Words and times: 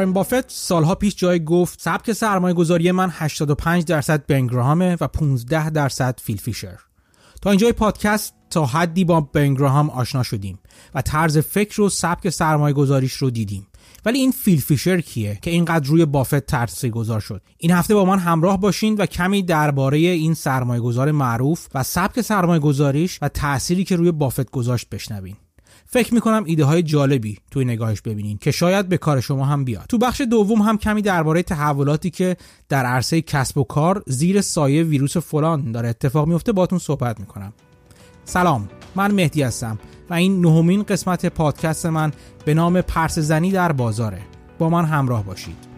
وارن 0.00 0.12
بافت 0.12 0.50
سالها 0.50 0.94
پیش 0.94 1.16
جای 1.16 1.44
گفت 1.44 1.80
سبک 1.80 2.12
سرمایه 2.12 2.54
گذاری 2.54 2.92
من 2.92 3.10
85 3.12 3.84
درصد 3.84 4.26
بنگراهامه 4.26 4.96
و 5.00 5.06
15 5.08 5.70
درصد 5.70 6.20
فیل 6.22 6.36
فیشر. 6.36 6.78
تا 7.42 7.50
اینجای 7.50 7.72
پادکست 7.72 8.34
تا 8.50 8.66
حدی 8.66 9.04
با 9.04 9.20
بنگراهام 9.20 9.90
آشنا 9.90 10.22
شدیم 10.22 10.58
و 10.94 11.02
طرز 11.02 11.38
فکر 11.38 11.80
و 11.80 11.88
سبک 11.88 12.28
سرمایه 12.28 12.74
گذاریش 12.74 13.12
رو 13.12 13.30
دیدیم. 13.30 13.66
ولی 14.04 14.18
این 14.18 14.30
فیل 14.30 14.60
فیشر 14.60 15.00
کیه 15.00 15.38
که 15.42 15.50
اینقدر 15.50 15.86
روی 15.86 16.04
بافت 16.04 16.46
تاثیر 16.46 16.90
گذار 16.90 17.20
شد؟ 17.20 17.42
این 17.58 17.72
هفته 17.72 17.94
با 17.94 18.04
من 18.04 18.18
همراه 18.18 18.60
باشین 18.60 18.94
و 18.94 19.06
کمی 19.06 19.42
درباره 19.42 19.98
این 19.98 20.34
سرمایه 20.34 20.80
گذار 20.80 21.10
معروف 21.10 21.68
و 21.74 21.82
سبک 21.82 22.20
سرمایه 22.20 22.60
گذاریش 22.60 23.18
و 23.22 23.28
تأثیری 23.28 23.84
که 23.84 23.96
روی 23.96 24.12
بافت 24.12 24.50
گذاشت 24.50 24.88
بشنوین. 24.88 25.36
فکر 25.92 26.14
می‌کنم 26.14 26.42
ایده 26.46 26.64
های 26.64 26.82
جالبی 26.82 27.38
توی 27.50 27.64
نگاهش 27.64 28.00
ببینین 28.00 28.38
که 28.38 28.50
شاید 28.50 28.88
به 28.88 28.98
کار 28.98 29.20
شما 29.20 29.44
هم 29.44 29.64
بیاد. 29.64 29.84
تو 29.88 29.98
بخش 29.98 30.20
دوم 30.20 30.62
هم 30.62 30.78
کمی 30.78 31.02
درباره 31.02 31.42
تحولاتی 31.42 32.10
که 32.10 32.36
در 32.68 32.86
عرصه 32.86 33.22
کسب 33.22 33.58
و 33.58 33.64
کار 33.64 34.02
زیر 34.06 34.40
سایه 34.40 34.82
ویروس 34.82 35.16
فلان 35.16 35.72
داره 35.72 35.88
اتفاق 35.88 36.28
میفته 36.28 36.52
باتون 36.52 36.78
صحبت 36.78 37.20
می‌کنم. 37.20 37.52
سلام 38.24 38.68
من 38.94 39.10
مهدی 39.10 39.42
هستم 39.42 39.78
و 40.10 40.14
این 40.14 40.40
نهمین 40.46 40.82
قسمت 40.82 41.26
پادکست 41.26 41.86
من 41.86 42.12
به 42.44 42.54
نام 42.54 42.80
پرس 42.80 43.18
زنی 43.18 43.52
در 43.52 43.72
بازاره. 43.72 44.20
با 44.58 44.70
من 44.70 44.84
همراه 44.84 45.24
باشید. 45.24 45.69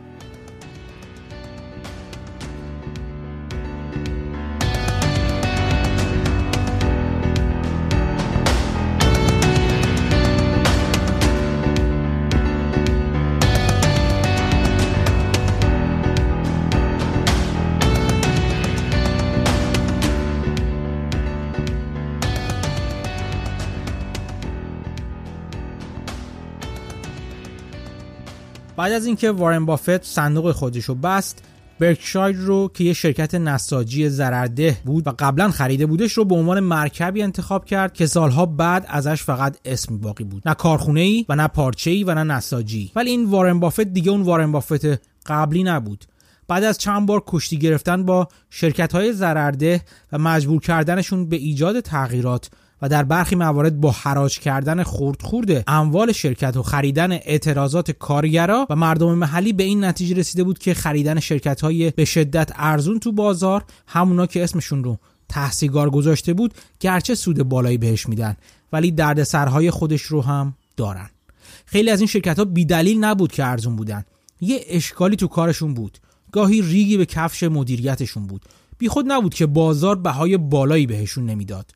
بعد 28.76 28.92
از 28.92 29.06
اینکه 29.06 29.30
وارن 29.30 29.66
بافت 29.66 30.04
صندوق 30.04 30.52
خودش 30.52 30.84
رو 30.84 30.94
بست 30.94 31.44
برکشایر 31.78 32.36
رو 32.36 32.70
که 32.74 32.84
یه 32.84 32.92
شرکت 32.92 33.34
نساجی 33.34 34.08
ضررده 34.08 34.76
بود 34.84 35.06
و 35.06 35.12
قبلا 35.18 35.50
خریده 35.50 35.86
بودش 35.86 36.12
رو 36.12 36.24
به 36.24 36.34
عنوان 36.34 36.60
مرکبی 36.60 37.22
انتخاب 37.22 37.64
کرد 37.64 37.92
که 37.92 38.06
سالها 38.06 38.46
بعد 38.46 38.86
ازش 38.88 39.22
فقط 39.22 39.56
اسم 39.64 39.98
باقی 39.98 40.24
بود. 40.24 40.42
نه 40.46 40.54
کارخونه 40.54 41.00
ای 41.00 41.26
و 41.28 41.36
نه 41.36 41.48
پارچه 41.48 41.90
ای 41.90 42.04
و 42.04 42.14
نه 42.14 42.22
نساجی. 42.22 42.92
ولی 42.96 43.10
این 43.10 43.24
وارن 43.24 43.60
بافت 43.60 43.80
دیگه 43.80 44.10
اون 44.10 44.22
وارن 44.22 44.52
بافت 44.52 44.86
قبلی 45.26 45.62
نبود. 45.62 46.04
بعد 46.48 46.64
از 46.64 46.78
چند 46.78 47.06
بار 47.06 47.22
کشتی 47.26 47.58
گرفتن 47.58 48.02
با 48.02 48.28
شرکت 48.50 48.92
های 48.92 49.12
ضررده 49.12 49.80
و 50.12 50.18
مجبور 50.18 50.60
کردنشون 50.60 51.28
به 51.28 51.36
ایجاد 51.36 51.80
تغییرات 51.80 52.50
و 52.82 52.88
در 52.88 53.04
برخی 53.04 53.36
موارد 53.36 53.80
با 53.80 53.90
حراج 53.90 54.38
کردن 54.38 54.82
خورد 54.82 55.22
خورده 55.22 55.64
اموال 55.66 56.12
شرکت 56.12 56.56
و 56.56 56.62
خریدن 56.62 57.12
اعتراضات 57.12 57.90
کارگرا 57.90 58.66
و 58.70 58.76
مردم 58.76 59.14
محلی 59.14 59.52
به 59.52 59.62
این 59.62 59.84
نتیجه 59.84 60.16
رسیده 60.16 60.44
بود 60.44 60.58
که 60.58 60.74
خریدن 60.74 61.20
شرکت 61.20 61.60
های 61.60 61.90
به 61.90 62.04
شدت 62.04 62.50
ارزون 62.54 62.98
تو 62.98 63.12
بازار 63.12 63.64
همونا 63.86 64.26
که 64.26 64.44
اسمشون 64.44 64.84
رو 64.84 64.98
تحصیلگار 65.28 65.90
گذاشته 65.90 66.32
بود 66.32 66.54
گرچه 66.80 67.14
سود 67.14 67.42
بالایی 67.42 67.78
بهش 67.78 68.08
میدن 68.08 68.36
ولی 68.72 68.90
دردسرهای 68.90 69.70
خودش 69.70 70.02
رو 70.02 70.22
هم 70.22 70.54
دارن. 70.76 71.10
خیلی 71.66 71.90
از 71.90 72.00
این 72.00 72.06
شرکت 72.06 72.38
ها 72.38 72.44
بیدلیل 72.44 73.04
نبود 73.04 73.32
که 73.32 73.44
ارزون 73.44 73.76
بودن. 73.76 74.04
یه 74.40 74.60
اشکالی 74.68 75.16
تو 75.16 75.26
کارشون 75.26 75.74
بود. 75.74 75.98
گاهی 76.32 76.62
ریگی 76.62 76.96
به 76.96 77.06
کفش 77.06 77.42
مدیریتشون 77.42 78.26
بود. 78.26 78.42
بیخود 78.78 79.12
نبود 79.12 79.34
که 79.34 79.46
بازار 79.46 79.96
بهای 79.96 80.36
بالایی 80.36 80.86
بهشون 80.86 81.26
نمی‌داد. 81.26 81.70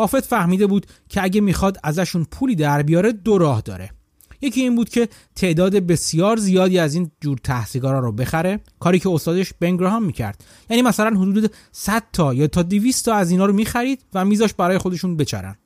بافت 0.00 0.20
فهمیده 0.20 0.66
بود 0.66 0.86
که 1.08 1.22
اگه 1.22 1.40
می‌خواد 1.40 1.78
ازشون 1.82 2.24
پولی 2.24 2.54
در 2.54 2.82
بیاره 2.82 3.12
دو 3.12 3.38
راه 3.38 3.60
داره. 3.60 3.90
یکی 4.40 4.60
این 4.60 4.76
بود 4.76 4.88
که 4.88 5.08
تعداد 5.36 5.76
بسیار 5.76 6.36
زیادی 6.36 6.78
از 6.78 6.94
این 6.94 7.10
جور 7.20 7.38
تحصیلگرا 7.44 7.98
رو 7.98 8.12
بخره 8.12 8.60
کاری 8.78 8.98
که 8.98 9.10
استادش 9.10 9.52
بنگراهام 9.60 10.04
می‌کرد. 10.04 10.44
یعنی 10.70 10.82
مثلا 10.82 11.20
حدود 11.20 11.52
100 11.72 12.02
تا 12.12 12.34
یا 12.34 12.46
تا 12.46 12.62
200 12.62 13.04
تا 13.04 13.14
از 13.14 13.30
اینا 13.30 13.46
رو 13.46 13.52
می‌خرید 13.52 14.04
و 14.14 14.24
میذاش 14.24 14.54
برای 14.54 14.78
خودشون 14.78 15.16
بچرن. 15.16 15.56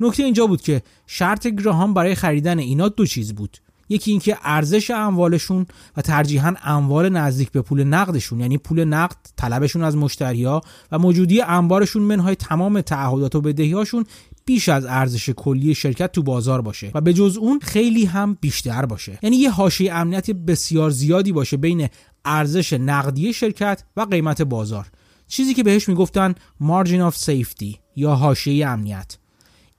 نکته 0.00 0.22
اینجا 0.22 0.46
بود 0.46 0.62
که 0.62 0.82
شرط 1.06 1.46
گراهام 1.46 1.94
برای 1.94 2.14
خریدن 2.14 2.58
اینا 2.58 2.88
دو 2.88 3.06
چیز 3.06 3.34
بود. 3.34 3.56
یکی 3.88 4.10
اینکه 4.10 4.38
ارزش 4.42 4.90
اموالشون 4.90 5.66
و 5.96 6.02
ترجیحاً 6.02 6.54
اموال 6.64 7.08
نزدیک 7.08 7.50
به 7.50 7.62
پول 7.62 7.84
نقدشون 7.84 8.40
یعنی 8.40 8.58
پول 8.58 8.84
نقد 8.84 9.16
طلبشون 9.36 9.84
از 9.84 9.96
مشتریا 9.96 10.60
و 10.92 10.98
موجودی 10.98 11.40
انبارشون 11.40 12.02
منهای 12.02 12.34
تمام 12.34 12.80
تعهدات 12.80 13.34
و 13.34 13.40
بدهیاشون 13.40 14.04
بیش 14.44 14.68
از 14.68 14.84
ارزش 14.84 15.30
کلی 15.30 15.74
شرکت 15.74 16.12
تو 16.12 16.22
بازار 16.22 16.62
باشه 16.62 16.90
و 16.94 17.00
به 17.00 17.12
جز 17.12 17.36
اون 17.36 17.60
خیلی 17.60 18.04
هم 18.04 18.38
بیشتر 18.40 18.86
باشه. 18.86 19.18
یعنی 19.22 19.36
یه 19.36 19.50
حاشیه 19.50 19.94
امنیتی 19.94 20.32
بسیار 20.32 20.90
زیادی 20.90 21.32
باشه 21.32 21.56
بین 21.56 21.88
ارزش 22.24 22.72
نقدی 22.72 23.32
شرکت 23.32 23.84
و 23.96 24.00
قیمت 24.00 24.42
بازار. 24.42 24.86
چیزی 25.28 25.54
که 25.54 25.62
بهش 25.62 25.88
می‌گفتن 25.88 26.34
margin 26.62 27.12
of 27.12 27.14
safety 27.14 27.76
یا 27.96 28.14
حاشیه 28.14 28.66
امنیت. 28.66 29.16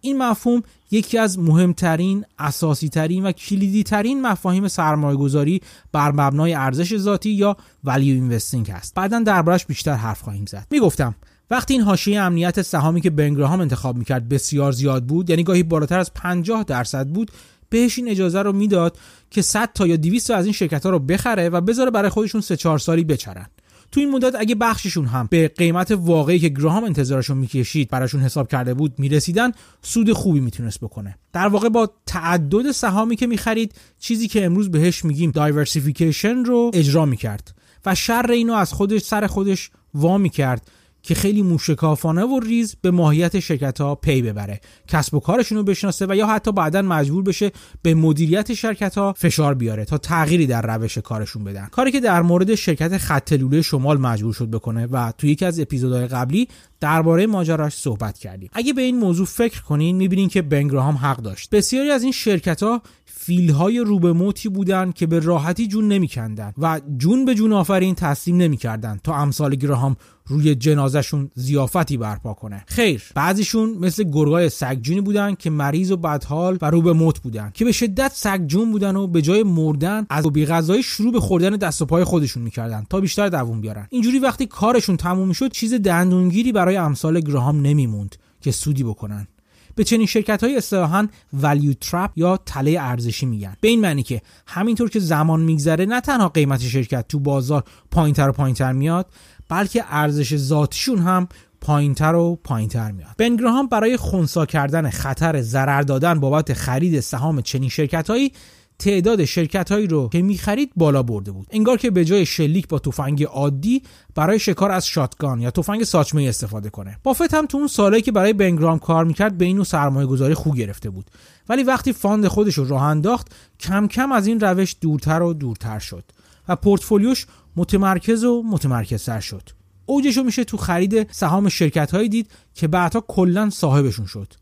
این 0.01 0.17
مفهوم 0.17 0.63
یکی 0.91 1.17
از 1.17 1.39
مهمترین، 1.39 2.25
اساسی 2.39 2.89
ترین 2.89 3.25
و 3.25 3.31
کلیدی 3.31 3.83
ترین 3.83 4.21
مفاهیم 4.21 4.67
سرمایه 4.67 5.17
گذاری 5.17 5.61
بر 5.91 6.11
مبنای 6.11 6.53
ارزش 6.53 6.97
ذاتی 6.97 7.29
یا 7.29 7.57
ولیو 7.83 8.15
اینوستینگ 8.15 8.71
هست. 8.71 8.95
بعدا 8.95 9.19
دربارش 9.19 9.65
بیشتر 9.65 9.93
حرف 9.93 10.21
خواهیم 10.21 10.45
زد. 10.45 10.67
می‌گفتم 10.71 11.15
وقتی 11.51 11.73
این 11.73 11.83
حاشیه 11.83 12.21
امنیت 12.21 12.61
سهامی 12.61 13.01
که 13.01 13.09
بنگراهام 13.09 13.61
انتخاب 13.61 13.95
می‌کرد 13.95 14.29
بسیار 14.29 14.71
زیاد 14.71 15.05
بود 15.05 15.29
یعنی 15.29 15.43
گاهی 15.43 15.63
بالاتر 15.63 15.99
از 15.99 16.13
50 16.13 16.63
درصد 16.63 17.07
بود 17.07 17.31
بهش 17.69 17.97
این 17.97 18.09
اجازه 18.09 18.41
رو 18.41 18.53
می‌داد 18.53 18.97
که 19.31 19.41
100 19.41 19.69
تا 19.73 19.87
یا 19.87 19.95
200 19.95 20.27
تا 20.27 20.35
از 20.35 20.45
این 20.45 20.53
شرکت 20.53 20.83
ها 20.83 20.89
رو 20.89 20.99
بخره 20.99 21.49
و 21.49 21.61
بذاره 21.61 21.91
برای 21.91 22.09
خودشون 22.09 22.41
3 22.41 22.57
4 22.57 22.79
سالی 22.79 23.03
بچرن 23.03 23.45
تو 23.91 23.99
این 23.99 24.11
مدت 24.11 24.35
اگه 24.39 24.55
بخششون 24.55 25.05
هم 25.05 25.27
به 25.31 25.47
قیمت 25.47 25.91
واقعی 25.91 26.39
که 26.39 26.49
گراهام 26.49 26.83
انتظارشون 26.83 27.37
می‌کشید 27.37 27.89
براشون 27.89 28.21
حساب 28.21 28.47
کرده 28.47 28.73
بود 28.73 28.99
می‌رسیدن 28.99 29.51
سود 29.81 30.13
خوبی 30.13 30.39
می‌تونست 30.39 30.79
بکنه. 30.79 31.17
در 31.33 31.47
واقع 31.47 31.69
با 31.69 31.91
تعدد 32.05 32.71
سهامی 32.71 33.15
که 33.15 33.27
می‌خرید 33.27 33.73
چیزی 33.99 34.27
که 34.27 34.45
امروز 34.45 34.71
بهش 34.71 35.05
میگیم 35.05 35.31
diversification 35.31 36.45
رو 36.45 36.71
اجرا 36.73 37.05
می‌کرد 37.05 37.55
و 37.85 37.95
شر 37.95 38.31
اینو 38.31 38.53
از 38.53 38.73
خودش 38.73 39.01
سر 39.01 39.27
خودش 39.27 39.71
وا 39.93 40.17
می‌کرد. 40.17 40.67
که 41.03 41.15
خیلی 41.15 41.41
موشکافانه 41.41 42.23
و 42.23 42.39
ریز 42.39 42.75
به 42.81 42.91
ماهیت 42.91 43.39
شرکت 43.39 43.81
ها 43.81 43.95
پی 43.95 44.21
ببره 44.21 44.61
کسب 44.87 45.13
و 45.13 45.19
کارشون 45.19 45.57
رو 45.57 45.63
بشناسه 45.63 46.05
و 46.09 46.15
یا 46.15 46.27
حتی 46.27 46.51
بعدا 46.51 46.81
مجبور 46.81 47.23
بشه 47.23 47.51
به 47.81 47.93
مدیریت 47.93 48.53
شرکت 48.53 48.97
ها 48.97 49.13
فشار 49.13 49.53
بیاره 49.53 49.85
تا 49.85 49.97
تغییری 49.97 50.47
در 50.47 50.61
روش 50.61 50.97
کارشون 50.97 51.43
بدن. 51.43 51.65
کاری 51.65 51.91
که 51.91 51.99
در 51.99 52.21
مورد 52.21 52.55
شرکت 52.55 52.97
خط 52.97 53.33
لوله 53.33 53.61
شمال 53.61 53.97
مجبور 53.97 54.33
شد 54.33 54.49
بکنه 54.49 54.87
و 54.91 55.11
تو 55.17 55.27
یکی 55.27 55.45
از 55.45 55.59
اپیزودهای 55.59 56.07
قبلی 56.07 56.47
درباره 56.79 57.27
ماجراش 57.27 57.73
صحبت 57.73 58.17
کردیم. 58.17 58.49
اگه 58.53 58.73
به 58.73 58.81
این 58.81 58.97
موضوع 58.97 59.25
فکر 59.25 59.61
کنین 59.61 59.95
می‌بینین 59.95 60.29
که 60.29 60.41
بنگراهام 60.41 60.95
حق 60.95 61.17
داشت. 61.17 61.49
بسیاری 61.49 61.91
از 61.91 62.03
این 62.03 62.11
شرکت 62.11 62.63
ها 62.63 62.81
فیلهای 63.05 63.79
روبه 63.79 64.13
موتی 64.13 64.49
بودن 64.49 64.91
که 64.91 65.07
به 65.07 65.19
راحتی 65.19 65.67
جون 65.67 65.87
نمیکندن 65.87 66.53
و 66.57 66.81
جون 66.97 67.25
به 67.25 67.35
جون 67.35 67.53
آفرین 67.53 67.95
تسلیم 67.95 68.37
نمی‌کردن 68.37 68.99
تا 69.03 69.15
امثال 69.15 69.55
گراهام 69.55 69.95
روی 70.27 70.55
جنازهشون 70.55 71.31
زیافتی 71.35 71.97
برپا 71.97 72.33
کنه. 72.33 72.63
خیر 72.67 73.03
بعضیشون 73.15 73.69
مثل 73.69 74.03
گرگای 74.03 74.49
سگجونی 74.49 75.01
بودن 75.01 75.35
که 75.35 75.49
مریض 75.49 75.91
و 75.91 75.97
بدحال 75.97 76.57
و 76.61 76.69
رو 76.69 76.81
به 76.81 76.93
موت 76.93 77.19
بودن 77.19 77.51
که 77.53 77.65
به 77.65 77.71
شدت 77.71 78.11
سگجون 78.15 78.71
بودن 78.71 78.95
و 78.95 79.07
به 79.07 79.21
جای 79.21 79.43
مردن 79.43 80.05
از 80.09 80.27
بی 80.27 80.45
غذایی 80.45 80.83
شروع 80.83 81.11
به 81.11 81.19
خوردن 81.19 81.49
دست 81.49 81.81
و 81.81 81.85
پای 81.85 82.03
خودشون 82.03 82.43
می‌کردن 82.43 82.85
تا 82.89 82.99
بیشتر 82.99 83.29
دووم 83.29 83.61
بیارن. 83.61 83.87
اینجوری 83.89 84.19
وقتی 84.19 84.45
کارشون 84.45 84.97
تموم 84.97 85.27
می‌شد 85.27 85.51
چیز 85.51 85.73
دندونگیری 85.73 86.51
برای 86.51 86.68
امثال 86.77 87.19
گراهام 87.19 87.61
نمیموند 87.61 88.15
که 88.41 88.51
سودی 88.51 88.83
بکنن. 88.83 89.27
به 89.75 89.83
چنین 89.83 90.05
شرکت 90.05 90.43
های 90.43 90.57
اصطلاحا 90.57 91.07
ولیو 91.33 91.73
ترپ 91.73 92.11
یا 92.15 92.37
تله 92.37 92.77
ارزشی 92.79 93.25
میگن. 93.25 93.55
به 93.61 93.67
این 93.67 93.81
معنی 93.81 94.03
که 94.03 94.21
همینطور 94.47 94.89
که 94.89 94.99
زمان 94.99 95.41
میگذره 95.41 95.85
نه 95.85 96.01
تنها 96.01 96.29
قیمت 96.29 96.61
شرکت 96.61 97.07
تو 97.07 97.19
بازار 97.19 97.63
پایینتر 97.91 98.29
و 98.29 98.31
پایینتر 98.31 98.73
میاد 98.73 99.05
بلکه 99.49 99.85
ارزش 99.89 100.37
ذاتیشون 100.37 100.99
هم 100.99 101.27
پایینتر 101.61 102.15
و 102.15 102.39
پایینتر 102.43 102.91
میاد. 102.91 103.15
بن 103.17 103.34
گراهام 103.34 103.67
برای 103.67 103.97
خونسا 103.97 104.45
کردن 104.45 104.89
خطر 104.89 105.41
ضرر 105.41 105.81
دادن 105.81 106.19
بابت 106.19 106.53
خرید 106.53 106.99
سهام 106.99 107.41
چنین 107.41 107.69
شرکت 107.69 108.09
هایی 108.09 108.31
تعداد 108.79 109.25
شرکت 109.25 109.71
هایی 109.71 109.87
رو 109.87 110.09
که 110.09 110.21
می‌خرید 110.21 110.71
بالا 110.75 111.03
برده 111.03 111.31
بود. 111.31 111.47
انگار 111.51 111.77
که 111.77 111.91
به 111.91 112.05
جای 112.05 112.25
شلیک 112.25 112.67
با 112.67 112.79
تفنگ 112.79 113.23
عادی 113.23 113.83
برای 114.15 114.39
شکار 114.39 114.71
از 114.71 114.87
shotgun 114.87 115.41
یا 115.41 115.51
تفنگ 115.51 115.83
ساچمه 115.83 116.23
استفاده 116.23 116.69
کنه. 116.69 116.97
بافت 117.03 117.33
هم 117.33 117.45
تو 117.45 117.57
اون 117.57 117.67
سالهایی 117.67 118.01
که 118.01 118.11
برای 118.11 118.33
بن 118.33 118.49
گراهام 118.49 118.79
کار 118.79 119.05
می‌کرد 119.05 119.37
به 119.37 119.45
این 119.45 119.52
نوع 119.52 119.63
سرمایه 119.63 120.07
گذاری 120.07 120.33
خو 120.33 120.55
گرفته 120.55 120.89
بود. 120.89 121.05
ولی 121.49 121.63
وقتی 121.63 121.93
fund 121.93 122.27
خودش 122.27 122.53
رو 122.57 122.67
راه 122.67 122.83
انداخت 122.83 123.27
کم 123.59 123.87
کم 123.87 124.11
از 124.11 124.27
این 124.27 124.39
روش 124.39 124.75
دورتر 124.81 125.21
و 125.21 125.33
دورتر 125.33 125.79
شد 125.79 126.03
و 126.47 126.55
پورتفولیوش 126.55 127.25
متمرکز 127.55 128.23
و 128.23 128.43
متمرکزتر 128.43 129.19
شد. 129.19 129.49
اوجش 129.85 130.17
رو 130.17 130.23
میشه 130.23 130.43
تو 130.43 130.57
خرید 130.57 131.11
سهام 131.11 131.49
شرکت 131.49 131.91
هایی 131.91 132.09
دید 132.09 132.31
که 132.55 132.67
بعدها 132.67 133.03
کلا 133.07 133.49
صاحبشون 133.49 134.05
شد. 134.05 134.33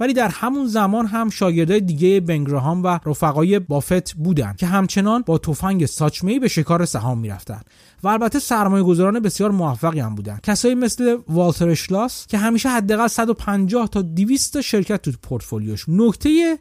ولی 0.00 0.12
در 0.12 0.28
همون 0.28 0.66
زمان 0.66 1.06
هم 1.06 1.30
شاگردای 1.30 1.80
دیگه 1.80 2.20
بنگراهام 2.20 2.82
و 2.82 2.98
رفقای 3.06 3.58
بافت 3.58 4.14
بودن 4.14 4.54
که 4.58 4.66
همچنان 4.66 5.22
با 5.26 5.38
تفنگ 5.38 5.86
ساچمه 5.86 6.38
به 6.38 6.48
شکار 6.48 6.84
سهام 6.84 7.18
می‌رفتن. 7.18 7.60
و 8.02 8.08
البته 8.08 8.38
سرمایه 8.38 8.84
گذاران 8.84 9.20
بسیار 9.20 9.50
موفقی 9.50 10.00
هم 10.00 10.14
بودن. 10.14 10.38
کسایی 10.42 10.74
مثل 10.74 11.18
والتر 11.28 11.68
اشلاس 11.68 12.26
که 12.26 12.38
همیشه 12.38 12.68
حداقل 12.68 13.06
150 13.06 13.88
تا 13.88 14.02
200 14.02 14.52
تا 14.52 14.60
شرکت 14.60 15.02
تو 15.02 15.12
پورتفولیوش. 15.22 15.84
نکته 15.88 16.58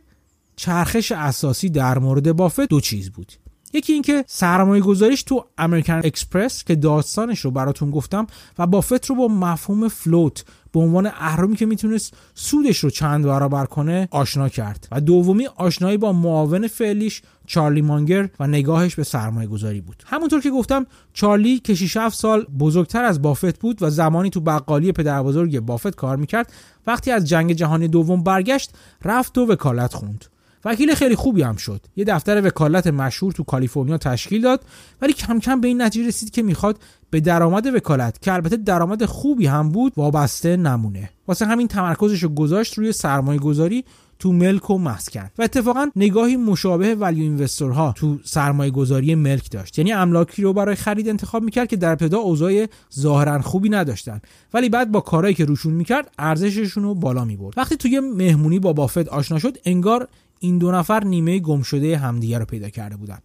چرخش 0.55 1.11
اساسی 1.11 1.69
در 1.69 1.99
مورد 1.99 2.31
بافت 2.31 2.61
دو 2.61 2.79
چیز 2.79 3.09
بود. 3.09 3.33
یکی 3.75 3.93
اینکه 3.93 4.25
سرمایه 4.27 4.81
گذاریش 4.81 5.23
تو 5.23 5.45
امریکن 5.57 6.01
اکسپرس 6.03 6.63
که 6.63 6.75
داستانش 6.75 7.39
رو 7.39 7.51
براتون 7.51 7.91
گفتم 7.91 8.27
و 8.59 8.67
بافت 8.67 9.05
رو 9.05 9.15
با 9.15 9.27
مفهوم 9.27 9.87
فلوت 9.87 10.45
به 10.71 10.79
عنوان 10.79 11.07
اهرامی 11.07 11.55
که 11.55 11.65
می‌تونست 11.65 12.13
سودش 12.33 12.79
رو 12.79 12.89
چند 12.89 13.25
برابر 13.25 13.65
کنه 13.65 14.07
آشنا 14.11 14.49
کرد. 14.49 14.87
و 14.91 15.01
دومی 15.01 15.47
آشنایی 15.47 15.97
با 15.97 16.13
معاون 16.13 16.67
فعلیش 16.67 17.21
چارلی 17.45 17.81
مانگر 17.81 18.29
و 18.39 18.47
نگاهش 18.47 18.95
به 18.95 19.03
سرمایه 19.03 19.47
گذاری 19.47 19.81
بود. 19.81 20.03
همونطور 20.05 20.41
که 20.41 20.51
گفتم 20.51 20.85
چارلی 21.13 21.59
که 21.59 21.75
6 21.75 22.09
سال 22.09 22.45
بزرگتر 22.59 23.03
از 23.03 23.21
بافت 23.21 23.59
بود 23.59 23.83
و 23.83 23.89
زمانی 23.89 24.29
تو 24.29 24.39
بقالی 24.39 24.91
پدر 24.91 25.23
بزرگ 25.23 25.59
بافت 25.59 25.95
کار 25.95 26.17
می‌کرد 26.17 26.53
وقتی 26.87 27.11
از 27.11 27.25
جنگ 27.25 27.53
جهانی 27.53 27.87
دوم 27.87 28.23
برگشت 28.23 28.71
رفت 29.05 29.37
و 29.37 29.45
وکالت 29.45 29.93
خوند. 29.93 30.25
وکیل 30.65 30.95
خیلی 30.95 31.15
خوبی 31.15 31.41
هم 31.41 31.55
شد. 31.55 31.81
یه 31.95 32.05
دفتر 32.05 32.47
وکالت 32.47 32.87
مشهور 32.87 33.31
تو 33.31 33.43
کالیفرنیا 33.43 33.97
تشکیل 33.97 34.41
داد 34.41 34.65
ولی 35.01 35.13
کم 35.13 35.39
کم 35.39 35.61
به 35.61 35.67
این 35.67 35.81
نتیجه 35.81 36.07
رسید 36.07 36.31
که 36.31 36.43
می‌خواد 36.43 36.79
به 37.09 37.19
درآمد 37.19 37.65
وکالت 37.75 38.21
که 38.21 38.33
البته 38.33 38.57
درآمد 38.57 39.05
خوبی 39.05 39.45
هم 39.45 39.69
بود 39.69 39.93
وابسته 39.97 40.57
نمونه. 40.57 41.09
واسه 41.27 41.45
همین 41.45 41.67
تمرکزش 41.67 42.23
رو 42.23 42.29
گذاشت 42.29 42.73
روی 42.73 42.91
سرمایه 42.91 43.39
گذاری 43.39 43.85
تو 44.19 44.33
ملک 44.33 44.69
و 44.69 44.77
مسکن. 44.77 45.29
و 45.37 45.43
اتفاقا 45.43 45.89
نگاهی 45.95 46.37
مشابه 46.37 46.95
ولیو 46.95 47.23
اینوستورها 47.23 47.93
تو 47.97 48.19
سرمایه 48.23 48.71
گذاری 48.71 49.15
ملک 49.15 49.51
داشت. 49.51 49.79
یعنی 49.79 49.93
املاکی 49.93 50.41
رو 50.41 50.53
برای 50.53 50.75
خرید 50.75 51.09
انتخاب 51.09 51.43
می‌کرد 51.43 51.67
که 51.67 51.75
در 51.75 51.91
ابتدا 51.91 52.17
اوضاع 52.17 52.65
ظاهرا 52.99 53.41
خوبی 53.41 53.69
نداشتن. 53.69 54.21
ولی 54.53 54.69
بعد 54.69 54.91
با 54.91 54.99
کارهایی 54.99 55.35
که 55.35 55.45
روشون 55.45 55.73
می‌کرد 55.73 56.11
ارزششون 56.19 56.83
رو 56.83 56.95
بالا 56.95 57.25
می‌برد. 57.25 57.53
وقتی 57.57 57.77
توی 57.77 57.99
مهمونی 57.99 58.59
با 58.59 58.73
بافت 58.73 59.07
آشنا 59.07 59.39
شد 59.39 59.57
انگار 59.65 60.07
این 60.45 60.57
دو 60.57 60.71
نفر 60.71 61.03
نیمه 61.03 61.39
گمشده 61.39 61.97
همدیگه 61.97 62.37
رو 62.37 62.45
پیدا 62.45 62.69
کرده 62.69 62.95
بودن. 62.95 63.19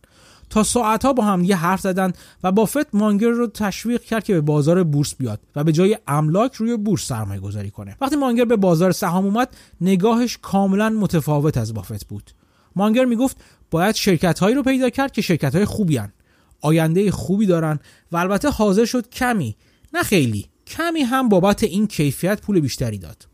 تا 0.50 0.62
ساعتها 0.62 1.12
با 1.12 1.24
همدیگه 1.24 1.56
حرف 1.56 1.80
زدن 1.80 2.12
و 2.42 2.52
بافت 2.52 2.94
مانگر 2.94 3.28
رو 3.28 3.46
تشویق 3.46 4.02
کرد 4.02 4.24
که 4.24 4.32
به 4.32 4.40
بازار 4.40 4.84
بورس 4.84 5.14
بیاد 5.14 5.40
و 5.56 5.64
به 5.64 5.72
جای 5.72 5.98
املاک 6.06 6.54
روی 6.54 6.76
بورس 6.76 7.06
سرمایه 7.06 7.40
گذاری 7.40 7.70
کنه. 7.70 7.96
وقتی 8.00 8.16
مانگر 8.16 8.44
به 8.44 8.56
بازار 8.56 8.92
سهام 8.92 9.24
اومد 9.24 9.56
نگاهش 9.80 10.38
کاملا 10.42 10.88
متفاوت 10.88 11.56
از 11.56 11.74
بافت 11.74 12.06
بود. 12.06 12.30
مانگر 12.76 13.04
می‌گفت 13.04 13.36
باید 13.70 13.94
شرکت 13.94 14.38
هایی 14.38 14.54
رو 14.54 14.62
پیدا 14.62 14.90
کرد 14.90 15.12
که 15.12 15.22
شرکت 15.22 15.54
های 15.54 15.64
خوبی 15.64 15.96
هن. 15.96 16.12
آینده 16.60 17.10
خوبی 17.10 17.46
دارن 17.46 17.78
و 18.12 18.16
البته 18.16 18.50
حاضر 18.50 18.84
شد 18.84 19.08
کمی 19.08 19.56
نه 19.94 20.02
خیلی 20.02 20.46
کمی 20.66 21.00
هم 21.00 21.28
بابت 21.28 21.62
این 21.62 21.86
کیفیت 21.86 22.40
پول 22.40 22.60
بیشتری 22.60 22.98
داد. 22.98 23.26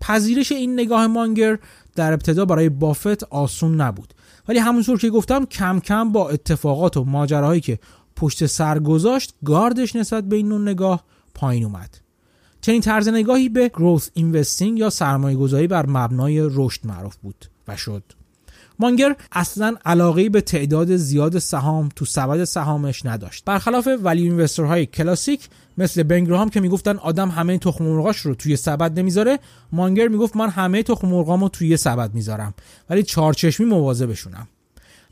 پذیرش 0.00 0.52
این 0.52 0.72
نگاه 0.72 1.06
مانگر 1.06 1.58
در 1.96 2.12
ابتدا 2.12 2.44
برای 2.44 2.68
بافت 2.68 3.22
آسون 3.24 3.80
نبود. 3.80 4.14
ولی 4.48 4.58
همونطور 4.58 4.98
که 4.98 5.10
گفتم 5.10 5.44
کم 5.44 5.80
کم 5.80 6.12
با 6.12 6.28
اتفاقات 6.28 6.96
و 6.96 7.04
ماجراهایی 7.04 7.60
که 7.60 7.78
پشت 8.16 8.46
سر 8.46 8.78
گذاشت 8.78 9.34
گاردش 9.44 9.96
نسبت 9.96 10.24
به 10.24 10.36
این 10.36 10.52
نگاه 10.68 11.04
پایین 11.34 11.64
اومد. 11.64 11.98
چنین 12.60 12.80
طرز 12.80 13.08
نگاهی 13.08 13.48
به 13.48 13.70
growth 13.74 14.20
investing 14.20 14.78
یا 14.78 14.90
سرمایه 14.90 15.36
گذاری 15.36 15.66
بر 15.66 15.86
مبنای 15.86 16.48
رشد 16.50 16.86
معروف 16.86 17.16
بود 17.16 17.46
و 17.68 17.76
شد. 17.76 18.02
مانگر 18.78 19.16
اصلا 19.32 19.74
علاقه 19.84 20.28
به 20.28 20.40
تعداد 20.40 20.96
زیاد 20.96 21.38
سهام 21.38 21.88
تو 21.96 22.04
سبد 22.04 22.44
سهامش 22.44 23.06
نداشت. 23.06 23.44
برخلاف 23.44 23.88
value 24.02 24.46
های 24.58 24.86
کلاسیک 24.86 25.48
مثل 25.78 26.02
بن 26.02 26.18
گراهام 26.18 26.50
که 26.50 26.60
می‌گفتن 26.60 26.96
آدم 26.96 27.28
همه 27.28 27.58
تخم 27.58 27.84
مرغاش 27.84 28.18
رو 28.18 28.34
توی 28.34 28.56
سبد 28.56 28.98
نمی‌ذاره 28.98 29.38
مانگر 29.72 30.08
می‌گفت 30.08 30.36
من 30.36 30.48
همه 30.48 30.82
تخم 30.82 31.08
مرغامو 31.08 31.48
توی 31.48 31.76
سبد 31.76 32.14
می‌ذارم 32.14 32.54
ولی 32.90 33.02
چارچشمی 33.02 33.66
مواظبشونم 33.66 34.48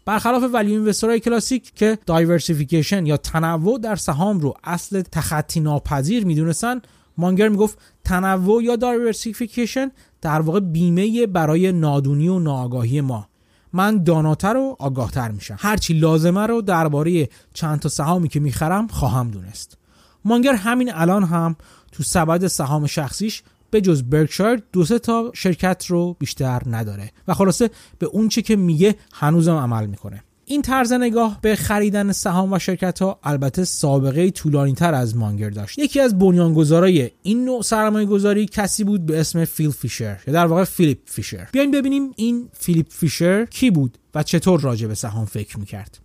برخلاف 0.06 0.42
value 0.52 0.92
های 1.02 1.20
کلاسیک 1.20 1.74
که 1.74 1.98
diversification 2.06 3.06
یا 3.06 3.16
تنوع 3.16 3.78
در 3.78 3.96
سهام 3.96 4.40
رو 4.40 4.54
اصل 4.64 5.02
تخطی 5.02 5.60
ناپذیر 5.60 6.26
می‌دونستن 6.26 6.80
مانگر 7.18 7.48
می‌گفت 7.48 7.78
تنوع 8.04 8.64
یا 8.64 8.76
diversification 8.76 9.90
در 10.20 10.40
واقع 10.40 10.60
بیمه 10.60 11.26
برای 11.26 11.72
نادونی 11.72 12.28
و 12.28 12.38
ناآگاهی 12.38 13.00
ما. 13.00 13.28
من 13.74 14.02
داناتر 14.02 14.56
و 14.56 14.76
آگاهتر 14.78 15.30
میشم. 15.30 15.56
هرچی 15.58 15.94
لازمه 15.94 16.46
رو 16.46 16.62
درباره 16.62 17.28
چند 17.54 17.78
تا 17.78 17.88
سهامی 17.88 18.28
که 18.28 18.40
می‌خرم 18.40 18.86
خواهم 18.86 19.30
دونست. 19.30 19.78
مانگر 20.24 20.54
همین 20.54 20.94
الان 20.94 21.24
هم 21.24 21.56
تو 21.92 22.02
سبد 22.02 22.46
سهام 22.46 22.86
شخصیش 22.86 23.42
به 23.70 23.80
جز 23.80 24.02
برکشایر 24.02 24.62
دو 24.72 24.84
سه 24.84 24.98
تا 24.98 25.30
شرکت 25.34 25.86
رو 25.86 26.16
بیشتر 26.18 26.62
نداره. 26.66 27.12
و 27.28 27.34
خلاصه 27.34 27.70
به 27.98 28.06
اون 28.06 28.28
چی 28.28 28.42
که 28.42 28.56
میگه 28.56 28.94
هنوزم 29.12 29.56
عمل 29.56 29.86
می‌کنه. 29.86 30.24
این 30.46 30.62
طرز 30.62 30.92
نگاه 30.92 31.38
به 31.42 31.56
خریدن 31.56 32.12
سهام 32.12 32.52
و 32.52 32.58
شرکت 32.58 33.02
ها 33.02 33.18
البته 33.22 33.64
سابقه 33.64 34.30
طولانی 34.30 34.72
تر 34.72 34.94
از 34.94 35.16
مانگر 35.16 35.50
داشت 35.50 35.78
یکی 35.78 36.00
از 36.00 36.18
بنیانگذارای 36.18 37.10
این 37.22 37.44
نوع 37.44 37.62
سرمایه 37.62 38.06
گذاری 38.06 38.46
کسی 38.46 38.84
بود 38.84 39.06
به 39.06 39.20
اسم 39.20 39.44
فیل 39.44 39.70
فیشر 39.70 40.20
یا 40.26 40.32
در 40.34 40.46
واقع 40.46 40.64
فیلیپ 40.64 40.98
فیشر 41.06 41.48
بیاین 41.52 41.70
ببینیم 41.70 42.12
این 42.16 42.48
فیلیپ 42.52 42.86
فیشر 42.90 43.44
کی 43.44 43.70
بود 43.70 43.98
و 44.14 44.22
چطور 44.22 44.60
راجع 44.60 44.86
به 44.86 44.94
سهام 44.94 45.24
فکر 45.24 45.58
می‌کرد 45.58 45.98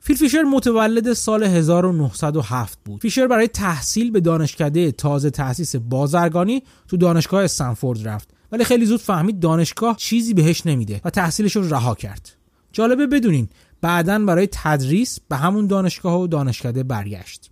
فیل 0.00 0.16
فیشر 0.16 0.42
متولد 0.42 1.12
سال 1.12 1.44
1907 1.44 2.78
بود. 2.84 3.00
فیشر 3.00 3.26
برای 3.26 3.48
تحصیل 3.48 4.10
به 4.10 4.20
دانشکده 4.20 4.92
تازه 4.92 5.30
تأسیس 5.30 5.76
بازرگانی 5.76 6.62
تو 6.88 6.96
دانشگاه 6.96 7.44
استنفورد 7.44 8.08
رفت. 8.08 8.28
ولی 8.52 8.64
خیلی 8.64 8.86
زود 8.86 9.00
فهمید 9.00 9.40
دانشگاه 9.40 9.96
چیزی 9.96 10.34
بهش 10.34 10.66
نمیده 10.66 11.00
و 11.04 11.10
تحصیلش 11.10 11.56
رو 11.56 11.68
رها 11.68 11.94
کرد. 11.94 12.39
جالبه 12.72 13.06
بدونین 13.06 13.48
بعدا 13.80 14.18
برای 14.18 14.48
تدریس 14.52 15.18
به 15.28 15.36
همون 15.36 15.66
دانشگاه 15.66 16.20
و 16.20 16.26
دانشکده 16.26 16.82
برگشت. 16.82 17.50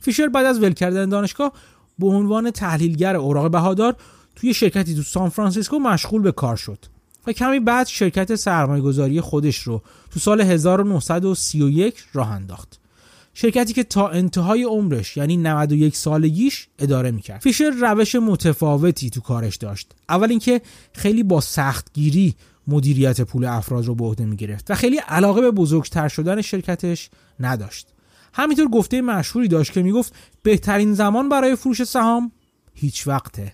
فیشر 0.00 0.28
بعد 0.28 0.46
از 0.46 0.62
ول 0.62 0.72
کردن 0.72 1.08
دانشگاه 1.08 1.52
به 1.98 2.06
عنوان 2.06 2.50
تحلیلگر 2.50 3.16
اوراق 3.16 3.50
بهادار 3.50 3.96
توی 4.36 4.54
شرکتی 4.54 4.94
تو 4.94 5.02
سان 5.02 5.28
فرانسیسکو 5.28 5.78
مشغول 5.78 6.22
به 6.22 6.32
کار 6.32 6.56
شد 6.56 6.78
و 7.26 7.32
کمی 7.32 7.60
بعد 7.60 7.86
شرکت 7.86 8.34
سرمایه‌گذاری 8.34 9.20
خودش 9.20 9.58
رو 9.58 9.82
تو 10.10 10.20
سال 10.20 10.40
1931 10.40 12.04
راه 12.12 12.30
انداخت. 12.30 12.78
شرکتی 13.34 13.72
که 13.72 13.84
تا 13.84 14.08
انتهای 14.08 14.62
عمرش 14.62 15.16
یعنی 15.16 15.36
91 15.36 15.96
سالگیش 15.96 16.68
اداره 16.78 17.10
می‌کرد. 17.10 17.40
فیشر 17.40 17.70
روش 17.70 18.14
متفاوتی 18.14 19.10
تو 19.10 19.20
کارش 19.20 19.56
داشت. 19.56 19.94
اول 20.08 20.30
اینکه 20.30 20.60
خیلی 20.92 21.22
با 21.22 21.40
سختگیری 21.40 22.34
مدیریت 22.68 23.20
پول 23.20 23.44
افراد 23.44 23.86
رو 23.86 23.94
به 23.94 24.04
عهده 24.04 24.24
می‌گرفت 24.24 24.70
و 24.70 24.74
خیلی 24.74 24.96
علاقه 24.96 25.40
به 25.40 25.50
بزرگتر 25.50 26.08
شدن 26.08 26.42
شرکتش 26.42 27.10
نداشت. 27.40 27.88
همینطور 28.32 28.68
گفته 28.68 29.00
مشهوری 29.00 29.48
داشت 29.48 29.72
که 29.72 29.82
می‌گفت 29.82 30.14
بهترین 30.42 30.94
زمان 30.94 31.28
برای 31.28 31.56
فروش 31.56 31.84
سهام 31.84 32.32
هیچ 32.74 33.06
وقته. 33.06 33.52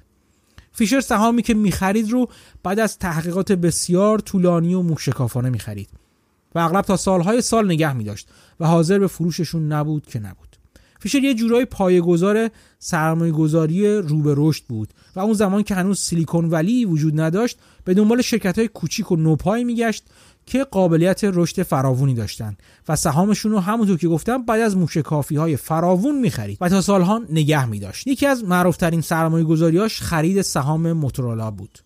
فیشر 0.73 1.01
سهامی 1.01 1.43
که 1.43 1.55
می‌خرید 1.55 2.11
رو 2.11 2.29
بعد 2.63 2.79
از 2.79 2.99
تحقیقات 2.99 3.53
بسیار 3.53 4.19
طولانی 4.19 4.75
و 4.75 4.83
موشکافانه 4.83 5.51
می‌خرید 5.51 5.89
و 6.55 6.59
اغلب 6.59 6.85
تا 6.85 6.97
سالهای 6.97 7.43
سال 7.43 7.67
نگه 7.67 7.93
میداشت 7.93 8.29
و 8.61 8.67
حاضر 8.67 8.99
به 8.99 9.07
فروششون 9.07 9.73
نبود 9.73 10.07
که 10.07 10.19
نبود. 10.19 10.57
فیشر 11.01 11.19
یه 11.19 11.35
جورای 11.35 11.65
پایه‌گذار 11.65 12.51
سرمایه 12.79 13.33
گذاری 13.33 13.97
رو 13.97 14.23
به 14.23 14.35
رشد 14.37 14.65
بود 14.69 14.95
و 15.17 15.21
اون 15.21 15.33
زمان 15.33 15.63
که 15.63 15.75
هنوز 15.75 15.99
سیلیکون 15.99 16.51
ولی 16.51 16.85
وجود 16.85 17.21
نداشت 17.21 17.59
به 17.85 17.95
دنبال 17.95 18.23
شرکت 18.23 18.59
های 18.59 18.69
کوچیک 18.69 19.13
و 19.13 19.17
نوپای 19.17 19.65
میگشت 19.65 20.05
که 20.47 20.65
قابلیت 20.65 21.21
رشد 21.25 21.63
فراوونی 21.63 22.15
داشتن 22.15 22.57
و 22.89 22.97
سهامشون 22.97 23.53
رو 23.53 23.61
همونطور 23.61 23.99
که 23.99 24.09
گفتم 24.09 24.43
بعد 24.43 24.61
از 24.61 24.77
موشکافی 24.77 25.37
های 25.37 25.57
فراوون 25.57 26.19
می‌خرید 26.21 26.59
و 26.61 26.69
تا 26.69 26.81
سالها 26.81 27.23
نگه 27.31 27.67
میداشت. 27.67 28.07
یکی 28.07 28.27
از 28.27 28.45
معروفترین 28.45 29.01
سرمایه 29.01 29.45
گذاریاش 29.45 30.01
خرید 30.01 30.43
سهام 30.43 30.93
موتورولا 30.93 31.51
بود. 31.51 31.79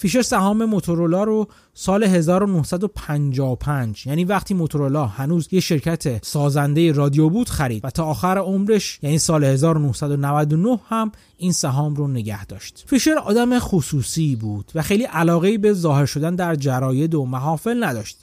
فیشر 0.00 0.22
سهام 0.22 0.64
موتورولا 0.64 1.24
رو 1.24 1.48
سال 1.74 2.04
1955 2.04 4.06
یعنی 4.06 4.24
وقتی 4.24 4.54
موتورولا 4.54 5.06
هنوز 5.06 5.48
یه 5.50 5.60
شرکت 5.60 6.24
سازنده 6.24 6.92
رادیو 6.92 7.28
بود 7.28 7.48
خرید 7.48 7.84
و 7.84 7.90
تا 7.90 8.04
آخر 8.04 8.38
عمرش 8.38 8.98
یعنی 9.02 9.18
سال 9.18 9.44
1999 9.44 10.78
هم 10.88 11.12
این 11.36 11.52
سهام 11.52 11.94
رو 11.94 12.08
نگه 12.08 12.44
داشت. 12.44 12.84
فیشر 12.86 13.14
آدم 13.14 13.58
خصوصی 13.58 14.36
بود 14.36 14.72
و 14.74 14.82
خیلی 14.82 15.04
علاقه 15.04 15.58
به 15.58 15.72
ظاهر 15.72 16.06
شدن 16.06 16.34
در 16.34 16.54
جراید 16.54 17.14
و 17.14 17.24
محافل 17.24 17.84
نداشت. 17.84 18.18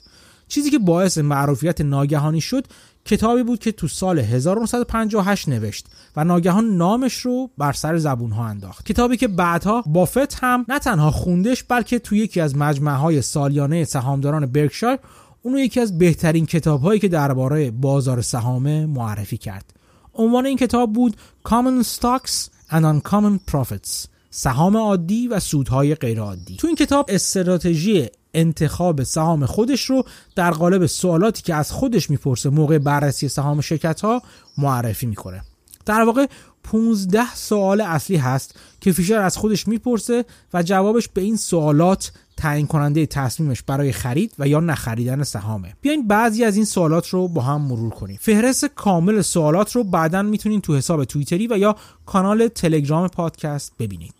چیزی 0.48 0.70
که 0.70 0.78
باعث 0.78 1.18
معروفیت 1.18 1.80
ناگهانی 1.80 2.40
شد 2.40 2.66
کتابی 3.06 3.42
بود 3.42 3.58
که 3.58 3.72
تو 3.72 3.88
سال 3.88 4.18
1958 4.18 5.48
نوشت 5.48 5.86
و 6.16 6.24
ناگهان 6.24 6.76
نامش 6.76 7.14
رو 7.14 7.50
بر 7.58 7.72
سر 7.72 7.98
زبون 7.98 8.32
ها 8.32 8.46
انداخت. 8.46 8.86
کتابی 8.86 9.16
که 9.16 9.28
بعدها 9.28 9.82
بافت 9.86 10.34
هم 10.34 10.66
نه 10.68 10.78
تنها 10.78 11.10
خوندش 11.10 11.62
بلکه 11.62 11.98
تو 11.98 12.16
یکی 12.16 12.40
از 12.40 12.56
مجمع 12.56 12.94
های 12.94 13.22
سالیانه 13.22 13.84
سهامداران 13.84 14.46
برکشایر 14.46 14.98
اونو 15.42 15.58
یکی 15.58 15.80
از 15.80 15.98
بهترین 15.98 16.46
کتاب 16.46 16.82
هایی 16.82 17.00
که 17.00 17.08
درباره 17.08 17.70
بازار 17.70 18.22
سهام 18.22 18.84
معرفی 18.84 19.36
کرد. 19.36 19.72
عنوان 20.14 20.46
این 20.46 20.56
کتاب 20.56 20.92
بود 20.92 21.16
Common 21.48 21.84
Stocks 21.84 22.48
and 22.70 22.82
Uncommon 22.82 23.52
Profits. 23.52 24.15
سهام 24.30 24.76
عادی 24.76 25.28
و 25.28 25.40
سودهای 25.40 25.94
غیرعادی. 25.94 26.56
تو 26.56 26.66
این 26.66 26.76
کتاب 26.76 27.06
استراتژی 27.08 28.06
انتخاب 28.34 29.02
سهام 29.02 29.46
خودش 29.46 29.84
رو 29.84 30.04
در 30.34 30.50
قالب 30.50 30.86
سوالاتی 30.86 31.42
که 31.42 31.54
از 31.54 31.72
خودش 31.72 32.10
می‌پرسه 32.10 32.50
موقع 32.50 32.78
بررسی 32.78 33.28
سهام 33.28 33.60
شرکت 33.60 34.00
ها 34.00 34.22
معرفی 34.58 35.06
می‌کنه. 35.06 35.42
در 35.86 36.02
واقع 36.02 36.26
15 36.62 37.34
سوال 37.34 37.80
اصلی 37.80 38.16
هست 38.16 38.54
که 38.80 38.92
فیشر 38.92 39.20
از 39.20 39.36
خودش 39.36 39.68
می‌پرسه 39.68 40.24
و 40.54 40.62
جوابش 40.62 41.08
به 41.08 41.20
این 41.20 41.36
سوالات 41.36 42.12
تعیین 42.36 42.66
کننده 42.66 43.06
تصمیمش 43.06 43.62
برای 43.62 43.92
خرید 43.92 44.34
و 44.38 44.48
یا 44.48 44.60
نخریدن 44.60 45.22
سهامه. 45.22 45.74
بیاین 45.80 46.08
بعضی 46.08 46.44
از 46.44 46.56
این 46.56 46.64
سوالات 46.64 47.08
رو 47.08 47.28
با 47.28 47.42
هم 47.42 47.60
مرور 47.60 47.90
کنیم. 47.90 48.18
فهرست 48.20 48.64
کامل 48.64 49.20
سوالات 49.20 49.72
رو 49.72 49.84
بعدا 49.84 50.22
می‌تونید 50.22 50.62
تو 50.62 50.76
حساب 50.76 51.04
توییتری 51.04 51.46
و 51.46 51.58
یا 51.58 51.76
کانال 52.06 52.48
تلگرام 52.48 53.08
پادکست 53.08 53.72
ببینید. 53.78 54.14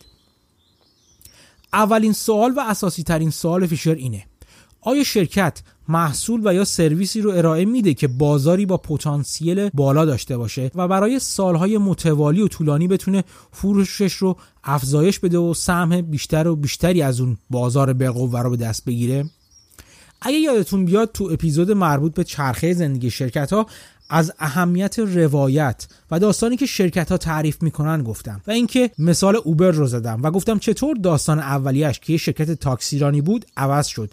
اولین 1.72 2.12
سوال 2.12 2.52
و 2.56 2.60
اساسی 2.60 3.02
ترین 3.02 3.30
سوال 3.30 3.66
فیشر 3.66 3.94
اینه. 3.94 4.24
آیا 4.80 5.04
شرکت 5.04 5.62
محصول 5.88 6.40
و 6.44 6.54
یا 6.54 6.64
سرویسی 6.64 7.20
رو 7.20 7.30
ارائه 7.30 7.64
میده 7.64 7.94
که 7.94 8.08
بازاری 8.08 8.66
با 8.66 8.76
پتانسیل 8.76 9.68
بالا 9.68 10.04
داشته 10.04 10.36
باشه 10.36 10.70
و 10.74 10.88
برای 10.88 11.18
سالهای 11.18 11.78
متوالی 11.78 12.42
و 12.42 12.48
طولانی 12.48 12.88
بتونه 12.88 13.24
فروشش 13.52 14.12
رو 14.12 14.36
افزایش 14.64 15.18
بده 15.18 15.38
و 15.38 15.54
سهم 15.54 16.00
بیشتر 16.00 16.48
و 16.48 16.56
بیشتری 16.56 17.02
از 17.02 17.20
اون 17.20 17.36
بازار 17.50 17.92
بالقوه 17.92 18.42
رو 18.42 18.50
به 18.50 18.56
دست 18.56 18.84
بگیره. 18.84 19.24
اگه 20.22 20.38
یادتون 20.38 20.84
بیاد 20.84 21.10
تو 21.12 21.28
اپیزود 21.32 21.70
مربوط 21.70 22.14
به 22.14 22.24
چرخه 22.24 22.72
زندگی 22.72 23.10
شرکت 23.10 23.52
ها 23.52 23.66
از 24.10 24.32
اهمیت 24.38 24.98
روایت 24.98 25.86
و 26.10 26.18
داستانی 26.18 26.56
که 26.56 26.66
شرکت 26.66 27.12
ها 27.12 27.18
تعریف 27.18 27.62
می‌کنن 27.62 28.02
گفتم 28.02 28.40
و 28.46 28.50
اینکه 28.50 28.90
مثال 28.98 29.36
اوبر 29.44 29.70
رو 29.70 29.86
زدم 29.86 30.22
و 30.22 30.30
گفتم 30.30 30.58
چطور 30.58 30.96
داستان 30.96 31.38
اولیش 31.38 32.00
که 32.00 32.12
یه 32.12 32.18
شرکت 32.18 32.50
تاکسیرانی 32.50 33.20
بود 33.20 33.44
عوض 33.56 33.86
شد. 33.86 34.10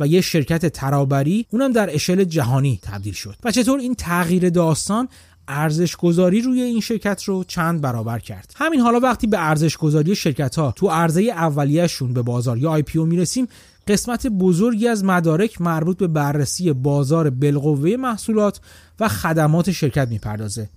و 0.00 0.06
یه 0.06 0.20
شرکت 0.20 0.66
ترابری 0.66 1.46
اونم 1.50 1.72
در 1.72 1.94
اشل 1.94 2.24
جهانی 2.24 2.78
تبدیل 2.82 3.14
شد. 3.14 3.36
و 3.44 3.50
چطور 3.50 3.80
این 3.80 3.94
تغییر 3.94 4.50
داستان 4.50 5.08
ارزش 5.48 5.96
گذاری 5.96 6.40
روی 6.40 6.62
این 6.62 6.80
شرکت 6.80 7.22
رو 7.24 7.44
چند 7.44 7.80
برابر 7.80 8.18
کرد؟ 8.18 8.52
همین 8.56 8.80
حالا 8.80 9.00
وقتی 9.00 9.26
به 9.26 9.38
ارزش 9.48 9.76
گذاری 9.76 10.16
شرکت 10.16 10.56
ها 10.56 10.72
تو 10.76 10.88
عرضه 10.88 11.22
اولیهشون 11.22 12.14
به 12.14 12.22
بازار 12.22 12.58
یا 12.58 12.70
آی 12.70 12.82
پی 12.82 12.98
می‌رسیم 12.98 13.48
قسمت 13.86 14.26
بزرگی 14.26 14.88
از 14.88 15.04
مدارک 15.04 15.60
مربوط 15.60 15.98
به 15.98 16.06
بررسی 16.06 16.72
بازار 16.72 17.30
بالقوه 17.30 17.96
محصولات 17.96 18.60
و 19.00 19.08
خدمات 19.08 19.70
شرکت 19.70 20.08
می‌پردازه 20.08 20.70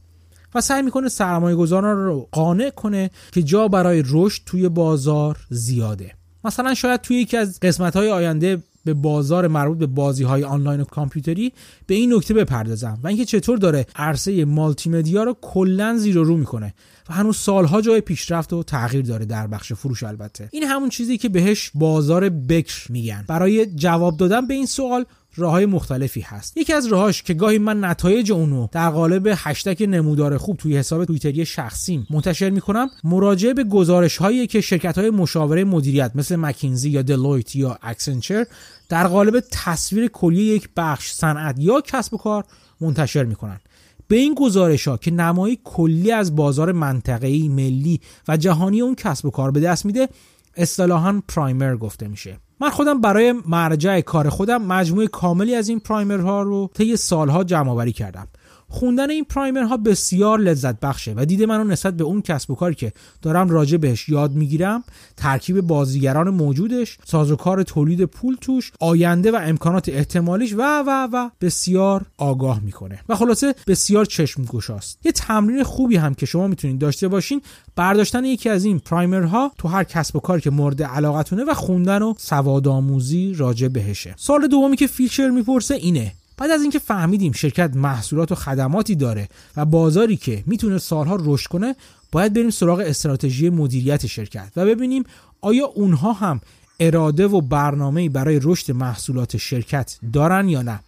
و 0.55 0.61
سعی 0.61 0.81
می‌کنه 0.81 1.09
سرمایه 1.09 1.55
گذاران 1.55 1.97
رو 1.97 2.27
قانع 2.31 2.69
کنه 2.69 3.11
که 3.31 3.43
جا 3.43 3.67
برای 3.67 4.03
رشد 4.09 4.41
توی 4.45 4.69
بازار 4.69 5.37
زیاده. 5.49 6.11
مثلا 6.43 6.73
شاید 6.73 7.01
توی 7.01 7.17
یکی 7.17 7.37
از 7.37 7.59
قسمت 7.59 7.95
های 7.95 8.11
آینده 8.11 8.63
به 8.85 8.93
بازار 8.93 9.47
مربوط 9.47 9.77
به 9.77 9.88
بازی 9.88 10.23
های 10.23 10.43
آنلاین 10.43 10.81
و 10.81 10.83
کامپیوتری 10.83 11.53
به 11.88 11.95
این 11.95 12.13
نکته 12.13 12.33
بپردازم 12.33 13.00
و 13.03 13.07
اینکه 13.07 13.25
چطور 13.25 13.57
داره 13.57 13.85
عرصه 13.95 14.45
مالتی 14.45 14.89
مدیا 14.89 15.23
رو 15.23 15.38
کلا 15.41 15.97
زیر 15.97 16.17
و 16.17 16.23
رو 16.23 16.38
می‌کنه 16.38 16.73
و 17.09 17.13
هنوز 17.13 17.38
سالها 17.38 17.81
جای 17.81 18.01
پیشرفت 18.01 18.53
و 18.53 18.63
تغییر 18.63 19.05
داره 19.05 19.25
در 19.25 19.47
بخش 19.47 19.73
فروش 19.73 20.03
البته. 20.03 20.50
این 20.51 20.63
همون 20.63 20.89
چیزی 20.89 21.17
که 21.17 21.29
بهش 21.29 21.71
بازار 21.75 22.29
بکر 22.29 22.91
میگن. 22.91 23.25
برای 23.27 23.65
جواب 23.65 24.17
دادن 24.17 24.47
به 24.47 24.53
این 24.53 24.65
سوال 24.65 25.05
راه 25.35 25.51
های 25.51 25.65
مختلفی 25.65 26.21
هست. 26.21 26.57
یکی 26.57 26.73
از 26.73 26.85
راهاش 26.85 27.23
که 27.23 27.33
گاهی 27.33 27.57
من 27.57 27.83
نتایج 27.83 28.31
اونو 28.31 28.67
در 28.71 28.89
قالب 28.89 29.33
هشتگ 29.35 29.83
نمودار 29.83 30.38
خوب 30.38 30.57
توی 30.57 30.77
حساب 30.77 31.05
توییتری 31.05 31.45
شخصیم 31.45 32.07
منتشر 32.09 32.50
می‌کنم 32.50 32.89
مراجعه 33.03 33.53
به 33.53 33.63
گزارش 33.63 34.17
هایی 34.17 34.47
که 34.47 34.61
شرکت 34.61 34.97
های 34.97 35.09
مشاوره 35.09 35.63
مدیریت 35.63 36.11
مثل 36.15 36.35
McKinsey 36.36 36.89
یا 36.89 37.01
Deloitte 37.01 37.55
یا 37.55 37.77
Accenture 37.81 38.45
در 38.89 39.07
قالب 39.07 39.43
تصویر 39.51 40.07
کلی 40.07 40.41
یک 40.41 40.69
بخش 40.77 41.11
صنعت 41.11 41.55
یا 41.59 41.81
کسب 41.81 42.13
و 42.13 42.17
کار 42.17 42.43
منتشر 42.81 43.23
می‌کنن. 43.23 43.59
به 44.07 44.15
این 44.15 44.33
گزارش 44.33 44.88
ها 44.88 44.97
که 44.97 45.11
نمایی 45.11 45.59
کلی 45.63 46.11
از 46.11 46.35
بازار 46.35 46.71
منطقه‌ای 46.71 47.50
ملی 47.50 48.01
و 48.27 48.38
جهانی 48.38 48.81
اون 48.81 48.95
کسب 48.95 49.25
و 49.25 49.29
کار 49.29 49.51
به 49.51 49.59
دست 49.59 49.85
میده 49.85 50.09
اصطلاحا 50.55 51.21
پرایمر 51.27 51.75
گفته 51.75 52.07
میشه. 52.07 52.38
من 52.62 52.70
خودم 52.70 53.01
برای 53.01 53.34
مرجع 53.48 54.01
کار 54.01 54.30
خودم 54.30 54.62
مجموعه 54.62 55.08
کاملی 55.08 55.56
از 55.56 55.70
این 55.70 55.80
پرایمرها 55.80 56.41
رو 56.41 56.70
طی 56.74 56.96
سالها 56.96 57.44
جمع 57.44 57.70
آوری 57.70 57.91
کردم. 57.91 58.27
خوندن 58.71 59.09
این 59.09 59.23
پرایمرها 59.23 59.77
بسیار 59.77 60.39
لذت 60.39 60.79
بخشه 60.79 61.13
و 61.17 61.25
دیده 61.25 61.45
منو 61.45 61.63
نسبت 61.63 61.93
به 61.93 62.03
اون 62.03 62.21
کسب 62.21 62.51
و 62.51 62.55
کاری 62.55 62.75
که 62.75 62.93
دارم 63.21 63.49
راجع 63.49 63.77
بهش 63.77 64.09
یاد 64.09 64.31
می‌گیرم 64.31 64.83
ترکیب 65.17 65.61
بازیگران 65.61 66.29
موجودش 66.29 66.97
سازوکار 67.05 67.63
تولید 67.63 68.05
پول 68.05 68.37
توش 68.41 68.71
آینده 68.79 69.31
و 69.31 69.39
امکانات 69.41 69.89
احتمالیش 69.89 70.53
و 70.53 70.83
و 70.87 71.07
و 71.13 71.29
بسیار 71.41 72.05
آگاه 72.17 72.59
می‌کنه 72.59 72.99
و 73.09 73.15
خلاصه 73.15 73.55
بسیار 73.67 74.05
چشم 74.05 74.43
گشاست 74.43 74.99
یه 75.03 75.11
تمرین 75.11 75.63
خوبی 75.63 75.95
هم 75.95 76.13
که 76.13 76.25
شما 76.25 76.47
می‌تونید 76.47 76.79
داشته 76.79 77.07
باشین 77.07 77.41
برداشتن 77.75 78.25
یکی 78.25 78.49
از 78.49 78.65
این 78.65 78.79
primer 78.79 79.41
ها 79.41 79.51
تو 79.57 79.67
هر 79.67 79.83
کسب 79.83 80.15
و 80.15 80.19
کاری 80.19 80.41
که 80.41 80.49
مورد 80.49 80.83
علاقتونه 80.83 81.43
و 81.43 81.53
خوندن 81.53 82.01
و 82.01 82.13
سوادآموزی 82.17 83.33
راجع 83.33 83.67
بهشه. 83.67 84.13
سوال 84.17 84.48
دومی 84.47 84.77
که 84.77 84.87
فیشر 84.88 85.29
می‌پرسه 85.29 85.75
اینه 85.75 86.13
بعد 86.41 86.51
از 86.51 86.62
اینکه 86.62 86.79
فهمیدیم 86.79 87.31
شرکت 87.31 87.75
محصولات 87.75 88.31
و 88.31 88.36
خدماتی 88.36 88.95
داره 88.95 89.29
و 89.57 89.65
بازاری 89.65 90.17
که 90.17 90.43
می‌تونه 90.48 90.77
سالها 90.77 91.17
رشد 91.19 91.48
کنه 91.48 91.75
باید 92.12 92.33
بریم 92.33 92.50
سراغ 92.50 92.83
استراتژی 92.86 93.50
مدیریت 93.50 94.05
شرکت 94.07 94.51
و 94.55 94.65
ببینیم 94.65 95.03
آیا 95.41 95.65
اونها 95.65 96.13
هم 96.13 96.41
اراده 96.79 97.27
و 97.27 97.41
برنامه‌ای 97.41 98.10
برای 98.10 98.39
رشد 98.43 98.71
محصولات 98.71 99.38
شرکت 99.38 99.98
دارن 100.13 100.50
یا 100.50 100.62
نه. 100.62 100.79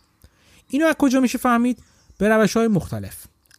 اینو 0.69 0.86
از 0.86 0.95
کجا 1.00 1.19
میشه 1.19 1.38
فهمید؟ 1.38 1.79
به 2.17 2.29
روش 2.29 2.57
های 2.57 2.67
مختلف. 2.67 3.15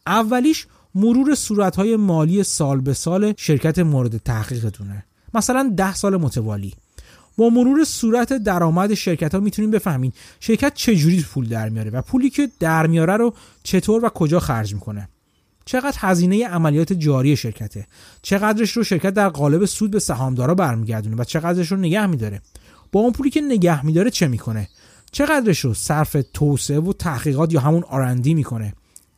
اولیش 0.07 0.67
مرور 0.95 1.35
صورتهای 1.35 1.95
مالی 1.95 2.43
سال 2.43 2.81
به 2.81 2.93
سال 2.93 3.33
شرکت 3.37 3.79
مورد 3.79 4.17
تحقیقتونه. 4.17 5.05
مثلا 5.33 5.73
ده 5.77 5.95
سال 5.95 6.17
متوالی. 6.17 6.73
با 7.37 7.49
مرور 7.49 7.83
صورت 7.83 8.33
درآمد 8.33 8.93
شرکت 8.93 9.33
ها 9.35 9.39
می‌تونیم 9.39 9.71
بفهمیم 9.71 10.13
شرکت 10.39 10.73
چجوری 10.73 11.21
پول 11.21 11.47
در 11.47 11.69
میاره 11.69 11.91
و 11.91 12.01
پولی 12.01 12.29
که 12.29 12.49
در 12.59 12.87
میاره 12.87 13.17
رو 13.17 13.33
چطور 13.63 14.05
و 14.05 14.09
کجا 14.09 14.39
خرج 14.39 14.73
می‌کنه. 14.73 15.09
چقدر 15.65 15.97
هزینه 15.99 16.47
عملیات 16.47 16.93
جاری 16.93 17.35
شرکته. 17.35 17.87
چقدرش 18.21 18.71
رو 18.71 18.83
شرکت 18.83 19.13
در 19.13 19.29
قالب 19.29 19.65
سود 19.65 19.91
به 19.91 19.99
سهامدارا 19.99 20.55
برمیگردونه 20.55 21.15
و 21.15 21.23
چقدرش 21.23 21.71
رو 21.71 21.77
نگه 21.77 22.05
میداره. 22.05 22.41
با 22.91 22.99
اون 22.99 23.11
پولی 23.11 23.29
که 23.29 23.41
نگه 23.41 23.85
میداره 23.85 24.09
چه 24.09 24.27
می‌کنه؟ 24.27 24.67
چقدرش 25.11 25.59
رو 25.59 25.73
صرف 25.73 26.17
توسعه 26.33 26.79
و 26.79 26.93
تحقیقات 26.93 27.53
یا 27.53 27.59
همون 27.59 27.83
آرندی 27.83 28.33
می‌کنه؟ 28.33 28.73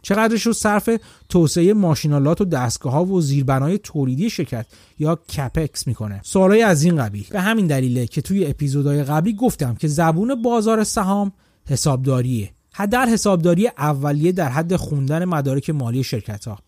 چقدرش 0.08 0.46
رو 0.46 0.54
صرف 0.54 0.90
توسعه 1.30 1.74
ماشینالات 1.74 2.42
و 2.42 2.46
دستگاه 2.46 2.94
ها 2.94 3.06
و 3.06 3.22
زیربنای 3.22 3.78
تولیدی 3.78 4.30
شرکت 4.30 4.66
یا 5.00 5.16
کپکس 5.16 5.88
می‌کنه. 5.88 6.22
سوالای 6.24 6.62
از 6.62 6.84
این 6.84 6.96
قبیل. 6.96 7.26
به 7.30 7.42
همین 7.42 7.68
دلیله 7.68 8.08
که 8.08 8.22
توی 8.22 8.46
اپیزودهای 8.46 9.04
قبلی 9.04 9.34
گفتم 9.34 9.76
که 9.76 9.88
زبون 9.88 10.42
بازار 10.42 10.84
سهام 10.84 11.32
حسابداریه. 11.66 12.52
در 12.92 13.06
حسابداری 13.06 13.68
اولیه 13.68 14.32
در 14.32 14.50
حد 14.50 14.76
خوندن 14.76 15.26
مدارک 15.26 15.70
مالی 15.70 16.04
شرکت 16.04 16.46
ها 16.46 16.60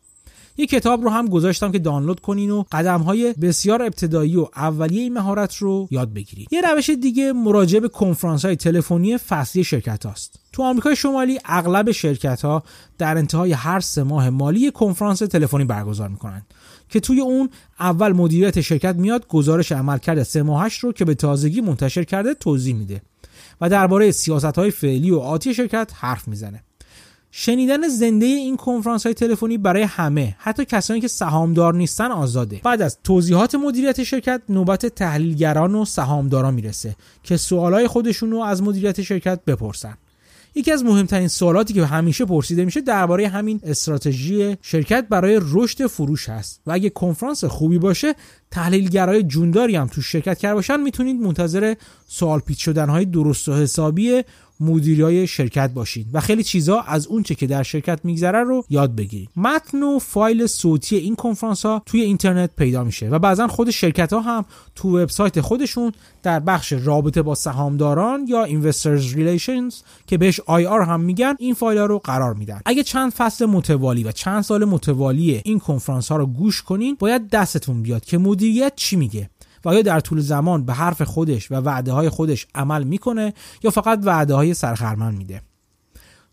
یه 0.59 0.65
کتاب 0.65 1.03
رو 1.03 1.09
هم 1.09 1.27
گذاشتم 1.27 1.71
که 1.71 1.79
دانلود 1.79 2.19
کنین 2.19 2.51
و 2.51 2.63
قدم 2.71 3.01
های 3.01 3.33
بسیار 3.33 3.83
ابتدایی 3.83 4.35
و 4.35 4.47
اولیه 4.55 5.01
این 5.01 5.13
مهارت 5.13 5.55
رو 5.55 5.87
یاد 5.91 6.13
بگیرید 6.13 6.47
یه 6.53 6.61
روش 6.61 6.89
دیگه 6.89 7.33
مراجعه 7.33 7.79
به 7.79 7.87
کنفرانس 7.87 8.45
های 8.45 8.55
تلفنی 8.55 9.17
فصلی 9.17 9.63
شرکت 9.63 10.05
هاست. 10.05 10.39
تو 10.53 10.63
آمریکای 10.63 10.95
شمالی 10.95 11.39
اغلب 11.45 11.91
شرکت 11.91 12.41
ها 12.41 12.63
در 12.97 13.17
انتهای 13.17 13.51
هر 13.51 13.79
سه 13.79 14.03
ماه 14.03 14.29
مالی 14.29 14.71
کنفرانس 14.71 15.19
تلفنی 15.19 15.65
برگزار 15.65 16.09
می‌کنن 16.09 16.45
که 16.89 16.99
توی 16.99 17.21
اون 17.21 17.49
اول 17.79 18.11
مدیریت 18.11 18.61
شرکت 18.61 18.95
میاد 18.95 19.27
گزارش 19.27 19.71
عملکرد 19.71 20.23
سه 20.23 20.43
ماهش 20.43 20.77
رو 20.77 20.91
که 20.91 21.05
به 21.05 21.15
تازگی 21.15 21.61
منتشر 21.61 22.03
کرده 22.03 22.33
توضیح 22.33 22.75
میده 22.75 23.01
و 23.61 23.69
درباره 23.69 24.11
سیاست 24.11 24.45
های 24.45 24.71
فعلی 24.71 25.11
و 25.11 25.19
آتی 25.19 25.53
شرکت 25.53 25.91
حرف 25.95 26.27
می‌زنه. 26.27 26.63
شنیدن 27.31 27.87
زنده 27.87 28.25
این 28.25 28.57
کنفرانس 28.57 29.05
های 29.05 29.13
تلفنی 29.13 29.57
برای 29.57 29.83
همه 29.83 30.35
حتی 30.39 30.65
کسانی 30.65 31.01
که 31.01 31.07
سهامدار 31.07 31.73
نیستن 31.73 32.11
آزاده. 32.11 32.61
بعد 32.63 32.81
از 32.81 32.97
توضیحات 33.03 33.55
مدیریت 33.55 34.03
شرکت 34.03 34.41
نوبت 34.49 34.85
تحلیلگران 34.85 35.75
و 35.75 35.85
سهامداران 35.85 36.53
می‌رسه 36.53 36.95
که 37.23 37.37
سوالای 37.37 37.87
خودشون 37.87 38.31
رو 38.31 38.39
از 38.41 38.63
مدیریت 38.63 39.01
شرکت 39.01 39.39
بپرسن. 39.47 39.97
یکی 40.55 40.71
از 40.71 40.83
مهمترین 40.83 41.27
سوالاتی 41.27 41.73
که 41.73 41.85
همیشه 41.85 42.25
پرسیده 42.25 42.65
میشه 42.65 42.81
درباره 42.81 43.27
همین 43.27 43.59
استراتژی 43.63 44.57
شرکت 44.61 45.05
برای 45.09 45.39
رشد 45.41 45.87
فروش 45.87 46.29
هست. 46.29 46.61
و 46.65 46.71
اگه 46.71 46.89
کنفرانس 46.89 47.43
خوبی 47.45 47.79
باشه 47.79 48.13
تحلیلگرای 48.51 49.23
جونداری 49.23 49.75
هم 49.75 49.87
تو 49.87 50.01
شرکت 50.01 50.37
کرده 50.37 50.55
باشن 50.55 50.79
می‌تونید 50.79 51.21
منتظر 51.21 51.75
سوال 52.07 52.39
پیچ 52.39 52.65
شدن 52.65 52.89
های 52.89 53.05
درست 53.05 53.49
و 53.49 53.53
حسابی 53.53 54.23
مدیرای 54.59 55.27
شرکت 55.27 55.71
باشید 55.73 56.07
و 56.13 56.19
خیلی 56.19 56.43
چیزا 56.43 56.79
از 56.79 57.07
اونچه 57.07 57.35
که 57.35 57.47
در 57.47 57.63
شرکت 57.63 57.99
میگذره 58.03 58.43
رو 58.43 58.65
یاد 58.69 58.95
بگیرید 58.95 59.29
متن 59.35 59.83
و 59.83 59.99
فایل 59.99 60.47
صوتی 60.47 60.95
این 60.95 61.15
کنفرانس 61.15 61.65
ها 61.65 61.81
توی 61.85 62.01
اینترنت 62.01 62.49
پیدا 62.57 62.83
میشه 62.83 63.09
و 63.09 63.19
بعضا 63.19 63.47
خود 63.47 63.69
شرکت 63.69 64.13
ها 64.13 64.19
هم 64.19 64.45
تو 64.75 64.99
وبسایت 64.99 65.41
خودشون 65.41 65.91
در 66.23 66.39
بخش 66.39 66.73
رابطه 66.73 67.21
با 67.21 67.35
سهامداران 67.35 68.25
یا 68.27 68.47
investors 68.47 69.13
relations 69.13 69.75
که 70.07 70.17
بهش 70.17 70.41
IR 70.41 70.87
هم 70.87 70.99
میگن 70.99 71.35
این 71.39 71.53
فایل 71.53 71.79
ها 71.79 71.85
رو 71.85 71.99
قرار 71.99 72.33
میدن. 72.33 72.61
اگه 72.65 72.83
چند 72.83 73.11
فصل 73.11 73.45
متوالی 73.45 74.03
و 74.03 74.11
چند 74.11 74.41
سال 74.41 74.65
متوالی 74.65 75.41
این 75.45 75.59
کنفرانس 75.59 76.11
ها 76.11 76.17
رو 76.17 76.25
گوش 76.25 76.61
کنین 76.61 76.95
باید 76.99 77.29
دستتون 77.29 77.81
بیاد 77.81 78.05
که 78.05 78.17
مدیریت 78.17 78.73
چی 78.75 78.95
میگه. 78.95 79.29
و 79.65 79.69
آیا 79.69 79.81
در 79.81 79.99
طول 79.99 80.19
زمان 80.19 80.65
به 80.65 80.73
حرف 80.73 81.01
خودش 81.01 81.51
و 81.51 81.55
وعده 81.55 81.91
های 81.91 82.09
خودش 82.09 82.47
عمل 82.55 82.83
می‌کنه 82.83 83.33
یا 83.63 83.71
فقط 83.71 83.99
وعده 84.03 84.33
های 84.33 84.53
سرخرمن 84.53 85.15
میده. 85.15 85.41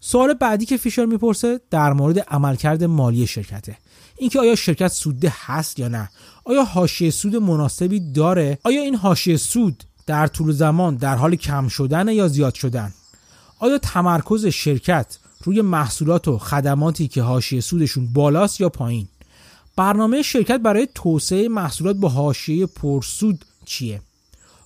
سوال 0.01 0.35
بعدی 0.35 0.67
که 0.67 0.77
فیشر 0.77 1.05
می‌پرسه 1.05 1.61
در 1.71 1.93
مورد 1.93 2.19
عملکرد 2.19 2.85
مالی 2.85 3.27
شرکته. 3.27 3.77
اینکه 4.19 4.41
آیا 4.41 4.55
شرکت 4.55 4.89
سودده 4.89 5.33
هست 5.47 5.79
یا 5.79 5.89
نه؟ 5.89 6.11
آیا 6.45 6.65
حاشیه 6.65 7.11
سود 7.11 7.37
مناسبی 7.37 8.13
داره؟ 8.13 8.59
آیا 8.65 8.83
این 8.83 8.95
حاشیه 8.95 9.37
سود 9.37 9.85
در 10.07 10.27
طول 10.27 10.53
زمان 10.53 10.97
در 10.97 11.17
حال 11.17 11.37
کم 11.37 11.69
شدن 11.69 12.09
یا 12.09 12.29
زیاد 12.29 12.55
شدن؟ 12.55 12.93
آیا 13.59 13.79
تمرکز 13.79 14.47
شرکت 14.47 15.19
روی 15.45 15.61
محصولات 15.61 16.29
و 16.29 16.39
خدماتی 16.39 17.09
که 17.09 17.23
حاشیه 17.23 17.61
سودشون 17.61 18.13
بالاست 18.13 18.61
یا 18.61 18.69
پایین؟ 18.69 19.09
برنامه 19.77 20.23
شرکت 20.23 20.61
برای 20.61 20.89
توسعه 20.95 21.49
محصولات 21.49 21.97
با 21.97 22.09
حاشیه 22.09 22.67
پرسود 22.67 23.45
چیه؟ 23.65 24.01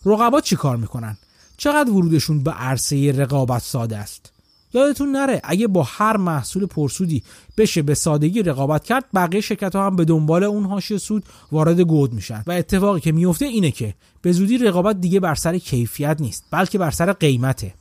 رقبا 0.07 0.41
چی 0.41 0.57
کار 0.57 0.77
می‌کنن؟ 0.77 1.17
چقدر 1.57 1.91
ورودشون 1.91 2.43
به 2.43 2.51
عرصه 2.51 3.13
رقابت 3.13 3.63
ساده 3.63 3.97
است؟ 3.97 4.33
یادتون 4.75 5.13
نره 5.13 5.41
اگه 5.45 5.67
با 5.67 5.83
هر 5.83 6.17
محصول 6.17 6.67
پرسودی 6.67 7.23
بشه 7.57 7.83
به 7.83 7.95
سادگی 7.95 8.43
رقابت 8.43 8.85
کرد 8.85 9.05
بقیه 9.15 9.41
شرکت 9.41 9.77
ها 9.77 9.87
هم 9.87 9.97
به 9.97 10.05
دنبال 10.05 10.45
اون 10.45 10.65
حاشیه 10.65 10.99
سود 10.99 11.25
وارد 11.53 11.81
گود 11.81 12.13
میشن. 12.13 12.45
و 12.47 12.53
اتفاقی 12.53 13.01
که 13.01 13.13
میفته 13.13 13.45
اینه 13.45 13.71
که 13.71 13.95
به 14.23 14.33
زودی 14.33 14.59
رقابت 14.59 15.01
دیگه 15.01 15.21
بر 15.21 15.35
سر 15.35 15.59
کیفیت 15.59 16.17
نیست 16.21 16.45
بلکه 16.51 16.79
بر 16.79 16.91
سر 16.91 17.13
قیمته. 17.13 17.75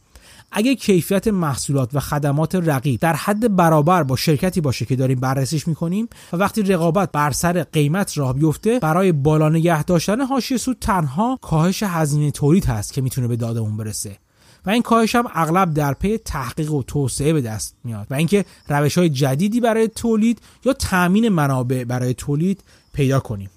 اگه 0.51 0.75
کیفیت 0.75 1.27
محصولات 1.27 1.89
و 1.94 2.00
خدمات 2.00 2.56
رقیب 2.56 3.00
در 3.00 3.13
حد 3.13 3.56
برابر 3.56 4.03
با 4.03 4.15
شرکتی 4.15 4.62
باشه 4.62 4.86
که 4.86 4.96
داریم 4.96 5.20
بررسیش 5.20 5.68
می‌کنیم 5.68 6.10
و 6.34 6.38
وقتی 6.38 6.62
رقابت 6.62 7.12
بر 7.12 7.32
سر 7.32 7.63
قیمت 7.63 8.18
راه 8.18 8.34
بیفته 8.34 8.79
برای 8.79 9.12
بالا 9.12 9.50
نگه 9.50 9.84
داشتن 9.84 10.22
حاشیه 10.22 10.58
سود 10.58 10.77
تنها 10.82 11.39
کاهش 11.41 11.84
هزینه 11.84 12.32
تولید 12.32 12.65
هست 12.65 12.94
که 12.94 13.01
می‌تونه 13.01 13.27
به 13.27 13.36
دادمون 13.36 13.77
برسه. 13.77 14.18
و 14.65 14.70
این 14.70 14.82
کاهش 14.82 15.15
هم 15.15 15.25
اغلب 15.34 15.74
در 15.74 15.94
پی 15.94 16.18
تحقیق 16.18 16.74
و 16.74 16.84
توسعه 16.84 17.34
به 17.34 17.41
دست 17.41 17.75
میاد 17.84 18.08
و 18.10 18.13
اینکه 18.13 18.46
روش 18.68 18.98
های 18.98 19.10
جدیدی 19.10 19.60
برای 19.60 19.88
تولید 19.88 20.41
یا 20.65 20.74
تامین 20.74 21.29
منابع 21.29 21.84
برای 21.84 22.13
تولید 22.13 22.64
پیدا 22.94 23.20
کنیم. 23.20 23.50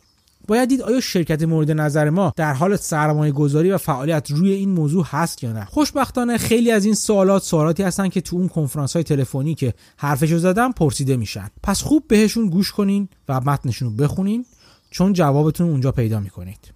باید 0.49 0.69
دید 0.69 0.83
آیا 0.83 1.01
شرکت 1.01 1.43
مورد 1.43 1.71
نظر 1.71 2.11
ما 2.11 2.33
در 2.37 2.53
حال 2.53 2.77
سرمایه 2.77 3.33
گذاری 3.33 3.71
و 3.71 3.79
فعالیت 3.79 4.31
روی 4.31 4.53
این 4.53 4.71
موضوع 4.71 5.07
هست 5.11 5.45
یا 5.45 5.53
نه؟ 5.53 5.65
خوشبختانه 5.65 6.39
خیلی 6.39 6.71
از 6.71 6.85
این 6.85 6.95
سوالات 6.95 7.43
سوالاتی 7.43 7.83
هستن 7.83 8.09
که 8.09 8.21
تو 8.21 8.37
اون 8.37 8.49
کنفرانس 8.49 8.93
های 8.93 9.03
تلفنی 9.03 9.55
که 9.55 9.75
حرفشو 9.97 10.39
زدم 10.39 10.73
پرسیده 10.73 11.17
میشن. 11.17 11.49
پس 11.63 11.83
خوب 11.83 12.05
بهشون 12.09 12.49
گوش 12.49 12.73
کنین 12.73 13.09
و 13.29 13.41
متنشون 13.41 13.89
رو 13.89 13.95
بخونین 13.95 14.45
چون 14.91 15.13
جوابتون 15.13 15.69
اونجا 15.69 15.93
پیدا 15.93 16.21
می‌کنید. 16.21 16.73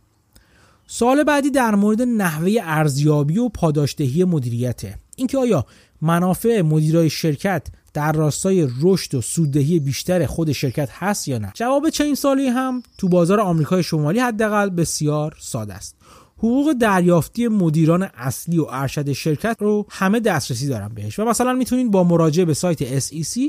سوال 0.86 1.24
بعدی 1.24 1.50
در 1.50 1.74
مورد 1.74 2.02
نحوه 2.02 2.52
ارزیابی 2.62 3.38
و 3.38 3.48
پاداشدهی 3.48 4.24
مدیریته. 4.24 4.94
اینکه 5.16 5.38
آیا 5.38 5.66
منافع 6.02 6.62
مدیرای 6.62 7.10
شرکت 7.10 7.66
در 7.94 8.12
راستای 8.12 8.68
رشد 8.80 9.14
و 9.14 9.20
سوددهی 9.20 9.80
بیشتر 9.80 10.26
خود 10.26 10.52
شرکت 10.52 10.88
هست 10.92 11.28
یا 11.28 11.38
نه؟ 11.38 11.52
جواب 11.54 11.90
چنین 11.90 12.14
سوالی 12.14 12.46
هم 12.46 12.82
تو 12.98 13.08
بازار 13.08 13.40
آمریکای 13.40 13.82
شمالی 13.82 14.18
حداقل 14.18 14.70
بسیار 14.70 15.36
ساده 15.40 15.74
است. 15.74 15.96
حقوق 16.38 16.72
دریافتی 16.72 17.48
مدیران 17.48 18.02
اصلی 18.02 18.58
و 18.58 18.66
ارشد 18.70 19.12
شرکت 19.12 19.56
رو 19.60 19.86
همه 19.90 20.20
دسترسی 20.20 20.68
دارن 20.68 20.88
بهش 20.88 21.18
و 21.18 21.24
مثلا 21.24 21.52
می‌تونید 21.52 21.90
با 21.90 22.04
مراجعه 22.04 22.44
به 22.44 22.54
سایت 22.54 23.00
SEC 23.00 23.40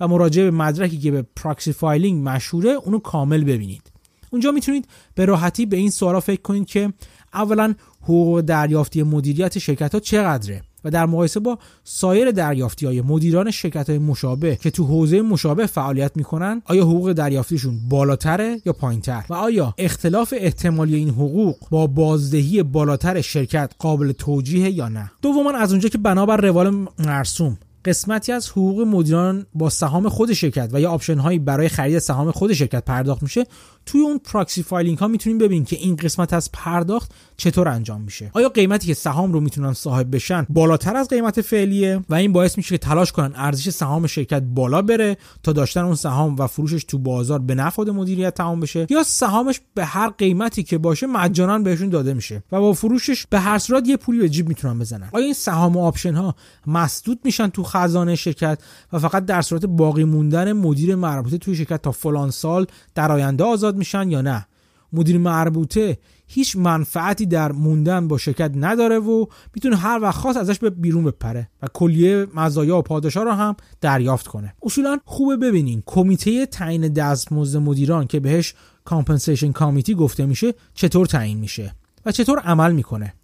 و 0.00 0.08
مراجعه 0.08 0.44
به 0.44 0.50
مدرکی 0.50 0.98
که 0.98 1.10
به 1.10 1.24
proxy 1.36 1.72
filing 1.72 2.28
مشهوره 2.28 2.70
اونو 2.70 2.98
کامل 2.98 3.44
ببینید. 3.44 3.82
اونجا 4.30 4.50
می‌تونید 4.50 4.88
به 5.14 5.24
راحتی 5.24 5.66
به 5.66 5.76
این 5.76 5.90
سوالا 5.90 6.20
فکر 6.20 6.42
کنید 6.42 6.66
که 6.66 6.92
اولا 7.34 7.74
حقوق 8.02 8.40
دریافتی 8.40 9.02
مدیریت 9.02 9.58
شرکت 9.58 9.94
ها 9.94 10.00
چقدره؟ 10.00 10.62
و 10.84 10.90
در 10.90 11.06
مقایسه 11.06 11.40
با 11.40 11.58
سایر 11.84 12.30
دریافتی 12.30 12.86
های 12.86 13.00
مدیران 13.00 13.50
شرکت 13.50 13.90
های 13.90 13.98
مشابه 13.98 14.56
که 14.56 14.70
تو 14.70 14.84
حوزه 14.84 15.22
مشابه 15.22 15.66
فعالیت 15.66 16.16
می‌کنن 16.16 16.62
آیا 16.64 16.84
حقوق 16.84 17.12
دریافتیشون 17.12 17.88
بالاتره 17.88 18.60
یا 18.64 18.72
پایینتر؟ 18.72 19.24
و 19.28 19.34
آیا 19.34 19.74
اختلاف 19.78 20.34
احتمالی 20.36 20.94
این 20.94 21.10
حقوق 21.10 21.56
با 21.70 21.86
بازدهی 21.86 22.62
بالاتر 22.62 23.20
شرکت 23.20 23.72
قابل 23.78 24.12
توجیه 24.12 24.70
یا 24.70 24.88
نه؟ 24.88 25.10
دوما 25.22 25.50
از 25.50 25.70
اونجا 25.70 25.88
که 25.88 25.98
بنابر 25.98 26.36
روال 26.36 26.86
مرسوم 26.98 27.58
قسمتی 27.84 28.32
از 28.32 28.50
حقوق 28.50 28.80
مدیران 28.80 29.46
با 29.54 29.70
سهام 29.70 30.08
خود 30.08 30.32
شرکت 30.32 30.70
و 30.72 30.80
یا 30.80 30.90
option 30.90 31.18
هایی 31.18 31.38
برای 31.38 31.68
خرید 31.68 31.98
سهام 31.98 32.30
خود 32.30 32.52
شرکت 32.52 32.84
پرداخت 32.84 33.22
میشه 33.22 33.46
توی 33.86 34.00
اون 34.00 34.18
proxy 34.18 34.62
filing 34.62 34.98
ها 34.98 35.08
می‌تونیم 35.08 35.38
ببینیم 35.38 35.64
که 35.64 35.76
این 35.76 35.96
قسمت 35.96 36.32
از 36.32 36.52
پرداخت 36.52 37.12
چطور 37.36 37.68
انجام 37.68 38.00
میشه. 38.00 38.30
آیا 38.34 38.48
قیمتی 38.48 38.86
که 38.86 38.94
سهام 38.94 39.32
رو 39.32 39.40
می‌تونن 39.40 39.72
صاحب 39.72 40.14
بشن 40.14 40.46
بالاتر 40.48 40.96
از 40.96 41.08
قیمت 41.08 41.40
فعلیه 41.40 42.00
و 42.08 42.14
این 42.14 42.32
باعث 42.32 42.56
میشه 42.56 42.68
که 42.68 42.78
تلاش 42.78 43.12
کنن 43.12 43.32
ارزش 43.36 43.70
سهام 43.70 44.06
شرکت 44.06 44.42
بالا 44.42 44.82
بره 44.82 45.16
تا 45.42 45.52
داشتن 45.52 45.80
اون 45.80 45.94
سهام 45.94 46.36
و 46.36 46.46
فروشش 46.46 46.84
تو 46.84 46.98
بازار 46.98 47.38
به 47.38 47.54
نفع 47.54 47.82
مدیریت 47.82 48.34
تمام 48.34 48.60
بشه؟ 48.60 48.86
یا 48.90 49.02
سهامش 49.02 49.60
به 49.74 49.84
هر 49.84 50.08
قیمتی 50.08 50.62
که 50.62 50.78
باشه 50.78 51.06
مجانا 51.06 51.58
بهشون 51.58 51.88
داده 51.88 52.14
میشه 52.14 52.42
و 52.52 52.60
با 52.60 52.72
فروشش 52.72 53.26
به 53.26 53.40
هر 53.40 53.58
صورت 53.58 53.88
یه 53.88 53.96
پولی 53.96 54.18
به 54.18 54.28
جیب 54.28 54.48
می‌تونن 54.48 54.78
بزنن؟ 54.78 55.08
آیا 55.12 55.24
این 55.24 55.34
سهام 55.34 55.76
و 55.76 55.84
option 55.84 56.14
ها 56.14 56.34
مسدود 56.66 57.20
میشن 57.24 57.48
تو 57.48 57.62
خزانه 57.62 58.14
شرکت 58.14 58.58
و 58.92 58.98
فقط 58.98 59.24
در 59.24 59.42
صورت 59.42 59.66
باقی 59.66 60.04
موندن 60.04 60.52
مدیر 60.52 60.94
مربوطه 60.94 61.38
توی 61.38 61.56
شرکت 61.56 61.82
تا 61.82 61.92
فلان 61.92 62.30
سال 62.30 62.66
در 62.94 63.12
آینده 63.12 63.44
آزاد 63.44 63.73
میشن 63.76 64.10
یا 64.10 64.22
نه. 64.22 64.46
مدیر 64.92 65.18
مربوطه 65.18 65.98
هیچ 66.26 66.56
منفعتی 66.56 67.26
در 67.26 67.52
موندن 67.52 68.08
با 68.08 68.18
شرکت 68.18 68.52
نداره 68.54 68.98
و 68.98 69.26
می‌تونه 69.54 69.76
هر 69.76 69.98
وقت 70.02 70.16
خواست 70.16 70.38
ازش 70.38 70.58
به 70.58 70.70
بیرون 70.70 71.04
بپره 71.04 71.48
و 71.62 71.66
کلیه 71.72 72.26
مزایا 72.34 72.78
و 72.78 72.82
پاداشا 72.82 73.22
رو 73.22 73.30
هم 73.30 73.56
دریافت 73.80 74.26
کنه. 74.26 74.54
اصولا 74.62 74.98
خوبه 75.04 75.36
ببینین 75.36 75.82
کمیته 75.86 76.46
تعیین 76.46 76.88
دستمزد 76.88 77.58
مدیران 77.58 78.06
که 78.06 78.20
بهش 78.20 78.54
compensation 78.84 79.52
committee 79.52 79.94
گفته 79.94 80.26
میشه 80.26 80.54
چطور 80.74 81.06
تعیین 81.06 81.38
میشه 81.38 81.74
و 82.06 82.12
چطور 82.12 82.38
عمل 82.38 82.72
می‌کنه. 82.72 83.14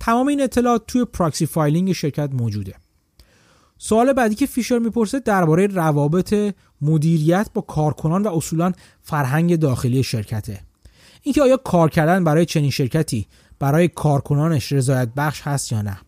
تمام 0.00 0.26
این 0.26 0.42
اطلاعات 0.42 0.82
توی 0.86 1.04
proxy 1.04 1.46
filing 1.46 1.92
شرکت 1.92 2.30
موجوده. 2.32 2.74
سوال 3.78 4.12
بعدی 4.12 4.34
که 4.34 4.46
فیشر 4.46 4.78
می‌پرسه 4.78 5.20
درباره 5.20 5.66
روابط 5.66 6.54
مدیریت 6.80 7.50
با 7.54 7.60
کارکنان 7.62 8.22
و 8.22 8.36
اصولا 8.36 8.72
فرهنگ 9.02 9.56
داخلی 9.56 10.02
شرکته. 10.02 10.60
اینکه 11.22 11.42
آیا 11.42 11.56
کار 11.56 11.90
کردن 11.90 12.24
برای 12.24 12.46
چنین 12.46 12.70
شرکتی 12.70 13.26
برای 13.58 13.88
کارکنانش 13.88 14.72
رضایت 14.72 15.08
بخش 15.16 15.42
هست 15.42 15.72
یا 15.72 15.82
نه؟ 15.82 15.98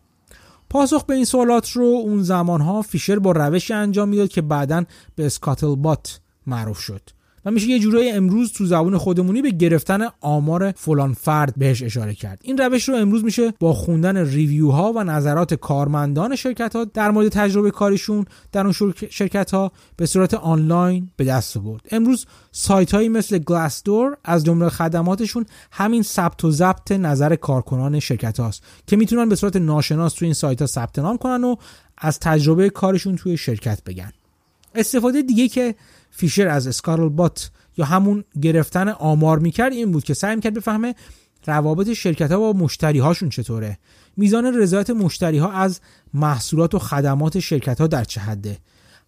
پاسخ 0.69 1.05
به 1.05 1.13
این 1.15 1.25
سوالات 1.25 1.71
رو 1.71 1.83
اون 1.83 2.23
زمانها 2.23 2.81
فیشر 2.81 3.19
با 3.19 3.31
روشی 3.31 3.73
انجام 3.73 4.09
می‌داد 4.09 4.29
که 4.29 4.41
بعدا 4.41 4.83
به 5.15 5.25
scuttlebutt 5.25 6.19
معروف 6.47 6.79
شد. 6.79 7.01
و 7.45 7.51
میشه 7.51 7.67
یه 7.67 7.79
جورایی 7.79 8.09
امروز 8.09 8.51
تو 8.51 8.65
زبون 8.65 8.97
خودمونی 8.97 9.41
به 9.41 9.51
گرفتن 9.51 10.07
آمار 10.21 10.71
فلان 10.71 11.13
فرد 11.13 11.53
بهش 11.57 11.83
اشاره 11.83 12.13
کرد. 12.13 12.39
این 12.43 12.57
روش 12.57 12.89
رو 12.89 12.95
امروز 12.95 13.23
میشه 13.23 13.53
با 13.59 13.73
خوندن 13.73 14.17
review 14.17 14.69
ها 14.69 14.93
و 14.93 15.03
نظرات 15.03 15.53
کارمندان 15.53 16.35
شرکت 16.35 16.75
ها 16.75 16.85
در 16.85 17.11
مورد 17.11 17.29
تجربه 17.29 17.71
کاریشون 17.71 18.25
در 18.51 18.63
اون 18.63 18.93
شرکت 19.09 19.51
ها 19.51 19.71
به 19.95 20.05
صورت 20.05 20.33
آنلاین 20.33 21.09
به 21.15 21.23
دست 21.23 21.57
برد 21.57 21.81
امروز 21.91 22.25
سایت 22.51 22.91
هایی 22.91 23.09
مثل 23.09 23.37
گلاسدور 23.37 24.17
از 24.23 24.45
جمله 24.45 24.69
خدماتشون 24.69 25.45
همین 25.71 26.03
ثبت 26.03 26.45
و 26.45 26.51
ضبط 26.51 26.91
نظر 26.91 27.35
کارکنان 27.35 27.99
شرکت 27.99 28.39
هاست 28.39 28.63
که 28.87 28.95
می‌تونن 28.95 29.29
به 29.29 29.35
صورت 29.35 29.55
ناشناس 29.55 30.13
توی 30.13 30.25
این 30.25 30.33
سایت 30.33 30.61
ها 30.61 30.67
ثبت 30.67 30.99
نام 30.99 31.17
کنن 31.17 31.43
و 31.43 31.55
از 31.97 32.19
تجربه 32.19 32.69
کارشون 32.69 33.15
توی 33.15 33.37
شرکت 33.37 33.83
بگن. 33.83 34.11
استفاده 34.75 35.21
دیگه 35.21 35.47
که 35.47 35.75
فیشر 36.11 36.47
از 36.47 36.67
اسکارل 36.67 37.09
بات 37.09 37.51
یا 37.77 37.85
همون 37.85 38.23
گرفتن 38.41 38.89
آمار 38.89 39.39
می‌کرد 39.39 39.73
این 39.73 39.91
بود 39.91 40.03
که 40.03 40.13
سعی 40.13 40.35
می‌کرد 40.35 40.53
بفهمه 40.53 40.95
روابط 41.47 41.93
شرکت 41.93 42.31
ها 42.31 42.39
با 42.39 42.53
مشتری 42.53 42.99
هاشون 42.99 43.29
چطوره. 43.29 43.79
میزان 44.17 44.45
رضایت 44.45 44.89
مشتری 44.89 45.37
ها 45.37 45.51
از 45.51 45.79
محصولات 46.13 46.75
و 46.75 46.79
خدمات 46.79 47.39
شرکت 47.39 47.81
ها 47.81 47.87
در 47.87 48.03
چه 48.03 48.21
حده؟ 48.21 48.57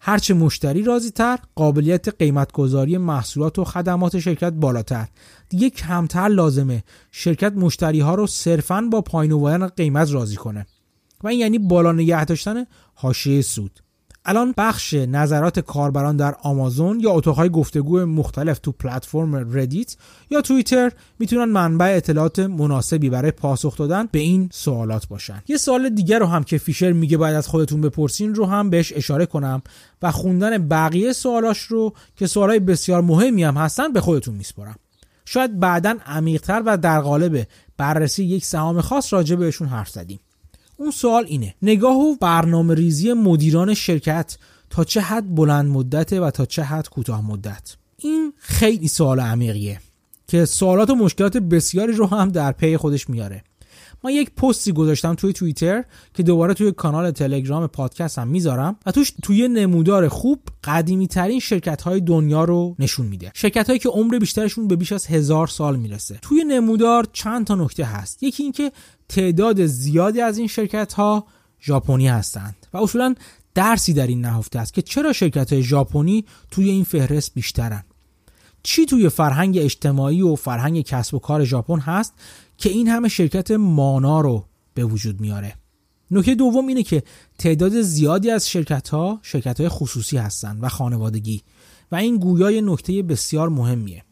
هرچه 0.00 0.34
مشتری 0.34 0.82
راضی 0.82 1.10
تر 1.10 1.38
قابلیت 1.54 2.08
قیمتگذاری 2.08 2.98
محصولات 2.98 3.58
و 3.58 3.64
خدمات 3.64 4.18
شرکت 4.18 4.52
بالاتر. 4.52 5.08
دیگه 5.48 5.70
کمتر 5.70 6.28
لازمه 6.28 6.84
شرکت 7.10 7.52
مشتری 7.52 8.00
ها 8.00 8.14
رو 8.14 8.26
صرفا 8.26 8.80
با 8.80 9.00
پایین 9.00 9.66
قیمت 9.66 10.12
راضی 10.12 10.36
کنه. 10.36 10.66
و 11.22 11.28
این 11.28 11.40
یعنی 11.40 11.58
بالا 11.58 11.92
نگه 11.92 12.24
داشتن 12.24 12.66
حاشیه 12.94 13.42
سود. 13.42 13.80
الان 14.24 14.54
بخش 14.56 14.94
نظرات 14.94 15.60
کاربران 15.60 16.16
در 16.16 16.34
آمازون 16.42 17.00
یا 17.00 17.10
اتاقهای 17.10 17.48
گفتگو 17.48 18.06
مختلف 18.06 18.58
تو 18.58 18.72
پلتفرم 18.72 19.58
ردیت 19.58 19.96
یا 20.30 20.40
توییتر 20.40 20.92
می‌تونن 21.18 21.44
منبع 21.44 21.94
اطلاعات 21.96 22.38
مناسبی 22.38 23.10
برای 23.10 23.30
پاسخ 23.30 23.76
دادن 23.76 24.08
به 24.12 24.18
این 24.18 24.48
سوالات 24.52 25.08
باشن. 25.08 25.42
یه 25.48 25.56
سوال 25.56 25.88
دیگر 25.88 26.18
رو 26.18 26.26
هم 26.26 26.44
که 26.44 26.58
فیشر 26.58 26.92
میگه 26.92 27.16
باید 27.16 27.36
از 27.36 27.48
خودتون 27.48 27.80
بپرسین 27.80 28.34
رو 28.34 28.46
هم 28.46 28.70
بهش 28.70 28.92
اشاره 28.96 29.26
کنم 29.26 29.62
و 30.02 30.10
خوندن 30.10 30.68
بقیه 30.68 31.12
سوالاش 31.12 31.58
رو 31.58 31.92
که 32.16 32.26
سوالای 32.26 32.60
بسیار 32.60 33.00
مهمی 33.00 33.44
هم 33.44 33.56
هستن 33.56 33.92
به 33.92 34.00
خودتون 34.00 34.34
میسپارم. 34.34 34.76
شاید 35.24 35.60
بعدا 35.60 35.96
عمیقتر 36.06 36.62
و 36.66 36.76
در 36.76 37.00
قالب 37.00 37.46
بررسی 37.76 38.24
یک 38.24 38.44
سهام 38.44 38.80
خاص 38.80 39.12
راجع 39.12 39.36
بهشون 39.36 39.68
حرف 39.68 39.88
زدیم. 39.88 40.20
اون 40.82 40.90
سوال 40.90 41.24
اینه. 41.28 41.54
نگاه 41.62 41.96
و 41.96 42.16
برنامه 42.20 42.74
ریزی 42.74 43.12
مدیران 43.12 43.74
شرکت 43.74 44.36
تا 44.70 44.84
چه 44.84 45.00
حد 45.00 45.34
بلند 45.34 45.70
مدته 45.70 46.20
و 46.20 46.30
تا 46.30 46.46
چه 46.46 46.62
حد 46.62 46.88
کوتاه 46.88 47.26
مدت. 47.26 47.76
این 47.96 48.32
خیلی 48.36 48.88
سوال 48.88 49.20
عمیقیه 49.20 49.80
که 50.28 50.44
سوالات 50.44 50.90
و 50.90 50.94
مشکلات 50.94 51.36
بسیاری 51.36 51.92
رو 51.92 52.06
هم 52.06 52.28
در 52.28 52.52
پی 52.52 52.76
خودش 52.76 53.10
میاره. 53.10 53.44
من 54.04 54.10
یک 54.12 54.30
پستی 54.30 54.72
گذاشتم 54.72 55.14
توی 55.14 55.32
توییتر 55.32 55.84
که 56.14 56.22
دوباره 56.22 56.54
توی 56.54 56.72
کانال 56.72 57.10
تلگرام 57.10 57.66
پادکست 57.66 58.18
هم 58.18 58.28
می‌ذارم 58.28 58.76
و 58.86 58.92
توش 58.92 59.12
توی 59.22 59.48
نمودار 59.48 60.08
خوب 60.08 60.40
قدیمی 60.64 61.06
ترین 61.06 61.40
شرکت 61.40 61.82
های 61.82 62.00
دنیا 62.00 62.44
رو 62.44 62.76
نشون 62.78 63.06
میده. 63.06 63.32
شرکت 63.34 63.66
هایی 63.66 63.78
که 63.78 63.88
عمر 63.88 64.18
بیشترشون 64.18 64.68
به 64.68 64.76
بیش 64.76 64.92
از 64.92 65.06
هزار 65.06 65.46
سال 65.46 65.76
می‌رسه. 65.76 66.18
توی 66.22 66.44
نمودار 66.44 67.06
چند 67.12 67.46
تا 67.46 67.54
نکته 67.54 67.84
هست. 67.84 68.22
یکی 68.22 68.42
اینکه 68.42 68.72
تعداد 69.08 69.66
زیادی 69.66 70.20
از 70.20 70.38
این 70.38 70.46
شرکت 70.46 70.92
ها 70.92 71.26
ژاپنی 71.62 72.08
هستند 72.08 72.56
و 72.72 72.78
اصولا 72.78 73.14
درسی 73.54 73.92
در 73.92 74.06
این 74.06 74.20
نهفته 74.20 74.58
است 74.58 74.74
که 74.74 74.82
چرا 74.82 75.12
شرکت 75.12 75.52
های 75.52 75.62
ژاپنی 75.62 76.24
توی 76.50 76.70
این 76.70 76.84
فهرست 76.84 77.34
بیشترن؟ 77.34 77.84
چی 78.62 78.86
توی 78.86 79.08
فرهنگ 79.08 79.58
اجتماعی 79.58 80.22
و 80.22 80.34
فرهنگ 80.34 80.80
کسب 80.80 81.14
و 81.14 81.18
کار 81.18 81.44
ژاپن 81.44 81.78
هست 81.78 82.14
که 82.62 82.70
این 82.70 82.88
همه 82.88 83.08
شرکت 83.08 83.50
مانا 83.50 84.20
رو 84.20 84.46
به 84.74 84.84
وجود 84.84 85.20
میاره. 85.20 85.54
نکته 86.10 86.34
دوم 86.34 86.66
اینه 86.66 86.82
که 86.82 87.02
تعداد 87.38 87.80
زیادی 87.80 88.30
از 88.30 88.48
شرکت 88.48 88.88
ها 88.88 89.20
شرکت 89.22 89.60
های 89.60 89.68
خصوصی 89.68 90.16
هستند 90.16 90.62
و 90.62 90.68
خانوادگی 90.68 91.42
و 91.92 91.96
این 91.96 92.16
گویای 92.16 92.60
نکته 92.60 93.02
بسیار 93.02 93.48
مهمیه. 93.48 94.04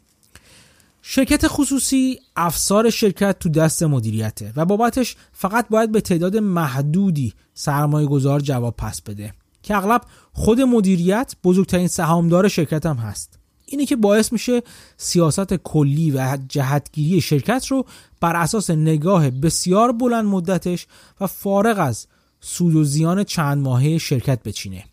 شرکت 1.03 1.49
خصوصی 1.49 2.19
افسار 2.37 2.91
شرکت 2.91 3.39
تو 3.39 3.49
دست 3.49 3.83
مدیریته 3.83 4.53
و 4.57 4.65
بابتش 4.65 5.17
فقط 5.33 5.69
باید 5.69 5.93
به 5.93 6.01
تعداد 6.01 6.37
محدودی 6.37 7.35
سرمایه 7.55 8.07
گذار 8.07 8.41
جواب 8.41 8.77
پس 8.77 9.03
بده 9.03 9.33
که 9.63 9.77
اغلب 9.77 10.03
خود 10.33 10.61
مدیریت 10.61 11.35
بزرگترین 11.45 11.89
سهامدار 11.89 12.49
شرکت 12.49 12.87
هم 12.87 12.97
هست. 12.97 13.40
اینه 13.71 13.87
که 13.87 13.97
باعث 13.97 14.33
میشه 14.33 14.63
سیاست 14.97 15.55
کلی 15.55 16.11
و 16.11 16.39
جهتگیری 16.49 17.21
شرکت 17.21 17.67
رو 17.67 17.87
بر 18.21 18.37
اساس 18.37 18.71
نگاه 18.71 19.31
بسیار 19.31 19.93
بلند 19.93 20.25
مدتش 20.25 20.87
و 21.21 21.27
فارغ 21.27 21.79
از 21.79 22.07
سود 22.41 22.75
و 22.75 22.85
زیان 22.85 23.25
چند 23.25 23.63
ماهه 23.63 23.99
شرکت 23.99 24.43
بچینه. 24.43 24.85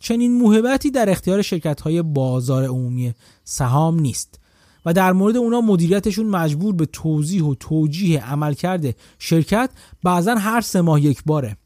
چنین 0.00 0.38
موهبتی 0.38 0.90
در 0.90 1.10
اختیار 1.10 1.42
شرکت 1.42 1.80
های 1.80 2.02
بازار 2.02 2.64
عمومی 2.64 3.14
سهام 3.44 4.00
نیست 4.00 4.40
و 4.86 4.92
در 4.92 5.12
مورد 5.12 5.36
اونا 5.36 5.60
مدیریتشون 5.60 6.26
مجبور 6.26 6.74
به 6.74 6.86
توضیح 6.86 7.44
و 7.44 7.54
توجیه 7.54 8.24
عملکرد 8.24 8.96
شرکت 9.18 9.70
بعضا 10.02 10.34
هر 10.34 10.60
سه 10.60 10.80
ماه 10.80 11.00
یک 11.00 11.22
باره. 11.26 11.56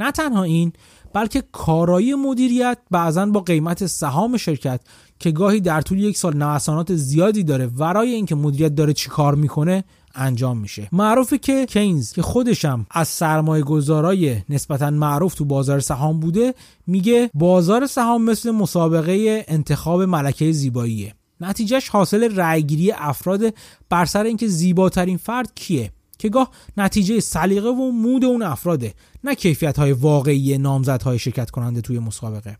نه 0.00 0.12
تنها 0.12 0.42
این 0.42 0.72
بلکه 1.12 1.42
کارایی 1.52 2.14
مدیریت 2.14 2.78
بعضا 2.90 3.26
با 3.26 3.40
قیمت 3.40 3.86
سهام 3.86 4.36
شرکت 4.36 4.80
که 5.18 5.30
گاهی 5.30 5.60
در 5.60 5.80
طول 5.80 6.00
یک 6.00 6.16
سال 6.16 6.36
نوسانات 6.36 6.94
زیادی 6.94 7.44
داره 7.44 7.66
ورای 7.66 8.10
اینکه 8.14 8.34
مدیریت 8.34 8.74
داره 8.74 8.92
چی 8.92 9.08
کار 9.08 9.34
می‌کنه 9.34 9.84
انجام 10.14 10.58
میشه. 10.58 10.88
معروفه 10.92 11.38
که 11.38 11.66
کینز 11.66 12.12
که 12.12 12.22
خودشم 12.22 12.86
از 12.90 13.08
سرمایه 13.08 13.62
گذارای 13.62 14.42
نسبتا 14.48 14.90
معروف 14.90 15.34
تو 15.34 15.44
بازار 15.44 15.80
سهام 15.80 16.20
بوده 16.20 16.54
میگه 16.86 17.30
بازار 17.34 17.86
سهام 17.86 18.24
مثل 18.24 18.50
مسابقه 18.50 19.44
انتخاب 19.48 20.02
ملکه 20.02 20.52
زیباییه. 20.52 21.14
نتیجهش 21.40 21.88
حاصل 21.88 22.36
رأیگیری 22.36 22.92
افراد 22.92 23.54
بر 23.88 24.04
سر 24.04 24.24
اینکه 24.24 24.46
زیباترین 24.46 25.16
فرد 25.16 25.52
کیه 25.54 25.92
که 26.18 26.28
گاه 26.28 26.50
نتیجه 26.76 27.20
سلیقه 27.20 27.68
و 27.68 27.90
مود 27.90 28.24
اون 28.24 28.42
افراده 28.42 28.94
نه 29.24 29.34
کیفیت 29.34 29.78
های 29.78 29.92
واقعی 29.92 30.58
نامزدهای 30.58 31.18
شرکت 31.18 31.50
کننده 31.50 31.80
توی 31.80 31.98
مسابقه. 31.98 32.58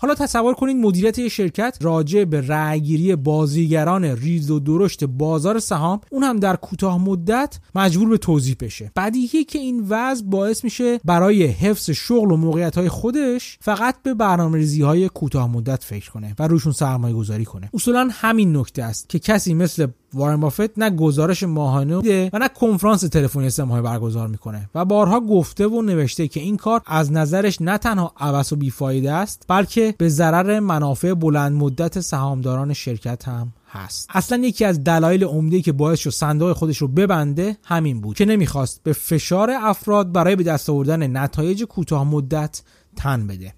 حالا 0.00 0.14
تصور 0.14 0.54
کنید 0.54 0.76
مدیریت 0.76 1.18
یک 1.18 1.28
شرکت 1.28 1.78
راجع 1.80 2.24
به 2.24 2.46
رأیگیری 2.46 3.16
بازیگران 3.16 4.04
ریز 4.04 4.50
و 4.50 4.60
درشت 4.60 5.04
بازار 5.04 5.58
سهام 5.58 6.00
اون 6.10 6.22
هم 6.22 6.36
در 6.36 6.56
کوتاه 6.56 7.04
مدت 7.04 7.58
مجبور 7.74 8.08
به 8.08 8.18
توضیح 8.18 8.56
بشه. 8.60 8.92
بدیهی 8.96 9.44
که 9.44 9.58
این 9.58 9.86
وضع 9.88 10.24
باعث 10.24 10.64
میشه 10.64 11.00
برای 11.04 11.46
حفظ 11.46 11.90
شغل 11.90 12.32
و 12.32 12.36
موقعیت 12.36 12.78
های 12.78 12.88
خودش 12.88 13.58
فقط 13.60 13.94
به 14.02 14.14
برنامه‌ریزی 14.14 14.82
های 14.82 15.08
کوتاه 15.08 15.52
مدت 15.52 15.84
فکر 15.84 16.10
کنه 16.10 16.34
و 16.38 16.48
روشون 16.48 16.72
سرمایه 16.72 17.14
گذاری 17.14 17.44
کنه. 17.44 17.70
اصولا 17.74 18.08
همین 18.12 18.56
نکته 18.56 18.82
است 18.82 19.08
که 19.08 19.18
کسی 19.18 19.54
مثل 19.54 19.86
وارن 20.14 20.40
بافت 20.40 20.78
نه 20.78 20.90
گزارش 20.90 21.42
ماهانه 21.42 21.96
میده 21.96 22.30
و 22.32 22.38
نه 22.38 22.48
کنفرانس 22.48 23.00
تلفنی 23.00 23.50
سه 23.50 23.64
برگزار 23.64 24.28
می‌کنه 24.28 24.70
و 24.74 24.84
بارها 24.84 25.20
گفته 25.20 25.66
و 25.66 25.82
نوشته 25.82 26.28
که 26.28 26.40
این 26.40 26.56
کار 26.56 26.82
از 26.86 27.12
نظرش 27.12 27.60
نه 27.60 27.78
تنها 27.78 28.12
عبس 28.16 28.52
و 28.52 28.56
بیفایده 28.56 29.12
است 29.12 29.44
بلکه 29.48 29.94
به 29.98 30.08
ضرر 30.08 30.60
منافع 30.60 31.14
بلند 31.14 31.52
مدت 31.52 32.00
سهامداران 32.00 32.72
شرکت 32.72 33.28
هم 33.28 33.52
هست. 33.70 34.10
اصلا 34.14 34.38
یکی 34.38 34.64
از 34.64 34.84
دلایل 34.84 35.24
عمده 35.24 35.62
که 35.62 35.72
باعث 35.72 35.98
شد 35.98 36.10
صندوق 36.10 36.52
خودش 36.52 36.78
رو 36.78 36.88
ببنده 36.88 37.56
همین 37.64 38.00
بود 38.00 38.16
که 38.16 38.24
نمی‌خواست 38.24 38.80
به 38.82 38.92
فشار 38.92 39.50
افراد 39.50 40.12
برای 40.12 40.36
به 40.36 40.42
دست 40.42 40.70
آوردن 40.70 41.16
نتایج 41.16 41.64
کوتاه 41.64 42.04
مدت 42.04 42.62
تن 42.96 43.26
بده. 43.26 43.54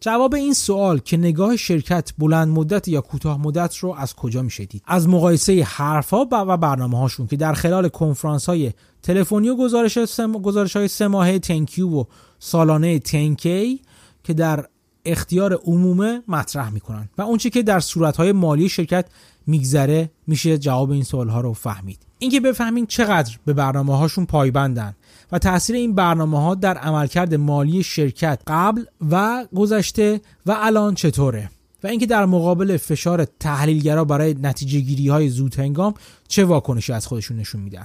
جواب 0.00 0.34
این 0.34 0.54
سوال 0.54 0.98
که 0.98 1.16
نگاه 1.16 1.56
شرکت 1.56 2.12
بلند 2.18 2.48
مدت 2.48 2.88
یا 2.88 3.00
کوتاه 3.00 3.40
مدت 3.42 3.76
رو 3.76 3.94
از 3.98 4.14
کجا 4.14 4.42
میشه 4.42 4.64
دید؟ 4.64 4.82
از 4.86 5.08
مقایسه 5.08 5.62
حرفها 5.62 6.28
و 6.30 6.56
برنامه 6.56 6.98
هاشون 6.98 7.26
که 7.26 7.36
در 7.36 7.52
خلال 7.52 7.88
کنفرانس 7.88 8.46
های 8.46 8.72
تلفنی 9.02 9.48
و 9.48 9.56
گزارش 9.56 10.04
سم... 10.04 10.32
گزارش 10.32 10.76
های 10.76 10.88
سه 10.88 11.08
ماهه 11.08 11.38
تنکیو 11.38 11.88
و 11.88 12.04
سالانه 12.38 12.98
تنکی 12.98 13.82
که 14.24 14.34
در 14.34 14.66
اختیار 15.04 15.54
عمومه 15.54 16.22
مطرح 16.28 16.70
می‌کنن 16.70 17.08
و 17.18 17.22
اونچه 17.22 17.50
که 17.50 17.62
در 17.62 17.82
های 18.18 18.32
مالی 18.32 18.68
شرکت 18.68 19.06
میگذره 19.46 20.10
میشه 20.26 20.58
جواب 20.58 20.90
این 20.90 21.04
سوال 21.04 21.28
ها 21.28 21.40
رو 21.40 21.52
فهمید. 21.52 21.98
اینکه 22.18 22.40
بفهمین 22.40 22.86
چقدر 22.86 23.38
به 23.44 23.52
برنامه 23.52 23.98
هاشون 23.98 24.26
پایبندن. 24.26 24.96
و 25.32 25.38
تاثیر 25.38 25.76
این 25.76 25.94
برنامه 25.94 26.40
ها 26.40 26.54
در 26.54 26.78
عملکرد 26.78 27.34
مالی 27.34 27.82
شرکت 27.82 28.42
قبل 28.46 28.84
و 29.10 29.46
گذشته 29.56 30.20
و 30.46 30.56
الان 30.58 30.94
چطوره؟ 30.94 31.50
و 31.84 31.86
اینکه 31.86 32.06
در 32.06 32.26
مقابل 32.26 32.76
فشار 32.76 33.24
تحلیلگرا 33.24 34.04
برای 34.04 34.34
نتیجه 34.42 34.80
گیری 34.80 35.08
های 35.08 35.28
زود 35.28 35.54
هنگام 35.54 35.94
چه 36.28 36.44
واکنشی 36.44 36.92
از 36.92 37.06
خودشون 37.06 37.36
نشون 37.36 37.60
میدن؟ 37.60 37.84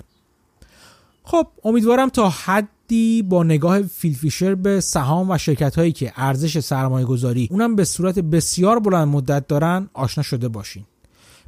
خب 1.24 1.48
امیدوارم 1.64 2.10
تا 2.10 2.30
حد 2.30 2.68
حدی 2.86 3.22
با 3.22 3.44
نگاه 3.44 3.82
فیلفیشر 3.82 4.56
به 4.56 4.80
سهام 4.80 5.32
و 5.32 5.38
شرکت 5.38 5.76
هایی 5.76 5.92
که 5.92 6.14
ارزش 6.16 6.60
سرمایه 6.60 7.06
گذاری 7.06 7.48
اونم 7.52 7.76
به 7.76 7.84
صورت 7.84 8.20
بسیار 8.20 8.80
بلند 8.80 9.08
مدت 9.08 9.48
دارن 9.48 9.90
آشنا 9.94 10.24
شده 10.24 10.48
باشین. 10.48 10.84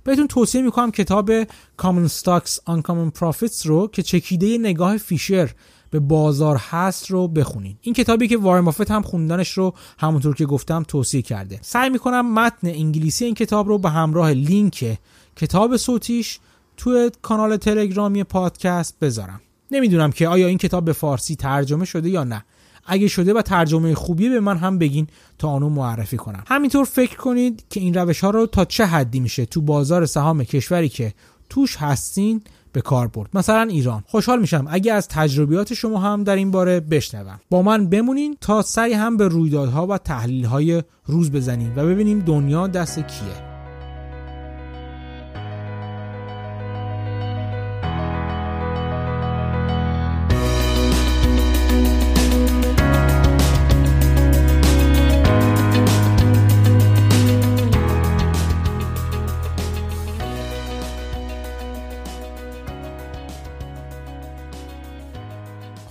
بهتون 0.03 0.27
توصیه 0.27 0.61
می‌کنم 0.61 0.91
کتاب 0.91 1.43
Common 1.81 2.09
Stocks 2.09 2.51
Uncommon 2.69 3.19
Profits 3.19 3.65
رو 3.65 3.87
که 3.87 4.03
چکیده 4.03 4.57
نگاه 4.57 4.97
فیشر 4.97 5.51
به 5.91 5.99
بازار 5.99 6.57
هست 6.69 7.11
رو 7.11 7.27
بخونین. 7.27 7.77
این 7.81 7.93
کتابی 7.93 8.27
که 8.27 8.37
وارن 8.37 8.65
بافت 8.65 8.91
هم 8.91 9.01
خوندنش 9.01 9.51
رو 9.51 9.73
همونطور 9.99 10.35
که 10.35 10.45
گفتم 10.45 10.83
توصیه 10.87 11.21
کرده. 11.21 11.59
سعی 11.61 11.89
می‌کنم 11.89 12.33
متن 12.33 12.67
انگلیسی 12.67 13.25
این 13.25 13.33
کتاب 13.33 13.67
رو 13.67 13.77
به 13.77 13.89
همراه 13.89 14.31
لینک 14.31 14.97
کتاب 15.35 15.77
صوتیش 15.77 16.39
توی 16.77 17.11
کانال 17.21 17.57
تلگرامی 17.57 18.23
پادکست 18.23 18.99
بذارم. 18.99 19.41
نمی‌دونم 19.71 20.11
که 20.11 20.27
آیا 20.27 20.47
این 20.47 20.57
کتاب 20.57 20.85
به 20.85 20.93
فارسی 20.93 21.35
ترجمه 21.35 21.85
شده 21.85 22.09
یا 22.09 22.23
نه. 22.23 22.45
اگه 22.85 23.07
شده 23.07 23.33
و 23.33 23.41
ترجمه 23.41 23.95
خوبی 23.95 24.29
به 24.29 24.39
من 24.39 24.57
هم 24.57 24.77
بگین 24.77 25.07
تا 25.37 25.49
آنو 25.49 25.69
معرفی 25.69 26.17
کنم. 26.17 26.43
همینطور 26.47 26.85
فکر 26.85 27.17
کنید 27.17 27.63
که 27.69 27.79
این 27.79 27.93
روش 27.93 28.19
ها 28.19 28.29
رو 28.29 28.45
تا 28.45 28.65
چه 28.65 28.85
حدی 28.85 29.19
میشه 29.19 29.45
تو 29.45 29.61
بازار 29.61 30.05
سهام 30.05 30.43
کشوری 30.43 30.89
که 30.89 31.13
توش 31.49 31.77
هستین 31.77 32.41
به 32.73 32.81
کار 32.81 33.07
برد. 33.07 33.29
مثلا 33.33 33.61
ایران. 33.61 34.03
خوشحال 34.07 34.39
میشم 34.39 34.65
اگه 34.69 34.93
از 34.93 35.07
تجربیات 35.07 35.73
شما 35.73 35.99
هم 35.99 36.23
در 36.23 36.35
این 36.35 36.51
باره 36.51 36.79
بشنوم. 36.79 37.39
با 37.49 37.61
من 37.61 37.89
بمونین 37.89 38.37
تا 38.41 38.61
سری 38.61 38.93
هم 38.93 39.17
به 39.17 39.27
رویدادها 39.27 39.87
و 39.87 39.97
تحلیل 39.97 40.81
روز 41.05 41.31
بزنیم 41.31 41.73
و 41.75 41.85
ببینیم 41.85 42.19
دنیا 42.19 42.67
دست 42.67 42.99
کیه. 42.99 43.46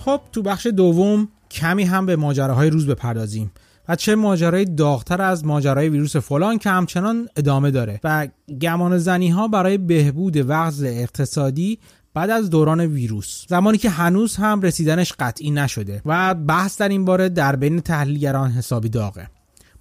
خب 0.07 0.21
تو 0.31 0.41
بخش 0.41 0.67
دوم 0.67 1.27
کمی 1.51 1.83
هم 1.83 2.05
به 2.05 2.15
ماجراهای 2.15 2.69
روز 2.69 2.87
بپردازیم 2.87 3.51
و 3.89 3.95
چه 3.95 4.15
ماجرای 4.15 4.65
داغتر 4.65 5.21
از 5.21 5.45
ماجرای 5.45 5.89
ویروس 5.89 6.15
فلان 6.15 6.57
که 6.57 6.69
همچنان 6.69 7.27
ادامه 7.35 7.71
داره 7.71 7.99
و 8.03 8.27
گمان 8.61 8.97
زنی 8.97 9.29
ها 9.29 9.47
برای 9.47 9.77
بهبود 9.77 10.33
وضع 10.47 10.87
اقتصادی 10.87 11.79
بعد 12.13 12.29
از 12.29 12.49
دوران 12.49 12.81
ویروس. 12.81 13.45
زمانی 13.47 13.77
که 13.77 13.89
هنوز 13.89 14.35
هم 14.35 14.61
رسیدنش 14.61 15.13
قطعی 15.19 15.51
نشده 15.51 16.01
و 16.05 16.35
بحث 16.35 16.77
در 16.77 16.89
این 16.89 17.05
باره 17.05 17.29
در 17.29 17.55
بین 17.55 17.79
تحلیلگران 17.79 18.51
حسابی 18.51 18.89
داغه. 18.89 19.29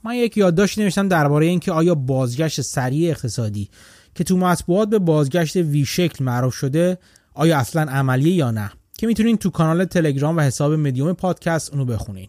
من 0.04 0.14
یک 0.14 0.36
یادداشت 0.36 0.78
نوشتم 0.78 1.08
درباره 1.08 1.46
اینکه 1.46 1.72
آیا 1.72 1.94
بازگشت 1.94 2.60
سریع 2.60 3.10
اقتصادی 3.10 3.68
که 4.14 4.24
تو 4.24 4.36
مطبوعات 4.36 4.88
به 4.88 4.98
بازگشت 4.98 5.56
وی 5.56 5.84
شکل 5.84 6.24
معروف 6.24 6.54
شده 6.54 6.98
آیا 7.34 7.58
اصلا 7.58 7.82
عملیه 7.82 8.34
یا 8.34 8.50
نه. 8.50 8.70
که 8.98 9.06
می‌تونین 9.06 9.37
تو 9.37 9.50
کانال 9.50 9.85
تلگرام 9.85 10.37
و 10.37 10.40
حساب 10.40 10.72
مدیوم 10.72 11.12
پادکست 11.12 11.72
اونو 11.72 11.85
بخونین. 11.85 12.28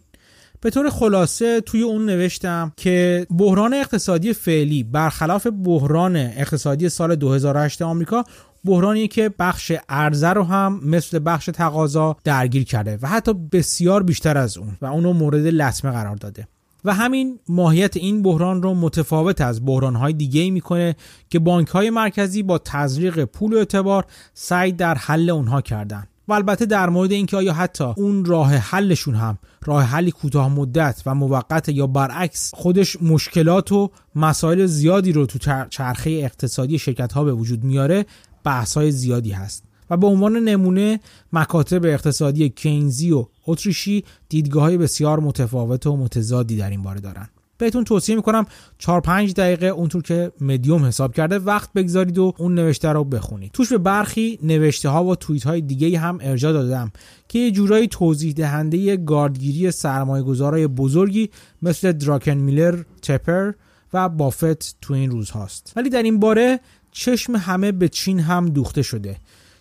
به 0.60 0.70
طور 0.70 0.90
خلاصه 0.90 1.60
توی 1.60 1.82
اون 1.82 2.06
نوشتم 2.06 2.72
که 2.76 3.26
بحران 3.38 3.74
اقتصادی 3.74 4.32
فعلی 4.32 4.82
برخلاف 4.82 5.46
بحران 5.64 6.16
اقتصادی 6.16 6.88
سال 6.88 7.14
2008 7.14 7.82
آمریکا 7.82 8.24
بحرانی 8.64 9.08
که 9.08 9.30
بخش 9.38 9.72
ارزه 9.88 10.28
رو 10.28 10.42
هم 10.42 10.80
مثل 10.84 11.20
بخش 11.24 11.46
تقاضا 11.46 12.16
درگیر 12.24 12.64
کرده 12.64 12.98
و 13.02 13.08
حتی 13.08 13.34
بسیار 13.52 14.02
بیشتر 14.02 14.38
از 14.38 14.58
اون 14.58 14.76
و 14.82 14.86
اونو 14.86 15.12
مورد 15.12 15.46
لطمه 15.46 15.90
قرار 15.90 16.16
داده. 16.16 16.48
و 16.84 16.94
همین 16.94 17.38
ماهیت 17.48 17.96
این 17.96 18.22
بحران 18.22 18.62
رو 18.62 18.74
متفاوت 18.74 19.40
از 19.40 19.66
بحرانهای 19.66 20.12
دیگه 20.12 20.50
می‌کنه 20.50 20.96
که 21.30 21.38
بانک 21.38 21.68
های 21.68 21.90
مرکزی 21.90 22.42
با 22.42 22.58
تزریق 22.58 23.24
پول 23.24 23.54
و 23.54 23.56
اعتبار 23.56 24.04
سعی 24.34 24.72
در 24.72 24.94
حل 24.94 25.30
اونها 25.30 25.60
کردن. 25.60 26.06
و 26.28 26.32
البته 26.32 26.66
در 26.66 26.88
مورد 26.88 27.12
اینکه 27.12 27.36
آیا 27.36 27.52
حتی 27.52 27.84
اون 27.84 28.24
راه 28.24 28.54
حلشون 28.54 29.14
هم 29.14 29.38
راه 29.64 29.82
حلی 29.82 30.10
کوتاه 30.10 30.54
مدت 30.54 31.02
و 31.06 31.14
موقت 31.14 31.68
یا 31.68 31.86
برعکس 31.86 32.54
خودش 32.54 33.02
مشکلات 33.02 33.72
و 33.72 33.90
مسائل 34.14 34.66
زیادی 34.66 35.12
رو 35.12 35.26
تو 35.26 35.66
چرخه 35.70 36.10
اقتصادی 36.10 36.78
شرکت 36.78 37.12
ها 37.12 37.24
به 37.24 37.32
وجود 37.32 37.64
میاره 37.64 38.06
بحث 38.44 38.76
های 38.76 38.90
زیادی 38.90 39.30
هست. 39.30 39.64
و 39.90 39.96
به 39.96 40.06
عنوان 40.06 40.36
نمونه 40.36 41.00
مکاتب 41.32 41.84
اقتصادی 41.84 42.48
کینزی 42.48 43.12
و 43.12 43.26
اتریشی 43.46 44.04
دیدگاه 44.28 44.62
های 44.62 44.78
بسیار 44.78 45.20
متفاوت 45.20 45.86
و 45.86 45.96
متضادی 45.96 46.56
در 46.56 46.70
این 46.70 46.82
باره 46.82 47.00
دارن. 47.00 47.28
بهتون 47.58 47.84
توصیه 47.84 48.16
می‌کنم 48.16 48.46
4 48.78 49.00
5 49.00 49.34
دقیقه 49.34 49.66
اونطور 49.66 50.02
که 50.02 50.32
مدیوم 50.40 50.84
حساب 50.84 51.14
کرده 51.14 51.38
وقت 51.38 51.72
بگذارید 51.72 52.18
و 52.18 52.32
اون 52.38 52.54
نوشته 52.54 52.88
رو 52.88 53.04
بخونید. 53.04 53.50
توش 53.52 53.68
به 53.68 53.78
برخی 53.78 54.38
نوشته 54.42 54.88
ها 54.88 55.04
و 55.04 55.16
توییت 55.16 55.44
های 55.44 55.60
دیگه 55.60 55.98
هم 55.98 56.18
ارجاع 56.22 56.52
دادم 56.52 56.92
که 57.28 57.38
یه 57.38 57.50
جورایی 57.50 57.88
توضیح 57.88 58.32
دهنده 58.32 58.96
گاردگیری 58.96 59.70
سرمایه 59.70 60.24
گذارای 60.24 60.66
بزرگی 60.66 61.30
مثل 61.62 61.92
دراکن 61.92 62.34
میلر 62.34 62.82
تپر 63.02 63.52
و 63.92 64.08
بافت 64.08 64.76
تو 64.80 64.94
این 64.94 65.10
روز 65.10 65.30
هاست 65.30 65.72
ولی 65.76 65.90
در 65.90 66.02
این 66.02 66.20
باره 66.20 66.60
چشم 66.92 67.36
همه 67.36 67.72
به 67.72 67.88
چین 67.88 68.20
هم 68.20 68.46
دوخته 68.48 68.82
شده. 68.82 69.16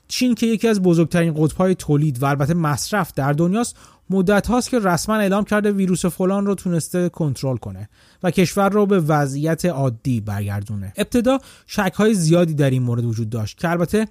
چین 0.08 0.36
که 0.36 0.46
یکی 0.46 0.68
از 0.68 0.82
بزرگترین 0.82 1.34
قطبهای 1.34 1.76
تولید 1.76 2.24
و 2.24 2.26
البته 2.26 2.54
مصرف 2.54 3.14
در 3.14 3.34
دنیاست 3.34 3.76
مدت 4.10 4.48
هاست 4.48 4.70
که 4.70 4.80
رسما 4.80 5.16
اعلام 5.16 5.44
کرده 5.44 5.72
ویروس 5.72 6.06
فلان 6.06 6.46
رو 6.46 6.56
تونسته 6.56 7.10
کنترل 7.10 7.58
کنه 7.58 7.90
و 8.24 8.32
کشور 8.32 8.70
رو 8.70 8.86
به 8.86 9.00
وضعیت 9.00 9.66
عادی 9.66 10.22
برگردونه. 10.22 10.94
ابتدا 10.98 11.40
شک 11.68 11.94
های 11.96 12.14
زیادی 12.14 12.54
در 12.54 12.70
این 12.70 12.84
مورد 12.84 13.06
وجود 13.06 13.30
داشت 13.30 13.58
که 13.58 13.70
البته 13.70 14.08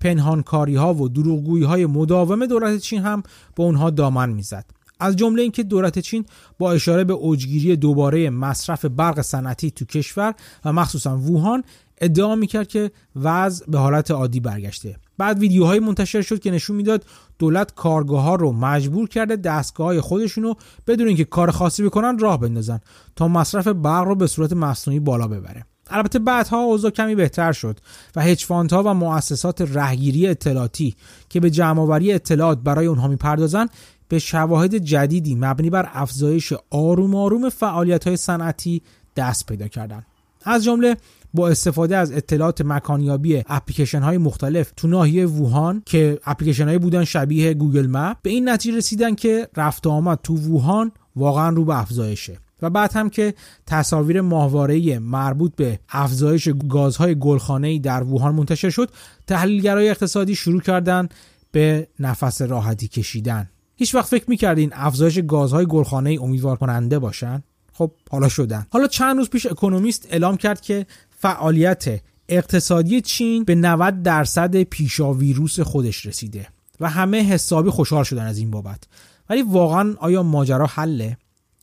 پنهانکاری 0.00 0.74
ها 0.74 0.94
و 0.94 1.08
دروغگویی 1.08 1.64
های 1.64 1.86
مداوم 1.86 2.46
دولت 2.46 2.78
چین 2.78 3.02
هم 3.02 3.22
به 3.54 3.62
اونها 3.62 3.90
دامن 3.90 4.28
می‌زد. 4.28 4.64
از 5.00 5.16
جمله 5.16 5.42
اینکه 5.42 5.62
دولت 5.62 5.98
چین 5.98 6.24
با 6.58 6.72
اشاره 6.72 7.04
به 7.04 7.12
اوجگیری 7.12 7.76
دوباره 7.76 8.30
مصرف 8.30 8.84
برق 8.84 9.20
صنعتی 9.20 9.70
تو 9.70 9.84
کشور 9.84 10.34
و 10.64 10.72
مخصوصا 10.72 11.18
ووهان 11.18 11.64
ادعا 12.00 12.34
می‌کرد 12.34 12.68
که 12.68 12.90
وضع 13.16 13.66
به 13.70 13.78
حالت 13.78 14.10
عادی 14.10 14.40
برگشته. 14.40 14.96
بعد 15.18 15.38
ویدیوهایی 15.38 15.80
منتشر 15.80 16.22
شد 16.22 16.38
که 16.38 16.50
نشون 16.50 16.76
می‌داد 16.76 17.04
دولت 17.38 17.74
کارگاه 17.74 18.22
ها 18.22 18.34
رو 18.34 18.52
مجبور 18.52 19.08
کرده 19.08 19.36
دستگاه 19.36 19.86
های 19.86 20.00
خودشونو 20.00 20.54
بدون 20.86 21.08
اینکه 21.08 21.24
کار 21.24 21.50
خاصی 21.50 21.82
بکنن 21.82 22.18
راه 22.18 22.40
بندازن 22.40 22.80
تا 23.16 23.28
مصرف 23.28 23.68
برق 23.68 24.04
رو 24.04 24.14
به 24.14 24.26
صورت 24.26 24.52
مصنوعی 24.52 25.00
بالا 25.00 25.28
ببره 25.28 25.66
البته 25.90 26.18
بعدها 26.18 26.58
اوضاع 26.58 26.90
کمی 26.90 27.14
بهتر 27.14 27.52
شد 27.52 27.80
و 28.16 28.22
هجفانت 28.22 28.72
ها 28.72 28.82
و 28.82 28.94
مؤسسات 28.94 29.60
رهگیری 29.60 30.28
اطلاعاتی 30.28 30.96
که 31.28 31.40
به 31.40 31.50
جمعآوری 31.50 32.12
اطلاعات 32.12 32.58
برای 32.58 32.86
اونها 32.86 33.08
می‌پردازن 33.08 33.66
به 34.08 34.18
شواهد 34.18 34.76
جدیدی 34.76 35.34
مبنی 35.34 35.70
بر 35.70 35.90
افزایش 35.92 36.52
آروم 36.70 37.14
آروم 37.14 37.48
فعالیت 37.48 38.06
های 38.06 38.16
صنعتی 38.16 38.82
دست 39.16 39.46
پیدا 39.46 39.68
کردند. 39.68 40.06
از 40.44 40.64
جمله 40.64 40.96
با 41.36 41.48
استفاده 41.48 41.96
از 41.96 42.12
اطلاعات 42.12 42.60
مکانیابی 42.60 43.42
اپلیکیشن 43.46 44.02
های 44.02 44.18
مختلف 44.18 44.72
تو 44.76 44.88
ناحیه 44.88 45.26
ووهان 45.26 45.82
که 45.86 46.18
اپلیکیشن 46.24 46.68
های 46.68 46.78
بودن 46.78 47.04
شبیه 47.04 47.54
گوگل 47.54 47.86
مپ 47.86 48.16
به 48.22 48.30
این 48.30 48.48
نتیجه 48.48 48.76
رسیدن 48.76 49.14
که 49.14 49.48
رفت 49.56 49.86
آمد 49.86 50.18
تو 50.22 50.36
ووهان 50.36 50.92
واقعا 51.16 51.48
رو 51.48 51.64
به 51.64 51.80
افزایشه. 51.80 52.38
و 52.62 52.70
بعد 52.70 52.92
هم 52.92 53.10
که 53.10 53.34
تصاویر 53.66 54.20
ماهواره 54.20 54.98
مربوط 54.98 55.54
به 55.56 55.80
افزایش 55.88 56.48
گازهای 56.68 57.18
گلخانه‌ای 57.18 57.78
در 57.78 58.02
ووهان 58.02 58.34
منتشر 58.34 58.70
شد 58.70 58.90
تحلیلگرای 59.26 59.88
اقتصادی 59.88 60.34
شروع 60.34 60.60
کردن 60.60 61.08
به 61.52 61.88
نفس 62.00 62.42
راحتی 62.42 62.88
کشیدن. 62.88 63.50
هیچ 63.76 63.94
وقت 63.94 64.08
فکر 64.08 64.24
می‌کردین 64.28 64.70
افزایش 64.74 65.18
گازهای 65.18 65.66
گلخانه‌ای 65.66 66.16
امیدوار 66.16 66.56
کننده 66.56 66.98
باشن؟ 66.98 67.42
خب 67.72 67.92
حالا 68.10 68.28
شدن. 68.28 68.66
حالا 68.70 68.86
چند 68.86 69.16
روز 69.16 69.30
پیش 69.30 69.46
اکونومیست 69.46 70.06
اعلام 70.10 70.36
کرد 70.36 70.60
که 70.60 70.86
فعالیت 71.18 72.00
اقتصادی 72.28 73.00
چین 73.00 73.44
به 73.44 73.54
90 73.54 74.02
درصد 74.02 74.62
پیشا 74.62 75.12
ویروس 75.12 75.60
خودش 75.60 76.06
رسیده 76.06 76.48
و 76.80 76.88
همه 76.88 77.22
حسابی 77.22 77.70
خوشحال 77.70 78.04
شدن 78.04 78.26
از 78.26 78.38
این 78.38 78.50
بابت. 78.50 78.84
ولی 79.30 79.42
واقعا 79.42 79.94
آیا 79.98 80.22
ماجرا 80.22 80.66
حله؟ 80.66 81.16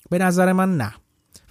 به 0.09 0.17
نظر 0.17 0.53
من 0.53 0.77
نه. 0.77 0.93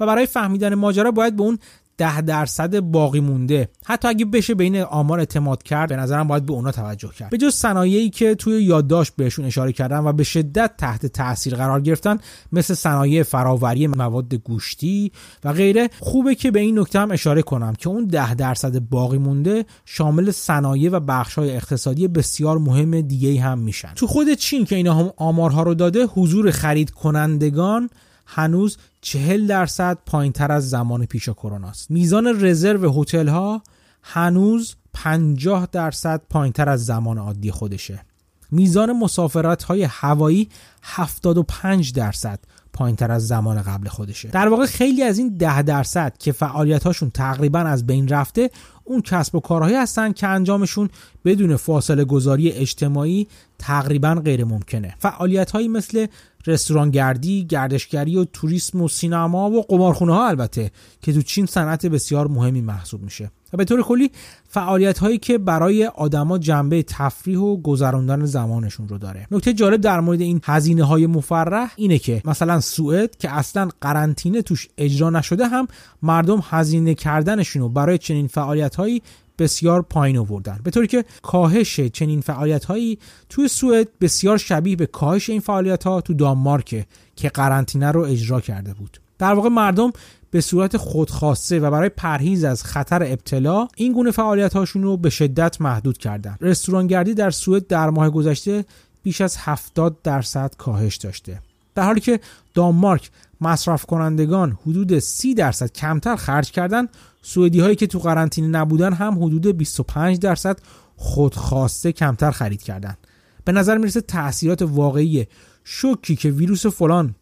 و 0.01 0.07
برای 0.07 0.27
فهمیدن 0.27 0.75
ماجرا 0.75 1.11
باید 1.11 1.37
به 1.37 1.43
اون 1.43 1.59
ده 1.97 2.21
درصد 2.21 2.81
باقی 2.81 3.21
مونده. 3.21 3.69
حتی 3.85 4.09
اگه 4.09 4.25
بشه 4.25 4.55
به 4.55 4.65
این 4.65 4.83
آمار 4.83 5.19
اعتماد 5.19 5.63
کرد 5.63 5.89
به 5.89 5.97
نظرم 5.97 6.29
باید 6.29 6.47
به 6.47 6.53
اونا 6.53 6.73
توجه 6.73 7.11
کرد. 7.19 7.31
به 7.31 7.39
جز 7.39 7.55
صنایعی 7.55 8.11
که 8.11 8.35
توی 8.35 8.63
یادداشت 8.63 9.13
بهشون 9.17 9.45
اشاره 9.45 9.73
کردن 9.73 9.99
و 9.99 10.13
به 10.13 10.25
شدت 10.25 10.71
تحت 10.79 11.07
تاثیر 11.07 11.55
قرار 11.55 11.81
گرفتن 11.81 12.19
مثل 12.53 12.75
صنایع 12.75 13.23
فراوری 13.23 13.87
مواد 13.87 14.35
گوشتی 14.35 15.13
و 15.45 15.53
غیره 15.53 15.91
خوبه 16.01 16.35
که 16.35 16.51
به 16.51 16.61
این 16.61 16.79
نکته 16.79 17.01
هم 17.01 17.11
اشاره 17.11 17.43
کنم 17.43 17.75
که 17.75 17.89
اون 17.89 18.05
ده 18.05 18.35
درصد 18.35 18.79
باقی 18.79 19.19
مونده 19.19 19.65
شامل 19.85 20.31
صنایع 20.31 20.91
و 20.91 21.01
بخش 21.01 21.35
های 21.35 21.57
اقتصادی 21.57 22.09
بسیار 22.09 22.59
مهم 22.59 23.01
دیگه 23.01 23.41
هم 23.41 23.59
میشن. 23.59 23.95
تو 23.95 24.07
خود 24.07 24.35
چین 24.35 24.65
که 24.65 24.77
اینا 24.77 24.95
هم 24.95 25.13
آمارها 25.17 25.63
رو 25.63 25.75
داده 25.75 26.07
حضور 26.07 26.51
خرید 26.51 26.91
کنندگان 26.91 27.91
هنوز 28.27 28.79
40 29.05 29.47
درصد 29.47 29.99
پایین 30.07 30.33
تر 30.33 30.53
از 30.53 30.71
زمان 30.71 31.07
پیش 31.07 31.29
کرونا 31.29 31.69
است. 31.69 31.91
میزان 31.91 32.45
رزرو 32.45 33.01
هتل 33.01 33.29
ها 33.29 33.63
هنوز 34.03 34.77
50 34.93 35.69
درصد 35.73 36.23
پایین 36.31 36.53
تر 36.53 36.69
از 36.69 36.87
زمان 36.87 37.19
عادی 37.19 37.51
خودشه. 37.51 38.05
میزان 38.51 38.93
مسافرت 38.93 39.63
های 39.63 39.83
هوایی 39.83 40.49
75 40.83 41.93
درصد 41.93 42.39
پایین 42.73 42.97
تر 42.97 43.13
از 43.13 43.27
زمان 43.27 43.63
قبل 43.63 43.89
خودشه. 43.89 44.29
در 44.29 44.49
واقع 44.49 44.67
خیلی 44.67 45.03
از 45.03 45.19
این 45.19 45.29
10 45.37 45.63
درصد 45.63 46.17
که 46.19 46.33
فعالیت 46.33 46.85
هاشون 46.85 47.11
تقریبا 47.11 47.59
از 47.59 47.87
بین 47.87 48.09
رفته 48.09 48.51
اون 48.85 49.01
کسب 49.01 49.35
و 49.35 49.41
کارهایی 49.41 49.77
هستن 49.77 50.13
که 50.13 50.27
انجامشون 50.27 50.89
بدون 51.25 51.57
فاصله 51.57 52.05
گذاری 52.05 52.53
اجتماعی 52.53 53.29
تقریبا 53.59 54.15
غیر 54.15 54.45
ممکنه 54.45 54.95
فعالیت 54.99 55.51
هایی 55.51 55.69
مثل 55.69 56.07
رستورانگردی، 56.47 57.45
گردشگری 57.45 58.17
و 58.17 58.25
توریسم 58.25 58.83
و 58.83 58.89
سینما 58.89 59.51
و 59.51 59.63
قمارخونه 59.63 60.15
ها 60.15 60.29
البته 60.29 60.71
که 61.03 61.13
تو 61.13 61.23
چین 61.23 61.47
صنعت 61.47 61.87
بسیار 61.87 62.29
مهمی 62.29 62.61
محسوب 62.61 63.03
میشه. 63.03 63.31
و 63.53 63.57
به 63.57 63.65
طور 63.65 63.83
کلی 63.83 64.11
فعالیت 64.49 64.99
هایی 64.99 65.19
که 65.19 65.39
برای 65.39 65.87
آدما 65.87 66.39
جنبه 66.39 66.83
تفریح 66.83 67.39
و 67.39 67.57
گذراندن 67.57 68.25
زمانشون 68.25 68.89
رو 68.89 68.99
داره. 68.99 69.27
نکته 69.31 69.53
جالب 69.53 69.81
در 69.81 70.01
مورد 70.01 70.21
این 70.21 70.41
هزینه 70.45 70.85
های 70.85 71.07
مفرح 71.07 71.73
اینه 71.77 71.99
که 71.99 72.23
مثلا 72.25 72.61
سوئد 72.61 73.17
که 73.17 73.31
اصلا 73.31 73.69
قرنطینه 73.81 74.43
توش 74.43 74.69
اجرا 74.79 75.11
نشده 75.11 75.47
هم 75.47 75.69
مردم 76.03 76.43
هزینه 76.51 76.95
کردنشون 76.95 77.63
رو 77.63 77.69
برای 77.69 77.99
چنین 77.99 78.27
فعالیت 78.27 78.75
هایی 78.75 79.03
بسیار 79.39 79.83
پایین 79.83 80.19
آوردن. 80.19 80.61
به 80.65 80.71
طوری 80.71 80.87
که 80.87 81.05
کاهش 81.23 81.81
چنین 81.81 82.21
فعالیت 82.21 82.65
هایی 82.65 82.99
توی 83.29 83.49
سوئد 83.49 83.89
بسیار 84.01 84.39
شبیه 84.39 84.77
به 84.77 84.87
کاهش 84.87 85.31
این 85.31 85.41
فعالیت 85.41 85.85
ها 85.85 86.01
تو 86.01 86.15
دانمارک 86.15 86.87
که 87.17 87.29
قرنطینه 87.29 87.91
رو 87.91 88.01
اجرا 88.01 88.41
کرده 88.41 88.75
بود. 88.75 89.01
در 89.19 89.35
واقع 89.35 89.49
مردم 89.49 89.93
به 90.31 90.41
صورت 90.41 90.77
خودخواسته 90.77 91.61
و 91.61 91.71
برای 91.71 91.89
پرهیز 91.89 92.45
از 92.45 92.65
خطر 92.65 93.03
ابتلا 93.03 93.69
این 93.77 93.93
گونه 93.93 94.11
فعالیت 94.11 94.55
هاشون 94.55 94.83
رو 94.83 94.97
به 94.97 95.11
شدت 95.11 95.61
محدود 95.61 95.99
کردن. 95.99 96.37
رستورانگردی 96.41 97.15
در 97.15 97.31
سوئد 97.31 97.67
در 97.67 97.91
ماه 97.91 98.11
گذشته 98.11 98.65
بیش 99.03 99.21
از 99.21 99.37
70 99.39 100.03
درصد 100.03 100.55
کاهش 100.59 100.97
داشته. 100.97 101.41
در 101.75 101.83
حالی 101.83 102.01
که 102.01 102.21
دانمارک 102.55 103.11
مصرف 103.41 103.87
کنندگان 103.87 104.59
حدود 104.67 104.99
30 104.99 105.35
درصد 105.35 105.73
کمتر 105.73 106.17
خرج 106.17 106.51
کردن 106.51 106.89
سوئدی 107.23 107.61
هایی 107.61 107.77
که 107.77 107.87
تو 107.87 107.99
قرنطینه 107.99 108.49
نبودن 108.49 108.93
هم 108.93 109.25
حدود 109.25 109.47
25 109.47 110.19
درصد 110.19 110.59
خودخواسته 110.97 111.93
کمتر 111.93 112.31
خرید 112.31 112.63
کردن. 112.63 112.97
به 113.45 113.53
نظر 113.53 113.79
می‌رسه 113.79 114.01
تاثیرات 114.01 114.63
واقعی 114.63 115.27
شوکی 115.65 116.17
که 116.17 116.31
ویروس 116.31 116.67
فلان 116.67 117.15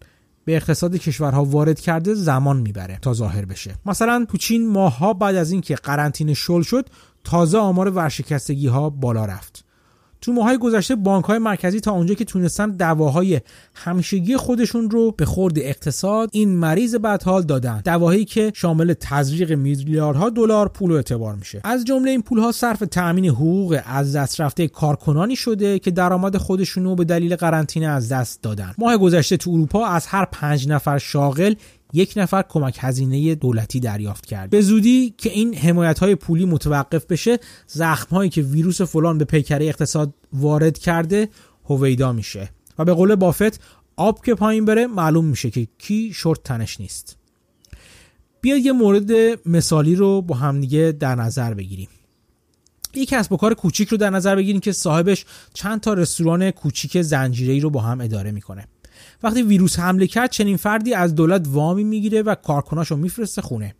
به 0.44 0.56
اقتصاد 0.56 0.96
کشورها 0.96 1.44
وارد 1.44 1.80
کرده 1.80 2.14
زمان 2.14 2.56
می‌بره 2.56 2.98
تا 3.02 3.12
ظاهر 3.14 3.44
بشه. 3.44 3.74
مثلا 3.86 4.26
تو 4.28 4.38
چین 4.38 4.68
ماهها 4.68 5.12
بعد 5.12 5.36
از 5.36 5.52
اینکه 5.52 5.74
قرنطینه 5.74 6.34
شل 6.34 6.62
شد 6.62 6.88
تازه 7.24 7.58
آمار 7.58 7.90
ورشکستگی 7.90 8.66
ها 8.66 8.90
بالا 8.90 9.24
رفت. 9.24 9.64
تو 10.20 10.32
ماهای 10.32 10.58
گذشته 10.58 10.96
بانک 10.96 11.24
های 11.24 11.38
مرکزی 11.38 11.80
تا 11.80 11.92
اونجا 11.92 12.14
که 12.14 12.24
تونستن 12.24 12.70
دواهای 12.70 13.40
همیشگی 13.74 14.36
خودشون 14.36 14.90
رو 14.90 15.10
به 15.10 15.24
خورد 15.24 15.58
اقتصاد 15.58 16.28
این 16.32 16.56
مریض 16.56 16.94
بدحال 16.94 17.42
دادن. 17.42 17.82
دواهایی 17.84 18.24
که 18.24 18.52
شامل 18.54 18.94
تزریق 19.00 19.52
میلیاردها 19.52 20.30
دلار 20.30 20.68
پول 20.68 20.90
و 20.90 20.94
اعتبار 20.94 21.34
میشه. 21.34 21.60
از 21.64 21.84
جمله 21.84 22.10
این 22.10 22.22
پول 22.22 22.38
ها 22.38 22.52
صرف 22.52 22.78
تامین 22.90 23.26
حقوق 23.26 23.80
از 23.86 24.16
دست 24.16 24.40
رفته 24.40 24.68
کارکنانی 24.68 25.36
شده 25.36 25.78
که 25.78 25.90
درآمد 25.90 26.36
خودشون 26.36 26.84
رو 26.84 26.94
به 26.94 27.04
دلیل 27.04 27.36
قرنطینه 27.36 27.86
از 27.86 28.08
دست 28.08 28.42
دادن. 28.42 28.74
ماه 28.78 28.96
گذشته 28.96 29.36
تو 29.36 29.50
اروپا 29.50 29.86
از 29.86 30.06
هر 30.06 30.24
پنج 30.24 30.68
نفر 30.68 30.98
شاغل 30.98 31.54
یک 31.92 32.12
نفر 32.16 32.44
کمک 32.48 32.76
هزینه 32.80 33.34
دولتی 33.34 33.80
دریافت 33.80 34.26
کرد. 34.26 34.50
به 34.50 34.60
زودی 34.60 35.14
که 35.18 35.30
این 35.30 35.54
حمایت 35.54 35.98
های 35.98 36.14
پولی 36.14 36.44
متوقف 36.44 37.06
بشه 37.06 37.38
زخم 37.66 38.16
هایی 38.16 38.30
که 38.30 38.42
ویروس 38.42 38.82
فلان 38.82 39.18
به 39.18 39.24
پیکره 39.24 39.66
اقتصاد 39.66 40.14
وارد 40.32 40.78
کرده 40.78 41.28
هویدا 41.64 42.12
میشه. 42.12 42.50
و 42.78 42.84
به 42.84 42.92
قول 42.92 43.14
بافت 43.14 43.60
آب 43.96 44.24
که 44.24 44.34
پایین 44.34 44.64
بره 44.64 44.86
معلوم 44.86 45.24
میشه 45.24 45.50
که 45.50 45.68
کی 45.78 46.12
شورت 46.14 46.42
تنش 46.42 46.80
نیست. 46.80 47.16
بیاید 48.40 48.66
یه 48.66 48.72
مورد 48.72 49.10
مثالی 49.48 49.94
رو 49.94 50.22
با 50.22 50.34
همدیگه 50.34 50.96
در 51.00 51.14
نظر 51.14 51.54
بگیریم. 51.54 51.88
یک 52.94 53.08
کسب 53.08 53.32
و 53.32 53.36
کار 53.36 53.54
کوچیک 53.54 53.88
رو 53.88 53.96
در 53.96 54.10
نظر 54.10 54.36
بگیریم 54.36 54.60
که 54.60 54.72
صاحبش 54.72 55.26
چند 55.54 55.80
تا 55.80 55.94
رستوران 55.94 56.50
کوچیک 56.50 57.02
زنجیره‌ای 57.02 57.60
رو 57.60 57.70
با 57.70 57.80
هم 57.80 58.00
اداره 58.00 58.30
می‌کنه. 58.30 58.66
وقتی 59.22 59.42
ویروس 59.42 59.78
حمله 59.78 60.06
کرد 60.06 60.30
چنین 60.30 60.56
فردی 60.56 60.94
از 60.94 61.14
دولت 61.14 61.46
وامی 61.48 61.84
می‌گیره 61.84 62.22
و 62.22 62.34
کارکناشو 62.34 62.96
میفرسته 62.96 63.42
خونه. 63.42 63.74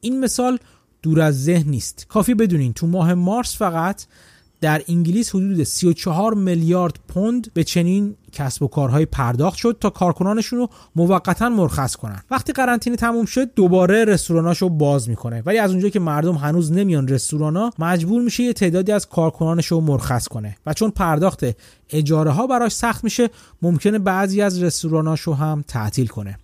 این 0.00 0.20
مثال 0.20 0.58
دور 1.02 1.20
از 1.20 1.44
ذهن 1.44 1.70
نیست. 1.70 2.06
کافی 2.08 2.34
بدونین 2.34 2.72
تو 2.72 2.86
ماه 2.86 3.14
مارس 3.14 3.56
فقط 3.56 4.04
در 4.66 4.82
انگلیس 4.88 5.30
حدود 5.30 5.62
34 5.62 6.34
میلیارد 6.34 6.98
پوند 7.08 7.52
به 7.54 7.64
چنین 7.64 8.16
کسب 8.32 8.62
و 8.62 8.68
کارهای 8.68 9.06
پرداخت 9.06 9.58
شد 9.58 9.76
تا 9.80 9.90
کارکنانشون 9.90 10.58
رو 10.58 10.68
موقتا 10.96 11.48
مرخص 11.48 11.96
کنن. 11.96 12.22
وقتی 12.30 12.52
قرنطینه 12.52 12.96
تموم 12.96 13.24
شد 13.24 13.54
دوباره 13.54 14.04
رستوراناشو 14.04 14.68
باز 14.68 15.08
می‌کنه. 15.08 15.42
ولی 15.46 15.58
از 15.58 15.70
اونجایی 15.70 15.90
که 15.90 16.00
مردم 16.00 16.34
هنوز 16.34 16.72
نمیان 16.72 17.08
رستورانا 17.08 17.70
مجبور 17.78 18.22
میشه 18.22 18.42
یه 18.42 18.52
تعدادی 18.52 18.92
از 18.92 19.08
کارکنانش 19.08 19.66
رو 19.66 19.80
مرخص 19.80 20.28
کنه. 20.28 20.56
و 20.66 20.72
چون 20.72 20.90
پرداخت 20.90 21.44
اجاره 21.90 22.30
ها 22.30 22.46
براش 22.46 22.72
سخت 22.72 23.04
میشه 23.04 23.30
ممکنه 23.62 23.98
بعضی 23.98 24.42
از 24.42 24.62
رستوراناشو 24.62 25.32
هم 25.32 25.64
تعطیل 25.68 26.06
کنه. 26.06 26.38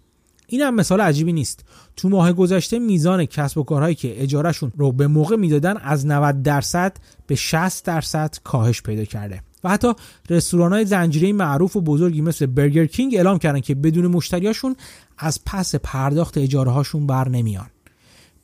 این 0.53 0.61
هم 0.61 0.75
مثال 0.75 1.01
عجیبی 1.01 1.33
نیست. 1.33 1.65
تو 1.97 2.09
ماه 2.09 2.33
گذشته 2.33 2.79
میزان 2.79 3.25
کسب 3.25 3.59
و 3.59 3.63
کارهایی 3.63 3.95
که 3.95 4.23
اجارهشون 4.23 4.73
رو 4.77 4.93
به 4.93 5.07
موقع 5.07 5.37
می‌دادن 5.37 5.77
از 5.77 6.07
90 6.07 6.43
درصد 6.43 6.97
به 7.27 7.35
60 7.35 7.85
درصد 7.85 8.37
کاهش 8.45 8.83
پیدا 8.83 9.05
کرده. 9.05 9.43
و 9.65 9.69
حتی 9.69 9.93
رستوران 10.31 10.73
های 10.73 10.85
زنجیره 10.85 11.33
معروف 11.33 11.77
و 11.77 11.81
بزرگی 11.81 12.21
مثل 12.21 12.47
برگر 12.47 12.87
کینگ 12.87 13.15
اعلام 13.15 13.39
کردن 13.39 13.61
که 13.61 13.75
بدون 13.75 14.07
مشتریاشون 14.07 14.77
از 15.19 15.41
پس 15.47 15.75
پرداخت 15.75 16.39
اجاره 16.39 16.71
هاشون 16.71 17.07
بر 17.07 17.29
نمیان. 17.29 17.67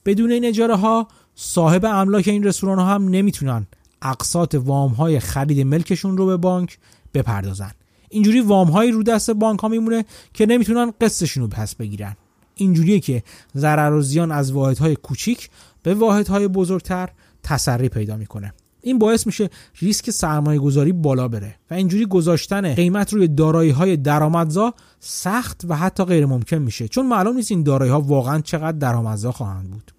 بدون 0.04 0.30
این 0.30 0.44
اجاره 0.44 0.76
ها 0.76 1.08
صاحب 1.34 1.84
املاک 1.84 2.28
این 2.28 2.44
رستوران 2.44 2.78
ها 2.78 2.86
هم 2.86 3.08
نمی‌تونن 3.08 3.66
اقساط 4.02 4.54
وام 4.54 4.90
های 4.90 5.20
خرید 5.20 5.66
ملکشون 5.66 6.16
رو 6.16 6.26
به 6.26 6.36
بانک 6.36 6.78
بپردازن. 7.14 7.70
اینجوری 8.08 8.40
وام 8.40 8.68
های 8.68 8.90
رو 8.90 9.02
دست 9.02 9.30
بانک 9.30 9.60
ها 9.60 9.68
میمونه 9.68 10.04
که 10.34 10.46
نمی‌تونن 10.46 10.92
قسطشون 11.00 11.42
رو 11.42 11.48
پس 11.48 11.74
بگیرن. 11.74 12.16
اینجوریه 12.54 13.00
که 13.00 13.22
ضرر 13.56 13.92
و 13.92 14.02
زیان 14.02 14.32
از 14.32 14.52
واحد 14.52 14.78
های 14.78 14.96
کوچیک 14.96 15.50
به 15.82 15.94
واحد 15.94 16.28
های 16.28 16.48
بزرگتر 16.48 17.08
تسری 17.42 17.88
پیدا 17.88 18.16
می‌کنه. 18.16 18.52
این 18.82 18.98
باعث 18.98 19.26
میشه 19.26 19.50
ریسک 19.78 20.10
سرمایه 20.10 20.58
گذاری 20.58 20.92
بالا 20.92 21.28
بره 21.28 21.54
و 21.70 21.74
اینجوری 21.74 22.06
گذاشتن 22.06 22.74
قیمت 22.74 23.12
روی 23.12 23.28
دارایی 23.28 23.70
های 23.70 23.96
درآمدزا 23.96 24.74
سخت 25.00 25.64
و 25.68 25.76
حتی 25.76 26.04
غیر 26.04 26.26
ممکن 26.26 26.56
میشه 26.56 26.88
چون 26.88 27.06
معلوم 27.06 27.36
نیست 27.36 27.50
این 27.50 27.62
دارایی 27.62 27.90
ها 27.90 28.00
واقعا 28.00 28.40
چقدر 28.40 28.78
درآمدزا 28.78 29.32
خواهند 29.32 29.70
بود. 29.70 29.92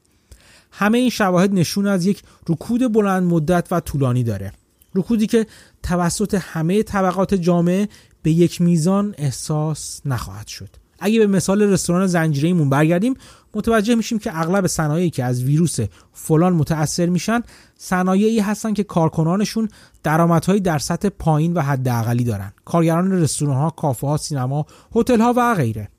همه 0.71 0.97
این 0.97 1.09
شواهد 1.09 1.53
نشون 1.53 1.87
از 1.87 2.05
یک 2.05 2.23
رکود 2.49 2.93
بلند 2.93 3.23
مدت 3.23 3.67
و 3.71 3.79
طولانی 3.79 4.23
داره. 4.23 4.51
رکودی 4.95 5.27
که 5.27 5.47
توسط 5.83 6.37
همه 6.41 6.83
طبقات 6.83 7.33
جامعه 7.33 7.89
به 8.21 8.31
یک 8.31 8.61
میزان 8.61 9.15
احساس 9.17 10.01
نخواهد 10.05 10.47
شد. 10.47 10.69
اگه 10.99 11.19
به 11.19 11.27
مثال 11.27 11.61
رستوران 11.61 12.07
زنجیره‌ایمون 12.07 12.69
برگردیم 12.69 13.15
متوجه 13.53 13.95
میشیم 13.95 14.19
که 14.19 14.39
اغلب 14.39 14.67
صنایعی 14.67 15.09
که 15.09 15.23
از 15.23 15.43
ویروس 15.43 15.79
فلان 16.13 16.53
متاثر 16.53 17.05
میشن 17.05 17.41
صنایعی 17.77 18.39
هستن 18.39 18.73
که 18.73 18.83
کارکنانشون 18.83 19.69
درآمدهایی 20.03 20.61
در 20.61 20.79
سطح 20.79 21.09
پایین 21.09 21.53
و 21.53 21.61
حداقلی 21.61 22.23
دارن. 22.23 22.51
کارگران 22.65 23.11
رستوران 23.11 23.57
ها 23.57 23.69
کافه 23.69 24.07
ها 24.07 24.17
سینما 24.17 24.65
هتل 24.95 25.21
ها 25.21 25.33
و 25.37 25.55
غیره. 25.55 25.89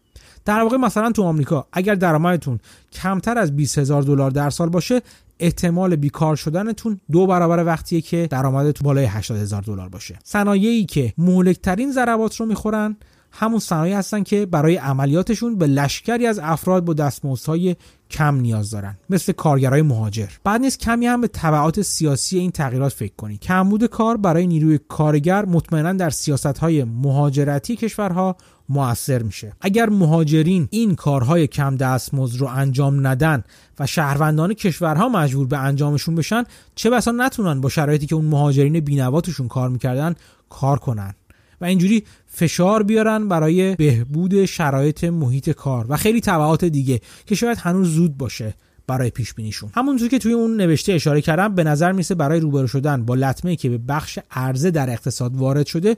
در 0.44 0.62
واقع 0.62 0.76
مثلا 0.76 1.12
تو 1.12 1.22
آمریکا 1.22 1.66
اگر 1.72 1.94
درآمدتون 1.94 2.58
کمتر 2.92 3.38
از 3.38 3.56
20 3.56 3.78
هزار 3.78 4.02
دلار 4.02 4.30
در 4.30 4.50
سال 4.50 4.68
باشه 4.68 5.02
احتمال 5.40 5.96
بیکار 5.96 6.36
شدنتون 6.36 7.00
دو 7.12 7.26
برابر 7.26 7.64
وقتیه 7.64 8.00
که 8.00 8.26
درآمدتون 8.30 8.84
بالای 8.84 9.04
80 9.04 9.38
هزار 9.38 9.62
دلار 9.62 9.88
باشه. 9.88 10.18
صنایعی 10.24 10.84
که 10.84 11.12
مهلکترین 11.18 11.92
ضربات 11.92 12.36
رو 12.36 12.46
می‌خورن 12.46 12.96
همون 13.32 13.60
صنایع 13.60 13.96
هستن 13.96 14.22
که 14.22 14.46
برای 14.46 14.76
عملیاتشون 14.76 15.58
به 15.58 15.66
لشکری 15.66 16.26
از 16.26 16.38
افراد 16.38 16.84
با 16.84 16.92
دستمزدهای 16.92 17.76
کم 18.10 18.34
نیاز 18.34 18.70
دارن 18.70 18.98
مثل 19.10 19.32
کارگرای 19.32 19.82
مهاجر. 19.82 20.28
بعد 20.44 20.60
نیست 20.60 20.80
کمی 20.80 21.06
هم 21.06 21.20
به 21.20 21.28
تبعات 21.28 21.82
سیاسی 21.82 22.38
این 22.38 22.50
تغییرات 22.50 22.92
فکر 22.92 23.12
کنید 23.16 23.40
کمبود 23.40 23.86
کار 23.86 24.16
برای 24.16 24.46
نیروی 24.46 24.78
کارگر 24.88 25.44
مطمئنا 25.44 25.92
در 25.92 26.10
سیاست 26.10 26.58
های 26.58 26.84
مهاجرتی 26.84 27.76
کشورها 27.76 28.36
موثر 28.68 29.22
میشه. 29.22 29.52
اگر 29.60 29.88
مهاجرین 29.88 30.68
این 30.70 30.94
کارهای 30.94 31.46
کم 31.46 31.76
دستمزد 31.76 32.40
رو 32.40 32.46
انجام 32.46 33.06
ندن 33.06 33.44
و 33.78 33.86
شهروندان 33.86 34.54
کشورها 34.54 35.08
مجبور 35.08 35.46
به 35.46 35.58
انجامشون 35.58 36.14
بشن 36.14 36.44
چه 36.74 36.90
بسا 36.90 37.10
نتونن 37.10 37.60
با 37.60 37.68
شرایطی 37.68 38.06
که 38.06 38.14
اون 38.14 38.24
مهاجرین 38.24 38.80
بینوا 38.80 39.20
کار 39.48 39.68
می‌کردن 39.68 40.14
کار 40.48 40.78
کنن. 40.78 41.14
و 41.60 41.64
اینجوری 41.64 42.04
فشار 42.26 42.82
بیارن 42.82 43.28
برای 43.28 43.76
بهبود 43.76 44.44
شرایط 44.44 45.04
محیط 45.04 45.50
کار 45.50 45.86
و 45.88 45.96
خیلی 45.96 46.20
تبعات 46.20 46.64
دیگه 46.64 47.00
که 47.26 47.34
شاید 47.34 47.58
هنوز 47.58 47.88
زود 47.88 48.18
باشه 48.18 48.54
برای 48.86 49.10
پیش 49.10 49.34
بینیشون 49.34 49.70
همونطور 49.74 50.08
که 50.08 50.18
توی 50.18 50.32
اون 50.32 50.56
نوشته 50.56 50.92
اشاره 50.92 51.20
کردم 51.20 51.54
به 51.54 51.64
نظر 51.64 51.92
میسه 51.92 52.14
برای 52.14 52.40
روبرو 52.40 52.66
شدن 52.66 53.04
با 53.04 53.14
لطمه 53.14 53.56
که 53.56 53.68
به 53.68 53.78
بخش 53.78 54.18
عرضه 54.30 54.70
در 54.70 54.90
اقتصاد 54.90 55.36
وارد 55.36 55.66
شده 55.66 55.96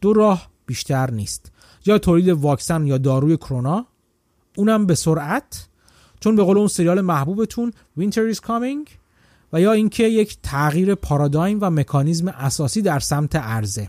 دو 0.00 0.12
راه 0.12 0.50
بیشتر 0.66 1.10
نیست. 1.10 1.52
یا 1.86 1.98
تولید 1.98 2.28
واکسن 2.28 2.86
یا 2.86 2.98
داروی 2.98 3.36
کرونا 3.36 3.86
اونم 4.56 4.86
به 4.86 4.94
سرعت 4.94 5.66
چون 6.20 6.36
به 6.36 6.42
قول 6.42 6.58
اون 6.58 6.68
سریال 6.68 7.00
محبوبتون 7.00 7.72
Winter 8.00 8.34
is 8.34 8.38
Coming 8.38 8.88
و 9.52 9.60
یا 9.60 9.72
اینکه 9.72 10.04
یک 10.04 10.36
تغییر 10.42 10.94
پارادایم 10.94 11.58
و 11.60 11.70
مکانیزم 11.70 12.28
اساسی 12.28 12.82
در 12.82 12.98
سمت 12.98 13.36
عرضه. 13.36 13.88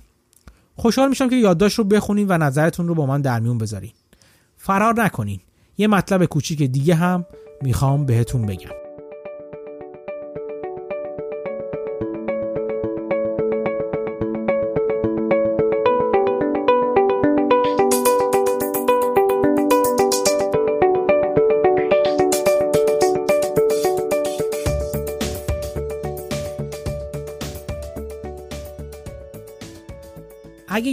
خوشحال 0.76 1.10
میشم 1.10 1.30
که 1.30 1.36
یادداشت 1.36 1.78
رو 1.78 1.84
بخونین 1.84 2.28
و 2.30 2.38
نظرتون 2.38 2.88
رو 2.88 2.96
با 2.96 3.06
من 3.06 3.22
در 3.22 3.40
میون 3.40 3.58
بذارین. 3.58 3.92
فرار 4.58 5.04
نکنین. 5.04 5.40
یه 5.78 5.88
مطلب 5.88 6.26
کوچیک 6.26 6.64
دیگه 6.64 6.96
هم 6.96 7.26
می‌خوام 7.62 8.06
بهتون 8.06 8.46
بگم. 8.46 8.85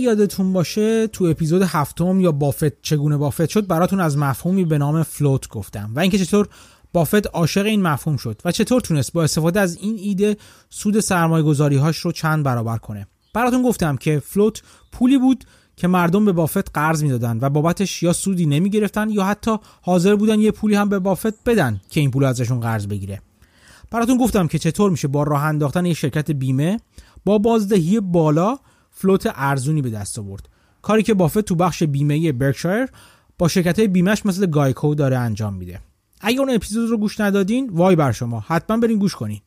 یادتون 0.03 0.53
باشه 0.53 1.07
تو 1.07 1.25
اپیزود 1.25 1.63
هفتم 1.63 2.21
یا 2.21 2.33
بافت 2.33 2.83
چگونه 2.83 3.17
بافت 3.17 3.49
شد 3.49 3.67
براتون 3.67 4.01
از 4.01 4.19
مفهومی 4.19 4.65
به 4.65 4.79
نام 4.79 5.03
فلوت 5.03 5.49
گفتم. 5.49 5.93
و 5.95 6.01
اینکه 6.01 6.19
چطور 6.19 6.49
بافت 6.93 7.27
عاشق 7.27 7.67
این 7.67 7.83
مفهوم 7.83 8.17
شد 8.17 8.41
و 8.45 8.53
چطور 8.53 8.81
تونست 8.81 9.13
با 9.13 9.23
استفاده 9.23 9.61
از 9.61 9.77
این 9.77 9.99
ایده 9.99 10.37
سود 10.71 11.01
سرمایه 11.01 11.45
گذاری 11.45 11.77
هاش 11.77 11.99
رو 11.99 12.13
چند 12.13 12.45
برابر 12.45 12.79
کنه. 12.79 13.07
براتون 13.35 13.63
گفتم 13.63 13.97
که 13.97 14.23
فلوت 14.27 14.63
پولی 14.93 15.19
بود 15.19 15.45
که 15.77 15.89
مردم 15.89 16.25
به 16.25 16.33
بافت 16.33 16.71
قرض 16.71 17.03
می‌دادن 17.03 17.39
و 17.41 17.51
بابتش 17.51 18.03
یا 18.03 18.13
سودی 18.13 18.47
نمی 18.47 18.71
گرفتن 18.71 19.11
یا 19.11 19.25
حتی 19.25 19.57
حاضر 19.83 20.17
بودن 20.17 20.41
یه 20.41 20.51
پولی 20.51 20.75
هم 20.75 20.89
به 20.89 20.99
بافت 20.99 21.45
بدن 21.45 21.81
که 21.91 22.01
این 22.01 22.11
پول 22.11 22.25
ازشون 22.25 22.61
قرض 22.61 22.87
بگیره. 22.87 23.23
براتون 23.91 24.19
گفتم 24.19 24.47
که 24.47 24.59
چطور 24.59 24.91
میشه 24.91 25.09
با 25.09 25.23
راه 25.23 25.45
انداختن 25.45 25.87
یک 25.87 25.97
شرکت 25.97 26.31
بیمه 26.31 26.81
با 27.25 27.39
بازدهی 27.39 28.01
بالا 28.01 28.59
float 28.93 29.33
ارزونی 29.35 29.83
به 29.83 29.91
دست 29.91 30.19
آورد. 30.19 30.49
کاری 30.83 31.03
که 31.03 31.15
بافت 31.15 31.39
تو 31.39 31.55
بخش 31.55 31.83
بیمه 31.83 32.33
برکشایر 32.33 32.89
با 33.39 33.49
شرکت 33.49 33.79
های 33.79 33.89
بیمهش 33.89 34.27
مثل 34.27 34.47
گایکو 34.47 34.95
داره 34.95 35.19
انجام 35.19 35.55
میده. 35.55 35.81
اگه 36.21 36.41
اون 36.41 36.51
اپیزود 36.51 36.91
رو 36.91 36.99
گوش 36.99 37.21
ندادین 37.21 37.71
وای 37.71 37.97
بر 37.97 38.13
شما. 38.13 38.41
حتما 38.41 38.77
برین 38.77 38.99
گوش 38.99 39.15
کنین. 39.15 39.41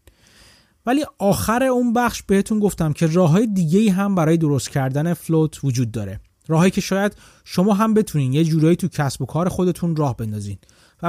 ولی 0.86 1.06
آخر 1.20 1.64
اون 1.64 1.94
بخش 1.94 2.24
بهتون 2.24 2.60
گفتم 2.60 2.94
که 2.94 3.08
راه 3.08 3.30
های 3.30 3.48
دیگه 3.48 3.92
هم 3.92 4.16
برای 4.16 4.38
درست 4.38 4.70
کردن 4.70 5.14
float 5.14 5.64
وجود 5.64 5.92
داره. 5.92 6.20
راهایی 6.48 6.72
که 6.72 6.82
شاید 6.82 7.16
شما 7.44 7.74
هم 7.74 7.94
بتونین 7.94 8.34
یه 8.34 8.44
جورایی 8.44 8.76
تو 8.76 8.88
کسب 8.88 9.22
و 9.22 9.26
کار 9.26 9.50
خودتون 9.50 9.96
راه 9.96 10.18
بندازین. 10.18 10.58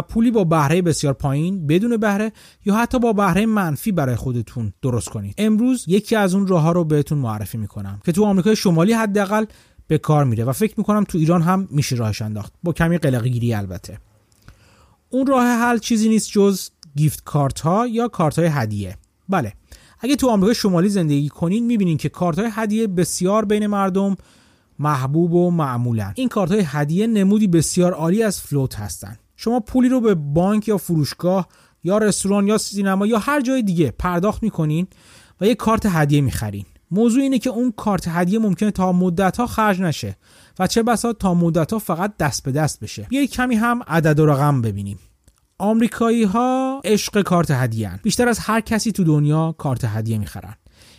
پولی 0.03 0.31
با 0.31 0.45
بهره 0.45 0.83
بسیار 0.83 1.13
پایین 1.13 1.67
بدون 1.67 1.97
بهره 1.97 2.33
یا 2.65 2.75
حتی 2.75 2.99
با 2.99 3.13
بهره 3.13 3.47
منفی 3.47 3.93
برای 3.93 4.17
خودتون 4.17 4.73
درست 4.83 5.09
کنید. 5.09 5.35
امروز 5.39 5.85
یکی 5.89 6.17
از 6.17 6.35
اون 6.35 6.47
راه 6.47 6.63
ها 6.63 6.73
رو 6.73 6.85
بهتون 6.85 7.19
معرفی 7.19 7.59
می‌کنم 7.59 8.01
که 8.05 8.13
تو 8.13 8.25
آمریکای 8.25 8.57
شمالی 8.57 8.93
حداقل 8.93 9.45
به 9.87 9.99
کار 9.99 10.25
میره 10.25 10.45
و 10.45 10.53
فکر 10.53 10.75
می‌کنم 10.77 11.05
تو 11.05 11.19
ایران 11.19 11.43
هم 11.43 11.69
میشه 11.71 11.97
راهش 11.97 12.23
انداخت. 12.23 12.53
با 12.63 12.73
کمی 12.73 12.99
قلقگیری 12.99 13.55
البته. 13.55 13.99
اون 15.11 15.27
راه 15.27 15.47
حل 15.47 15.79
چیزی 15.79 16.09
نیست 16.09 16.31
جز 16.31 16.69
گیفت 16.97 17.25
کارت 17.25 17.61
ها 17.61 17.87
یا 17.87 18.09
کارت 18.09 18.39
های 18.39 18.49
هدیه. 18.49 18.97
بله 19.29 19.53
اگه 20.01 20.17
تو 20.17 20.29
آمریکای 20.29 20.55
شمالی 20.55 20.89
زندگی 20.89 21.29
کنین 21.29 21.67
می‌بینین 21.67 21.97
که 21.97 22.09
کارت 22.09 22.39
های 22.39 22.49
هدیه 22.53 22.87
بسیار 22.87 23.45
بین 23.45 23.67
مردم 23.67 24.17
محبوب 24.79 25.33
و 25.33 25.51
معمولن 25.51 26.13
این 26.17 26.29
کارت 26.29 26.51
های 26.53 26.63
هدیه 26.67 27.07
نمودی 27.07 27.47
بسیار 27.47 27.93
عالی 27.93 28.23
از 28.23 28.41
فلوت 28.41 28.75
هستن. 28.75 29.17
شما 29.37 29.61
پولی 29.61 29.89
رو 29.89 30.01
به 30.01 30.15
بانک 30.15 30.69
یا 30.69 30.77
فروشگاه 30.77 31.49
یا 31.85 31.99
رستوران 31.99 32.47
یا 32.47 32.59
سینما 32.59 33.07
یا 33.07 33.19
هر 33.19 33.41
جای 33.41 33.63
دیگه 33.63 33.91
پرداخت 33.99 34.43
می‌کنین 34.43 34.87
و 35.41 35.47
یه 35.47 35.55
کارت 35.55 35.87
هدیه 35.87 36.21
می‌خرین. 36.21 36.65
موضوع 36.91 37.23
اینه 37.23 37.39
که 37.39 37.51
اون 37.51 37.73
کارت 37.77 38.09
هدیه 38.09 38.39
ممکنه 38.39 38.71
تا 38.71 38.93
مدت 38.93 39.37
ها 39.37 39.47
خرج 39.47 39.81
نشه 39.81 40.17
و 40.59 40.67
چه 40.67 40.83
بسا 40.83 41.13
تا 41.13 41.35
مدت 41.35 41.73
ها 41.73 41.79
فقط 41.79 42.17
دست 42.17 42.43
به 42.43 42.53
دست 42.53 42.81
بشه. 42.81 43.07
بیایید 43.11 43.31
کمی 43.31 43.55
هم 43.55 43.83
عدد 43.87 44.21
و 44.21 44.27
رقم 44.27 44.63
ببینیم. 44.63 44.99
آمریکایی 45.59 46.25
ها 46.25 46.81
عشق 46.85 47.23
کارت 47.23 47.51
هدیه 47.51 48.01
بیشتر 48.03 48.29
از 48.29 48.39
هر 48.39 48.61
کسی 48.61 48.93
تو 48.93 49.05
دنیا 49.05 49.55
کارت 49.59 49.85
هدیه 49.85 50.19
می‌خرن. 50.19 50.55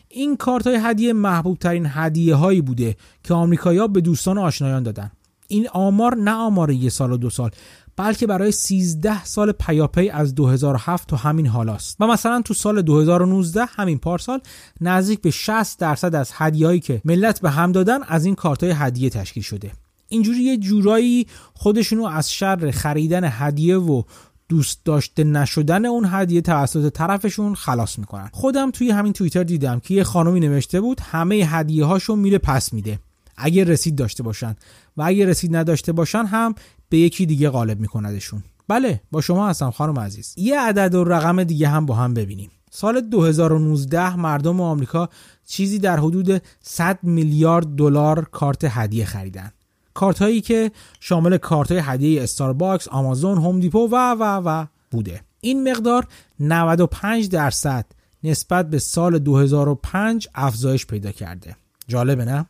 این 0.07 0.37
کارت 0.37 0.67
های 0.67 0.79
هدیه 0.83 1.13
محبوب 1.13 1.57
ترین 1.57 1.85
هدیه 1.89 2.35
هایی 2.35 2.61
بوده 2.61 2.95
که 3.23 3.33
آمریکایی‌ها 3.33 3.87
به 3.87 4.01
دوستان 4.01 4.37
و 4.37 4.41
آشنایان 4.41 4.83
دادن. 4.83 5.11
این 5.47 5.69
آمار 5.69 6.15
نه 6.15 6.31
آمار 6.31 6.71
یه 6.71 6.89
سال 6.89 7.11
و 7.11 7.17
دو 7.17 7.29
سال 7.29 7.51
بلکه 7.97 8.27
برای 8.27 8.51
13 8.51 9.23
سال 9.25 9.51
پیاپی 9.51 10.09
از 10.09 10.35
2007 10.35 11.07
تا 11.07 11.17
همین 11.17 11.47
حالاست 11.47 11.97
و 11.99 12.07
مثلا 12.07 12.41
تو 12.41 12.53
سال 12.53 12.81
2019 12.81 13.65
همین 13.65 13.97
پارسال 13.97 14.39
نزدیک 14.81 15.21
به 15.21 15.31
60 15.31 15.79
درصد 15.79 16.15
از 16.15 16.31
هدیه‌ای 16.33 16.79
که 16.79 17.01
ملت 17.05 17.41
به 17.41 17.49
هم 17.49 17.71
دادن 17.71 18.03
از 18.03 18.25
این 18.25 18.35
کارت‌های 18.35 18.71
هدیه 18.71 19.09
تشکیل 19.09 19.43
شده. 19.43 19.71
اینجوری 20.07 20.43
یه 20.43 20.57
جورایی 20.57 21.27
خودشونو 21.53 22.05
از 22.05 22.31
شر 22.31 22.71
خریدن 22.71 23.21
هدیه 23.23 23.77
و 23.77 24.03
دوست 24.49 24.85
داشته 24.85 25.23
نشدن 25.23 25.85
اون 25.85 26.07
هدیه 26.11 26.41
توسط 26.41 26.93
طرفشون 26.93 27.55
خلاص 27.55 27.99
می‌کنن. 27.99 28.29
خودم 28.33 28.71
توی 28.71 28.91
همین 28.91 29.13
توییتر 29.13 29.43
دیدم 29.43 29.79
که 29.79 29.93
یه 29.93 30.03
خانمی 30.03 30.39
نوشته 30.39 30.81
بود 30.81 30.99
همه 30.99 31.35
هدیه 31.35 31.85
هاشو 31.85 32.15
میره 32.15 32.37
پس 32.37 32.73
میده. 32.73 32.99
اگه 33.37 33.63
رسید 33.63 33.95
داشته 33.95 34.23
باشن 34.23 34.55
و 34.97 35.03
اگه 35.05 35.25
رسید 35.25 35.55
نداشته 35.55 35.91
باشن 35.91 36.25
هم 36.25 36.55
به 36.89 36.97
یکی 36.97 37.25
دیگه 37.25 37.49
غالب 37.49 37.79
میکندشون. 37.79 38.43
بله 38.67 39.01
با 39.11 39.21
شما 39.21 39.49
هستم 39.49 39.71
خانم 39.71 39.99
عزیز. 39.99 40.33
یه 40.37 40.61
عدد 40.61 40.95
و 40.95 41.03
رقم 41.03 41.43
دیگه 41.43 41.67
هم 41.67 41.85
با 41.85 41.95
هم 41.95 42.13
ببینیم. 42.13 42.51
سال 42.71 43.01
2019 43.01 44.15
مردم 44.15 44.61
آمریکا 44.61 45.09
چیزی 45.45 45.79
در 45.79 45.99
حدود 45.99 46.41
100 46.61 46.99
میلیارد 47.03 47.75
دلار 47.75 48.25
کارت 48.31 48.59
هدیه 48.63 49.05
خریدن. 49.05 49.51
کارت 49.93 50.21
هایی 50.21 50.41
که 50.41 50.71
شامل 50.99 51.37
کارت 51.37 51.71
های 51.71 51.81
هدیه 51.83 52.23
استارباکس، 52.23 52.87
آمازون، 52.87 53.37
هوم 53.37 53.59
دیپو 53.59 53.87
و 53.91 53.95
و 54.11 54.23
و 54.45 54.65
بوده. 54.91 55.21
این 55.41 55.71
مقدار 55.71 56.07
95 56.39 57.29
درصد 57.29 57.85
نسبت 58.23 58.69
به 58.69 58.79
سال 58.79 59.19
2005 59.19 60.27
افزایش 60.35 60.85
پیدا 60.85 61.11
کرده. 61.11 61.55
جالبه 61.87 62.25
نه؟ 62.25 62.45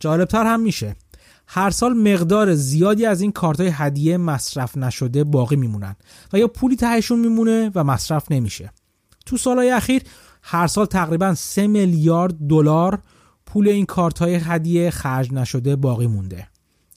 جالبتر 0.00 0.44
هم 0.44 0.60
میشه. 0.60 0.96
هر 1.46 1.70
سال 1.70 1.92
مقدار 1.94 2.54
زیادی 2.54 3.06
از 3.06 3.20
این 3.20 3.32
کارت 3.32 3.60
های 3.60 3.70
هدیه 3.72 4.16
مصرف 4.16 4.76
نشده 4.76 5.24
باقی 5.24 5.56
میمونن 5.56 5.96
و 6.32 6.38
یا 6.38 6.48
پولی 6.48 6.76
تهشون 6.76 7.18
میمونه 7.18 7.70
و 7.74 7.84
مصرف 7.84 8.32
نمیشه. 8.32 8.72
تو 9.26 9.36
سالهای 9.36 9.70
اخیر 9.70 10.02
هر 10.42 10.66
سال 10.66 10.86
تقریبا 10.86 11.34
3 11.34 11.66
میلیارد 11.66 12.34
دلار 12.48 12.98
پول 13.46 13.68
این 13.68 13.86
کارت 13.86 14.18
های 14.18 14.34
هدیه 14.34 14.90
خرج 14.90 15.32
نشده 15.32 15.76
باقی 15.76 16.06
مونده. 16.06 16.46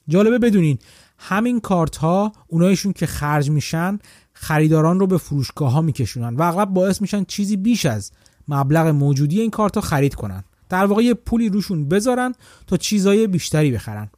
جالبه 0.08 0.38
بدونین 0.38 0.78
همین 1.18 1.60
کارت 1.60 1.96
ها 1.96 2.32
اونایشون 2.46 2.92
که 2.92 3.06
خرج 3.06 3.50
میشن 3.50 3.98
خریداران 4.32 5.00
رو 5.00 5.06
به 5.06 5.18
فروشگاه 5.18 5.72
ها 5.72 5.80
میکشونن 5.80 6.36
و 6.36 6.42
اغلب 6.42 6.68
باعث 6.68 7.00
میشن 7.00 7.24
چیزی 7.24 7.56
بیش 7.56 7.86
از 7.86 8.12
مبلغ 8.48 8.86
موجودی 8.86 9.40
این 9.40 9.50
کارت 9.50 9.74
ها 9.74 9.80
خرید 9.80 10.14
کنن. 10.14 10.44
در 10.68 10.86
واقع 10.86 11.02
یه 11.02 11.14
پولی 11.14 11.48
روشون 11.48 11.88
بذارن 11.88 12.34
تا 12.66 12.76
چیزای 12.76 13.26
بیشتری 13.26 13.72
بخرن. 13.72 14.10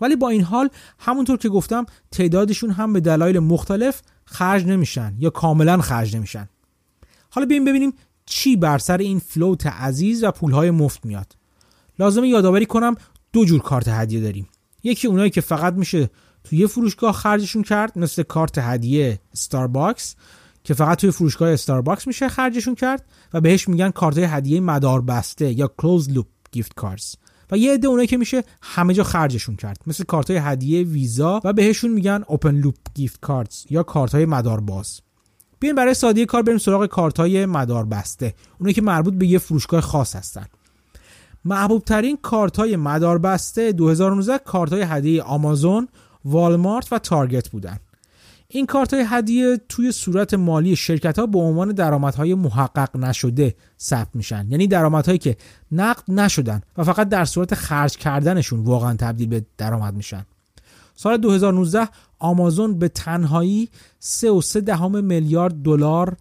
ولی 0.00 0.16
با 0.16 0.28
این 0.28 0.42
حال 0.42 0.68
همونطور 0.98 1.38
که 1.38 1.48
گفتم 1.48 1.86
تعدادشون 2.10 2.70
هم 2.70 2.92
به 2.92 3.00
دلایل 3.00 3.38
مختلف 3.38 4.02
خرج 4.24 4.66
نمیشن 4.66 5.14
یا 5.18 5.30
کاملا 5.30 5.80
خرج 5.80 6.16
نمیشن. 6.16 6.48
حالا 7.30 7.46
بیایم 7.46 7.64
ببینیم 7.64 7.92
چی 8.26 8.56
بر 8.56 8.78
سر 8.78 8.98
این 8.98 9.18
float 9.18 9.66
عزیز 9.66 10.24
و 10.24 10.30
پولهای 10.30 10.70
مفت 10.70 11.06
میاد. 11.06 11.36
لازمه 11.98 12.28
یادآوری 12.28 12.66
کنم 12.66 12.94
دو 13.32 13.44
جور 13.44 13.60
کارت 13.60 13.88
هدیه 13.88 14.20
داریم. 14.20 14.48
یکی 14.82 15.06
اونایی 15.06 15.30
که 15.30 15.40
فقط 15.40 15.74
میشه 15.74 16.10
توی 16.44 16.58
یه 16.58 16.66
فروشگاه 16.66 17.12
خرجشون 17.12 17.62
کرد 17.62 17.98
مثل 17.98 18.22
کارت 18.22 18.58
هدیه 18.58 19.20
ستارباکس 19.34 20.16
که 20.66 20.74
فقط 20.74 20.98
توی 20.98 21.10
فروشگاه 21.10 21.52
استارباکس 21.52 22.06
میشه 22.06 22.28
خرجشون 22.28 22.74
کرد 22.74 23.04
و 23.32 23.40
بهش 23.40 23.68
میگن 23.68 23.90
کارت 23.90 24.18
هدیه 24.18 24.60
مدار 24.60 25.02
بسته 25.02 25.52
یا 25.52 25.72
closed 25.78 26.10
loop 26.10 26.26
gift 26.52 26.74
cards 26.74 27.14
و 27.50 27.56
یه 27.56 27.74
عده 27.74 27.88
اونایی 27.88 28.08
که 28.08 28.16
میشه 28.16 28.44
همه 28.62 28.94
جا 28.94 29.04
خرجشون 29.04 29.56
کرد. 29.56 29.78
مثل 29.86 30.04
کارت 30.04 30.30
هدیه 30.30 30.82
ویزا 30.82 31.40
و 31.44 31.52
بهشون 31.52 31.90
میگن 31.90 32.24
open 32.26 32.54
loop 32.54 32.74
gift 32.94 33.20
cards 33.20 33.64
یا 33.70 33.82
کارت 33.82 34.14
های 34.14 34.26
مدار 34.26 34.60
باز. 34.60 35.00
بیاین 35.60 35.76
برای 35.76 35.94
سادگی 35.94 36.26
کار 36.26 36.42
بریم 36.42 36.58
سراغ 36.58 36.86
کارت 36.86 37.20
های 37.20 37.46
مدار 37.46 37.84
بسته. 37.84 38.34
اونایی 38.58 38.74
که 38.74 38.82
مربوط 38.82 39.14
به 39.14 39.26
یه 39.26 39.38
فروشگاه 39.38 39.80
خاص 39.80 40.16
هستن. 40.16 40.46
محبوب 41.44 41.84
ترین 41.84 42.18
کارت 42.22 42.56
های 42.56 42.76
مدار 42.76 43.18
بسته 43.18 43.72
2019 43.72 44.38
کارت 44.38 44.72
های 44.72 44.82
هدیه 44.82 45.22
آمازون، 45.22 45.88
والمارت 46.24 46.92
و 46.92 46.98
تارگت 46.98 47.48
بودن. 47.48 47.78
این 48.48 48.66
کارت 48.66 48.94
های 48.94 49.04
هدیه 49.08 49.60
توی 49.68 49.92
صورت 49.92 50.34
مالی 50.34 50.76
شرکت 50.76 51.18
ها 51.18 51.26
به 51.26 51.38
عنوان 51.38 51.72
درآمدهای 51.72 52.34
محقق 52.34 52.96
نشده 52.96 53.54
ثبت 53.80 54.08
میشن. 54.14 54.46
یعنی 54.50 54.66
درآمدهایی 54.66 55.18
که 55.18 55.36
نقد 55.72 56.10
نشدن 56.10 56.60
و 56.76 56.84
فقط 56.84 57.08
در 57.08 57.24
صورت 57.24 57.54
خرج 57.54 57.96
کردنشون 57.96 58.60
واقعا 58.60 58.96
تبدیل 58.96 59.28
به 59.28 59.44
درآمد 59.58 59.94
میشن. 59.94 60.26
سال 60.94 61.16
2019 61.16 61.88
آمازون 62.18 62.78
به 62.78 62.88
تنهایی 62.88 63.68
3.3 64.02 64.56
دهم 64.56 65.04
میلیارد 65.04 65.62
دلار 65.62 66.16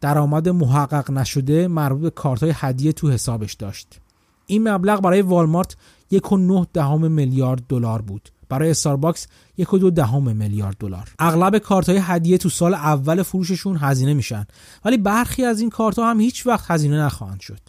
درآمد 0.00 0.48
محقق 0.48 1.10
نشده 1.10 1.68
مربوط 1.68 2.02
به 2.02 2.10
کارت 2.10 2.42
های 2.42 2.52
هدیه 2.56 2.92
تو 2.92 3.10
حسابش 3.10 3.52
داشت. 3.52 4.00
این 4.46 4.68
مبلغ 4.68 5.00
برای 5.00 5.22
والمارت 5.22 5.76
1.9 6.14 6.66
دهم 6.72 7.12
میلیارد 7.12 7.62
دلار 7.68 8.02
بود. 8.02 8.30
برای 8.50 8.70
استارباکس 8.70 9.26
یک 9.56 9.70
دو 9.70 9.90
دهم 9.90 10.36
میلیارد 10.36 10.76
دلار. 10.78 11.08
اغلب 11.18 11.58
کارت 11.58 11.88
های 11.88 11.98
هدیه 12.02 12.38
تو 12.38 12.48
سال 12.48 12.74
اول 12.74 13.22
فروششون 13.22 13.76
هزینه 13.76 14.14
میشن. 14.14 14.46
ولی 14.84 14.96
برخی 14.96 15.44
از 15.44 15.60
این 15.60 15.70
کارت 15.70 15.98
ها 15.98 16.10
هم 16.10 16.20
هیچ 16.20 16.46
وقت 16.46 16.70
هزینه 16.70 16.96
نخواهند 16.96 17.40
شد. 17.40 17.60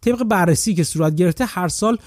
طبق 0.00 0.24
بررسی 0.24 0.74
که 0.74 0.84
صورت 0.84 1.14
گرفته 1.14 1.44
هر 1.44 1.68
سال 1.68 1.98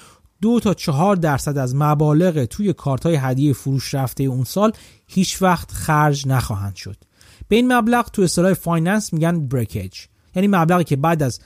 دو 0.42 0.60
تا 0.60 0.74
چهار 0.74 1.16
درصد 1.16 1.58
از 1.58 1.76
مبالغ 1.76 2.46
توی 2.46 2.74
کارت 2.74 3.06
های 3.06 3.16
هدیه 3.16 3.54
فروش 3.54 3.94
رفته 3.94 4.24
اون 4.24 4.44
سال 4.44 4.72
هیچ 5.08 5.42
وقت 5.42 5.72
خرج 5.72 6.28
نخواهند 6.28 6.76
شد. 6.76 6.98
به 7.48 7.56
این 7.56 7.74
مبلغ 7.74 8.12
تو 8.12 8.22
اصطلاح 8.22 8.54
finance 8.54 9.14
میگن 9.14 9.48
breakage 9.48 9.94
یعنی 10.36 10.48
مبلغی 10.48 10.84
که 10.84 10.96
بعد 10.96 11.24
از 11.24 11.40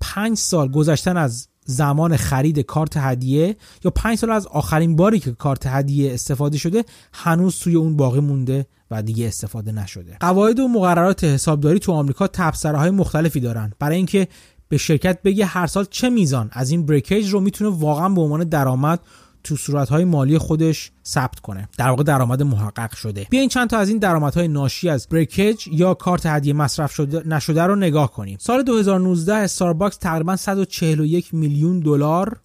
پنج 0.00 0.38
سال 0.38 0.68
گذشتن 0.68 1.16
از 1.16 1.48
زمان 1.64 2.16
خرید 2.16 2.58
کارت 2.58 2.96
هدیه 2.96 3.56
یا 3.84 3.90
پنج 3.90 4.18
سال 4.18 4.30
از 4.30 4.46
آخرین 4.46 4.96
باری 4.96 5.18
که 5.18 5.32
کارت 5.32 5.66
هدیه 5.66 6.14
استفاده 6.14 6.58
شده 6.58 6.84
هنوز 7.12 7.58
توی 7.58 7.74
اون 7.74 7.96
باقی 7.96 8.20
مونده 8.20 8.66
و 8.90 9.02
دیگه 9.02 9.26
استفاده 9.26 9.72
نشده. 9.72 10.16
قواعد 10.20 10.60
و 10.60 10.68
مقررات 10.68 11.24
حسابداری 11.24 11.78
تو 11.78 11.92
آمریکا 11.92 12.26
تبصره 12.26 12.90
مختلفی 12.90 13.40
دارن. 13.40 13.72
برای 13.78 13.96
اینکه 13.96 14.28
به 14.68 14.76
شرکت 14.76 15.22
بگه 15.22 15.46
هر 15.46 15.66
سال 15.66 15.86
چه 15.90 16.10
میزان 16.10 16.48
از 16.52 16.70
این 16.70 16.86
breakage 16.86 17.28
رو 17.28 17.40
می‌تونه 17.40 17.70
واقعا 17.70 18.08
به 18.08 18.20
عنوان 18.20 18.44
درآمد 18.44 19.00
تو 19.44 19.56
صورتهای 19.56 20.04
مالی 20.04 20.38
خودش 20.38 20.90
ثبت 21.06 21.40
کنه. 21.40 21.68
در 21.78 21.88
واقع 21.88 22.02
درآمد 22.02 22.42
محقق 22.42 22.94
شده. 22.94 23.26
بیاین 23.30 23.48
چند 23.48 23.70
تا 23.70 23.78
از 23.78 23.88
این 23.88 23.98
درآمدهای 23.98 24.48
ناشی 24.48 24.88
از 24.88 25.08
breakage 25.08 25.68
یا 25.72 25.94
کارت 25.94 26.26
هدیه 26.26 26.52
مصرف 26.52 26.92
شده 26.92 27.28
نشده 27.28 27.62
رو 27.62 27.76
نگاه 27.76 28.12
کنیم. 28.12 28.38
سال 28.40 28.62
2019 28.62 29.34
استارباکس 29.34 29.96
تقریبا 29.96 30.36
141 30.36 31.34
میلیون 31.34 31.80
دلار 31.80 32.40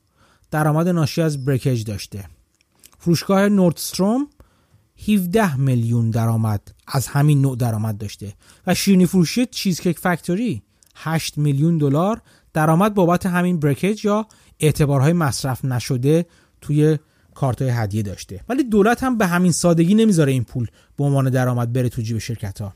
درآمد 0.52 0.88
ناشی 0.88 1.22
از 1.22 1.46
بریکیج 1.46 1.84
داشته. 1.84 2.26
فروشگاه 3.00 3.50
نوردستروم 3.50 4.28
17 5.08 5.56
میلیون 5.56 6.10
درآمد 6.10 6.72
از 6.88 7.08
همین 7.08 7.42
نوع 7.42 7.56
درآمد 7.56 7.98
داشته. 7.98 8.34
و 8.68 8.76
شیرینی 8.76 9.06
فروشی 9.06 9.46
چیزکیک 9.46 10.00
فکتوری 10.00 10.62
8 10.96 11.38
میلیون 11.38 11.78
دلار 11.78 12.22
درآمد 12.54 12.94
بابت 12.94 13.26
همین 13.26 13.60
بریکیج 13.60 14.06
یا 14.06 14.28
اعتبارهای 14.60 15.14
مصرف 15.14 15.66
نشده 15.66 16.26
توی 16.62 16.98
کارت 17.34 17.62
های 17.62 17.72
هدیه 17.72 18.02
داشته. 18.02 18.42
ولی 18.50 18.64
دولت 18.64 19.04
هم 19.04 19.18
به 19.18 19.28
همین 19.28 19.52
سادگی 19.52 19.96
نمی‌ذاره 19.96 20.32
این 20.32 20.44
پول 20.44 20.68
به 20.98 21.04
عنوان 21.04 21.30
درآمد 21.30 21.74
بره 21.74 21.90
تو 21.90 22.02
جیب 22.02 22.18
شرکت 22.18 22.62
ها 22.62 22.74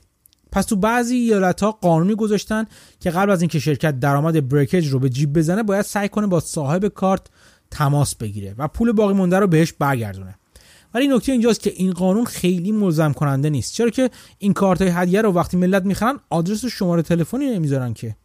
پس 0.51 0.65
تو 0.65 0.75
بعضی 0.75 1.15
ایالت 1.15 1.63
ها 1.63 1.71
قانونی 1.71 2.15
گذاشتن 2.15 2.65
که 2.99 3.09
قبل 3.09 3.31
از 3.31 3.41
اینکه 3.41 3.59
شرکت 3.59 3.99
درآمد 3.99 4.49
بریکج 4.49 4.87
رو 4.87 4.99
به 4.99 5.09
جیب 5.09 5.33
بزنه 5.33 5.63
باید 5.63 5.81
سعی 5.81 6.09
کنه 6.09 6.27
با 6.27 6.39
صاحب 6.39 6.87
کارت 6.87 7.21
تماس 7.71 8.15
بگیره 8.15 8.55
و 8.57 8.67
پول 8.67 8.91
باقی 8.91 9.13
مونده 9.13 9.39
رو 9.39 9.47
بهش 9.47 9.73
برگردونه. 9.73 10.35
ولی 10.93 11.07
نکته 11.07 11.31
اینجاست 11.31 11.59
که 11.59 11.73
این 11.75 11.91
قانون 11.91 12.25
خیلی 12.25 12.71
ملزم 12.71 13.13
کننده 13.13 13.49
نیست. 13.49 13.73
چرا 13.73 13.89
که 13.89 14.09
این 14.37 14.53
کارت 14.53 14.81
های 14.81 14.91
هدیه 14.91 15.21
رو 15.21 15.31
وقتی 15.31 15.57
ملت 15.57 15.85
می‌خرن 15.85 16.19
آدرس 16.29 16.63
و 16.63 16.69
شماره 16.69 17.01
تلفنی 17.01 17.45
نمی‌ذارن 17.45 17.93
که. 17.93 18.15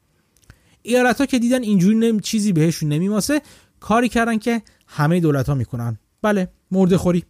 ایالت 0.82 1.18
ها 1.18 1.26
که 1.26 1.38
دیدن 1.38 1.62
اینجوری 1.62 1.96
نمی... 1.96 2.20
چیزی 2.20 2.52
بهشون 2.52 2.88
نمیماسه 2.88 3.42
کاری 3.80 4.08
کردن 4.08 4.38
که 4.38 4.62
همه 4.86 5.20
دولت 5.20 5.48
ها 5.48 5.54
می‌کنن. 5.54 5.98
بله 6.22 6.48
مرده 6.70 6.98
خوری. 6.98 7.24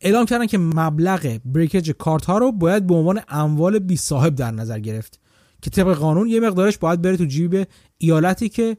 اعلام 0.00 0.26
کردن 0.26 0.46
که 0.46 0.58
مبلغ 0.58 1.38
بریکج 1.44 1.90
کارت 1.90 2.24
ها 2.24 2.38
رو 2.38 2.52
باید 2.52 2.86
به 2.86 2.94
عنوان 2.94 3.20
اموال 3.28 3.78
بی 3.78 3.96
صاحب 3.96 4.34
در 4.34 4.50
نظر 4.50 4.78
گرفت 4.78 5.20
که 5.62 5.70
طبق 5.70 5.94
قانون 5.94 6.28
یه 6.28 6.40
مقدارش 6.40 6.78
باید 6.78 7.02
بره 7.02 7.16
تو 7.16 7.24
جیب 7.24 7.66
ایالتی 7.98 8.48
که 8.48 8.76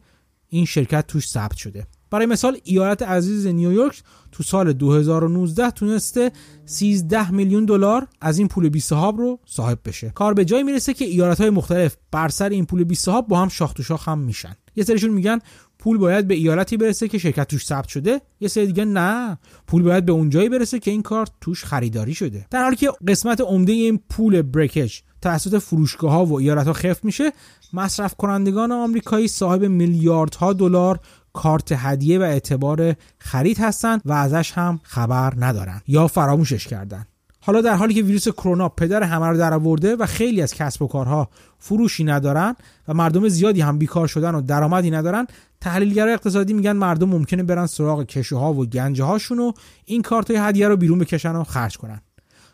این 0.47 0.65
شرکت 0.65 1.07
توش 1.07 1.27
ثبت 1.27 1.55
شده. 1.55 1.87
برای 2.11 2.25
مثال 2.25 2.57
ایالت 2.63 3.01
عزیز 3.01 3.47
نیویورک 3.47 4.03
تو 4.31 4.43
سال 4.43 4.73
2019 4.73 5.71
تونسته 5.71 6.31
13 6.65 7.31
میلیون 7.31 7.65
دلار 7.65 8.07
از 8.21 8.37
این 8.37 8.47
پول 8.47 8.69
بی 8.69 8.79
صاحب 8.79 9.17
رو 9.17 9.39
صاحب 9.45 9.79
بشه. 9.85 10.09
کار 10.09 10.33
به 10.33 10.45
جایی 10.45 10.63
می‌رسه 10.63 10.93
که 10.93 11.05
ایالت 11.05 11.41
های 11.41 11.49
مختلف 11.49 11.97
بر 12.11 12.29
سر 12.29 12.49
این 12.49 12.65
پول 12.65 12.83
بی 12.83 12.95
صاحب 12.95 13.27
با 13.27 13.39
هم 13.39 13.49
شاخ 13.49 13.73
تو 13.73 13.83
شاخ 13.83 14.09
هم 14.09 14.19
میشن. 14.19 14.55
یه 14.75 14.83
سریشون 14.83 15.09
میگن 15.09 15.39
پول 15.85 15.97
باید 15.97 16.27
به 16.27 16.33
ایالتی 16.33 16.77
برسه 16.77 17.07
که 17.07 17.17
شرکت 17.17 17.47
توش 17.47 17.65
ثبت 17.65 17.87
شده. 17.87 18.21
یه 18.39 18.47
سری 18.47 18.67
دیگه 18.67 18.85
نه. 18.85 19.37
پول 19.67 19.83
باید 19.83 20.05
به 20.05 20.11
اونجایی 20.11 20.49
برسه 20.49 20.79
که 20.79 20.91
این 20.91 21.01
کارت 21.01 21.31
توش 21.41 21.63
خریداری 21.63 22.13
شده. 22.13 22.45
در 22.51 22.63
حالی 22.63 22.75
که 22.75 22.91
قسمت 23.07 23.41
عمده 23.41 23.71
این 23.71 23.99
پول 24.09 24.41
بریکج 24.41 24.99
توسط 25.21 25.57
فروشگاه 25.57 26.11
ها 26.11 26.25
و 26.25 26.39
ایالت 26.39 26.67
ها 26.67 26.73
خفت 26.73 27.05
میشه 27.05 27.31
مصرف 27.73 28.15
کنندگان 28.15 28.71
آمریکایی 28.71 29.27
صاحب 29.27 29.63
میلیاردها 29.63 30.53
دلار 30.53 30.99
کارت 31.33 31.71
هدیه 31.71 32.19
و 32.19 32.21
اعتبار 32.21 32.95
خرید 33.19 33.57
هستند 33.59 34.01
و 34.05 34.13
ازش 34.13 34.51
هم 34.51 34.79
خبر 34.83 35.33
ندارن 35.37 35.81
یا 35.87 36.07
فراموشش 36.07 36.67
کردن. 36.67 37.05
حالا 37.45 37.61
در 37.61 37.75
حالی 37.75 37.93
که 37.93 38.01
ویروس 38.01 38.27
کرونا 38.27 38.69
پدر 38.69 39.03
همه 39.03 39.27
رو 39.27 39.37
درآورده 39.37 39.95
و 39.95 40.05
خیلی 40.05 40.41
از 40.41 40.53
کسب 40.53 40.81
و 40.81 40.87
کارها 40.87 41.29
فروشی 41.59 42.03
ندارن 42.03 42.55
و 42.87 42.93
مردم 42.93 43.27
زیادی 43.27 43.61
هم 43.61 43.77
بیکار 43.77 44.07
شدن 44.07 44.35
و 44.35 44.41
درآمدی 44.41 44.91
ندارن 44.91 45.27
تحلیلگرای 45.61 46.13
اقتصادی 46.13 46.53
میگن 46.53 46.71
مردم 46.71 47.09
ممکنه 47.09 47.43
برن 47.43 47.65
سراغ 47.65 48.03
کشه 48.03 48.35
ها 48.35 48.53
و 48.53 48.65
گنجه 48.65 49.03
هاشون 49.03 49.39
و 49.39 49.51
این 49.85 50.01
کارت 50.01 50.31
های 50.31 50.39
هدیه 50.39 50.67
رو 50.67 50.77
بیرون 50.77 50.99
بکشن 50.99 51.35
و 51.35 51.43
خرج 51.43 51.77
کنن. 51.77 52.01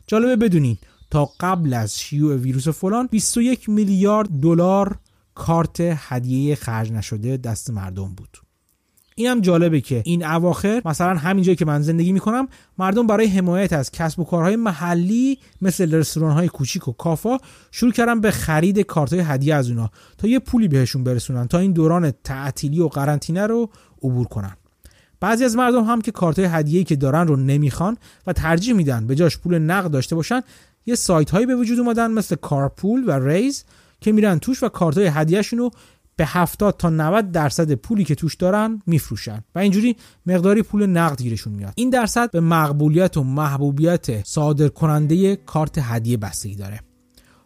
جالبه 0.07 0.35
بدونین 0.35 0.77
تا 1.11 1.29
قبل 1.39 1.73
از 1.73 1.99
شیوع 1.99 2.35
ویروس 2.35 2.67
فلان 2.67 3.07
21 3.11 3.69
میلیارد 3.69 4.29
دلار 4.29 4.97
کارت 5.35 5.77
هدیه 5.79 6.55
خرج 6.55 6.91
نشده 6.91 7.37
دست 7.37 7.69
مردم 7.69 8.15
بود. 8.15 8.37
این 9.21 9.29
هم 9.29 9.41
جالبه 9.41 9.81
که 9.81 10.01
این 10.05 10.25
اواخر 10.25 10.81
مثلا 10.85 11.15
همین 11.15 11.43
جایی 11.43 11.55
که 11.55 11.65
من 11.65 11.81
زندگی 11.81 12.11
می‌کنم 12.11 12.47
مردم 12.77 13.07
برای 13.07 13.27
حمایت 13.27 13.73
از 13.73 13.91
کسب 13.91 14.19
و 14.19 14.23
کارهای 14.23 14.55
محلی 14.55 15.37
مثل 15.61 15.95
رستوران 15.95 16.33
های 16.33 16.47
کوچیک 16.47 16.87
و 16.87 16.91
کافا 16.91 17.37
شروع 17.71 17.91
کردن 17.91 18.21
به 18.21 18.31
خرید 18.31 18.79
کارت 18.79 19.13
های 19.13 19.21
هدیه 19.21 19.55
از 19.55 19.69
اونا 19.69 19.91
تا 20.17 20.27
یه 20.27 20.39
پولی 20.39 20.67
بهشون 20.67 21.03
برسونن 21.03 21.47
تا 21.47 21.59
این 21.59 21.71
دوران 21.71 22.11
تعطیلی 22.23 22.79
و 22.79 22.87
قرنطینه 22.87 23.47
رو 23.47 23.69
عبور 24.03 24.27
کنن. 24.27 24.57
بعضی 25.19 25.45
از 25.45 25.55
مردم 25.55 25.83
هم 25.83 26.01
که 26.01 26.11
کارت 26.11 26.39
های 26.39 26.47
هدیه‌ای 26.47 26.83
که 26.83 26.95
دارن 26.95 27.27
رو 27.27 27.35
نمی‌خوان 27.35 27.97
و 28.27 28.33
ترجیح 28.33 28.73
میدن 28.73 29.07
به 29.07 29.15
جاش 29.15 29.37
پول 29.37 29.59
نقد 29.59 29.91
داشته 29.91 30.15
باشن 30.15 30.41
یه 30.85 30.95
سایت 30.95 31.29
هایی 31.29 31.45
به 31.45 31.55
وجود 31.55 31.79
اومدن 31.79 32.11
مثل 32.11 32.35
Cardpool 32.35 33.03
و 33.07 33.27
Raise 33.27 33.65
که 34.01 34.11
میرن 34.11 34.39
توش 34.39 34.63
و 34.63 34.69
کارت 34.69 34.97
های 34.97 35.07
هدیهشون 35.07 35.59
رو 35.59 35.71
به 36.21 36.27
70 36.27 36.77
تا 36.77 36.89
90 36.89 37.31
درصد 37.31 37.73
پولی 37.73 38.03
که 38.03 38.15
توش 38.15 38.35
دارن 38.35 38.81
میفروشن 38.87 39.43
و 39.55 39.59
اینجوری 39.59 39.95
مقداری 40.25 40.61
پول 40.61 40.85
نقد 40.85 41.21
گیرشون 41.21 41.53
میاد. 41.53 41.73
این 41.75 41.89
درصد 41.89 42.31
به 42.31 42.39
مقبولیت 42.39 43.17
و 43.17 43.23
محبوبیت 43.23 44.27
صادر 44.27 44.67
کننده 44.67 45.35
کارت 45.35 45.79
هدیه 45.81 46.17
بستگی 46.17 46.55
داره. 46.55 46.79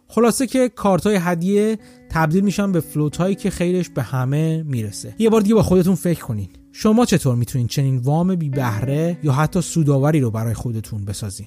خلاصه 0.08 0.46
که 0.46 0.68
کارت 0.68 1.06
های 1.06 1.16
هدیه 1.16 1.78
تبدیل 2.10 2.44
میشن 2.44 2.72
به 2.72 2.80
float 2.80 3.16
هایی 3.16 3.34
که 3.34 3.50
خیرش 3.50 3.88
به 3.88 4.02
همه 4.02 4.62
می‌رسه. 4.62 5.14
یه 5.18 5.30
بار 5.30 5.40
دیگه 5.40 5.54
با 5.54 5.62
خودتون 5.62 5.94
فکر 5.94 6.20
کنین. 6.20 6.48
شما 6.72 7.04
چطور 7.04 7.34
می‌تونین 7.34 7.66
چنین 7.66 7.98
وام 7.98 8.34
بی 8.34 8.50
بهره 8.50 9.18
یا 9.22 9.32
حتی 9.32 9.60
سوداوری 9.60 10.20
رو 10.20 10.30
برای 10.30 10.54
خودتون 10.54 11.04
بسازین؟ 11.04 11.46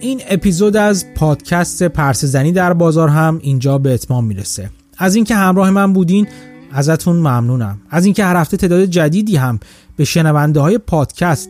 این 0.00 0.22
اپیزود 0.28 0.76
از 0.76 1.04
پادکست 1.14 1.82
پرسزنی 1.82 2.52
در 2.52 2.72
بازار 2.72 3.08
هم 3.08 3.38
اینجا 3.42 3.78
به 3.78 3.94
اتمام 3.94 4.24
می‌رسه. 4.24 4.70
از 4.98 5.14
اینکه 5.14 5.34
همراه 5.34 5.70
من 5.70 5.92
بودین 5.92 6.26
ازتون 6.72 7.16
ممنونم. 7.16 7.80
از 7.90 8.04
اینکه 8.04 8.24
هر 8.24 8.36
هفته 8.36 8.56
تعداد 8.56 8.84
جدیدی 8.84 9.36
هم 9.36 9.60
به 9.96 10.04
شنونده 10.04 10.60
های 10.60 10.78
پادکست 10.78 11.48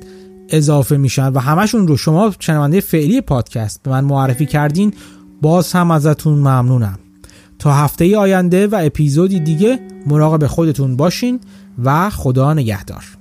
اضافه 0.48 0.96
میشن 0.96 1.28
و 1.28 1.38
همشون 1.38 1.88
رو 1.88 1.96
شما 1.96 2.34
شنونده 2.38 2.80
فعلی 2.80 3.20
پادکست 3.20 3.82
به 3.82 3.90
من 3.90 4.04
معرفی 4.04 4.46
کردین 4.46 4.94
باز 5.42 5.72
هم 5.72 5.90
ازتون 5.90 6.34
ممنونم. 6.34 6.98
تا 7.58 7.72
هفته 7.74 8.16
آینده 8.16 8.66
و 8.66 8.80
اپیزودی 8.82 9.40
دیگه 9.40 9.78
مراقب 10.06 10.46
خودتون 10.46 10.96
باشین 10.96 11.40
و 11.84 12.10
خدا 12.10 12.54
نگهدار. 12.54 13.19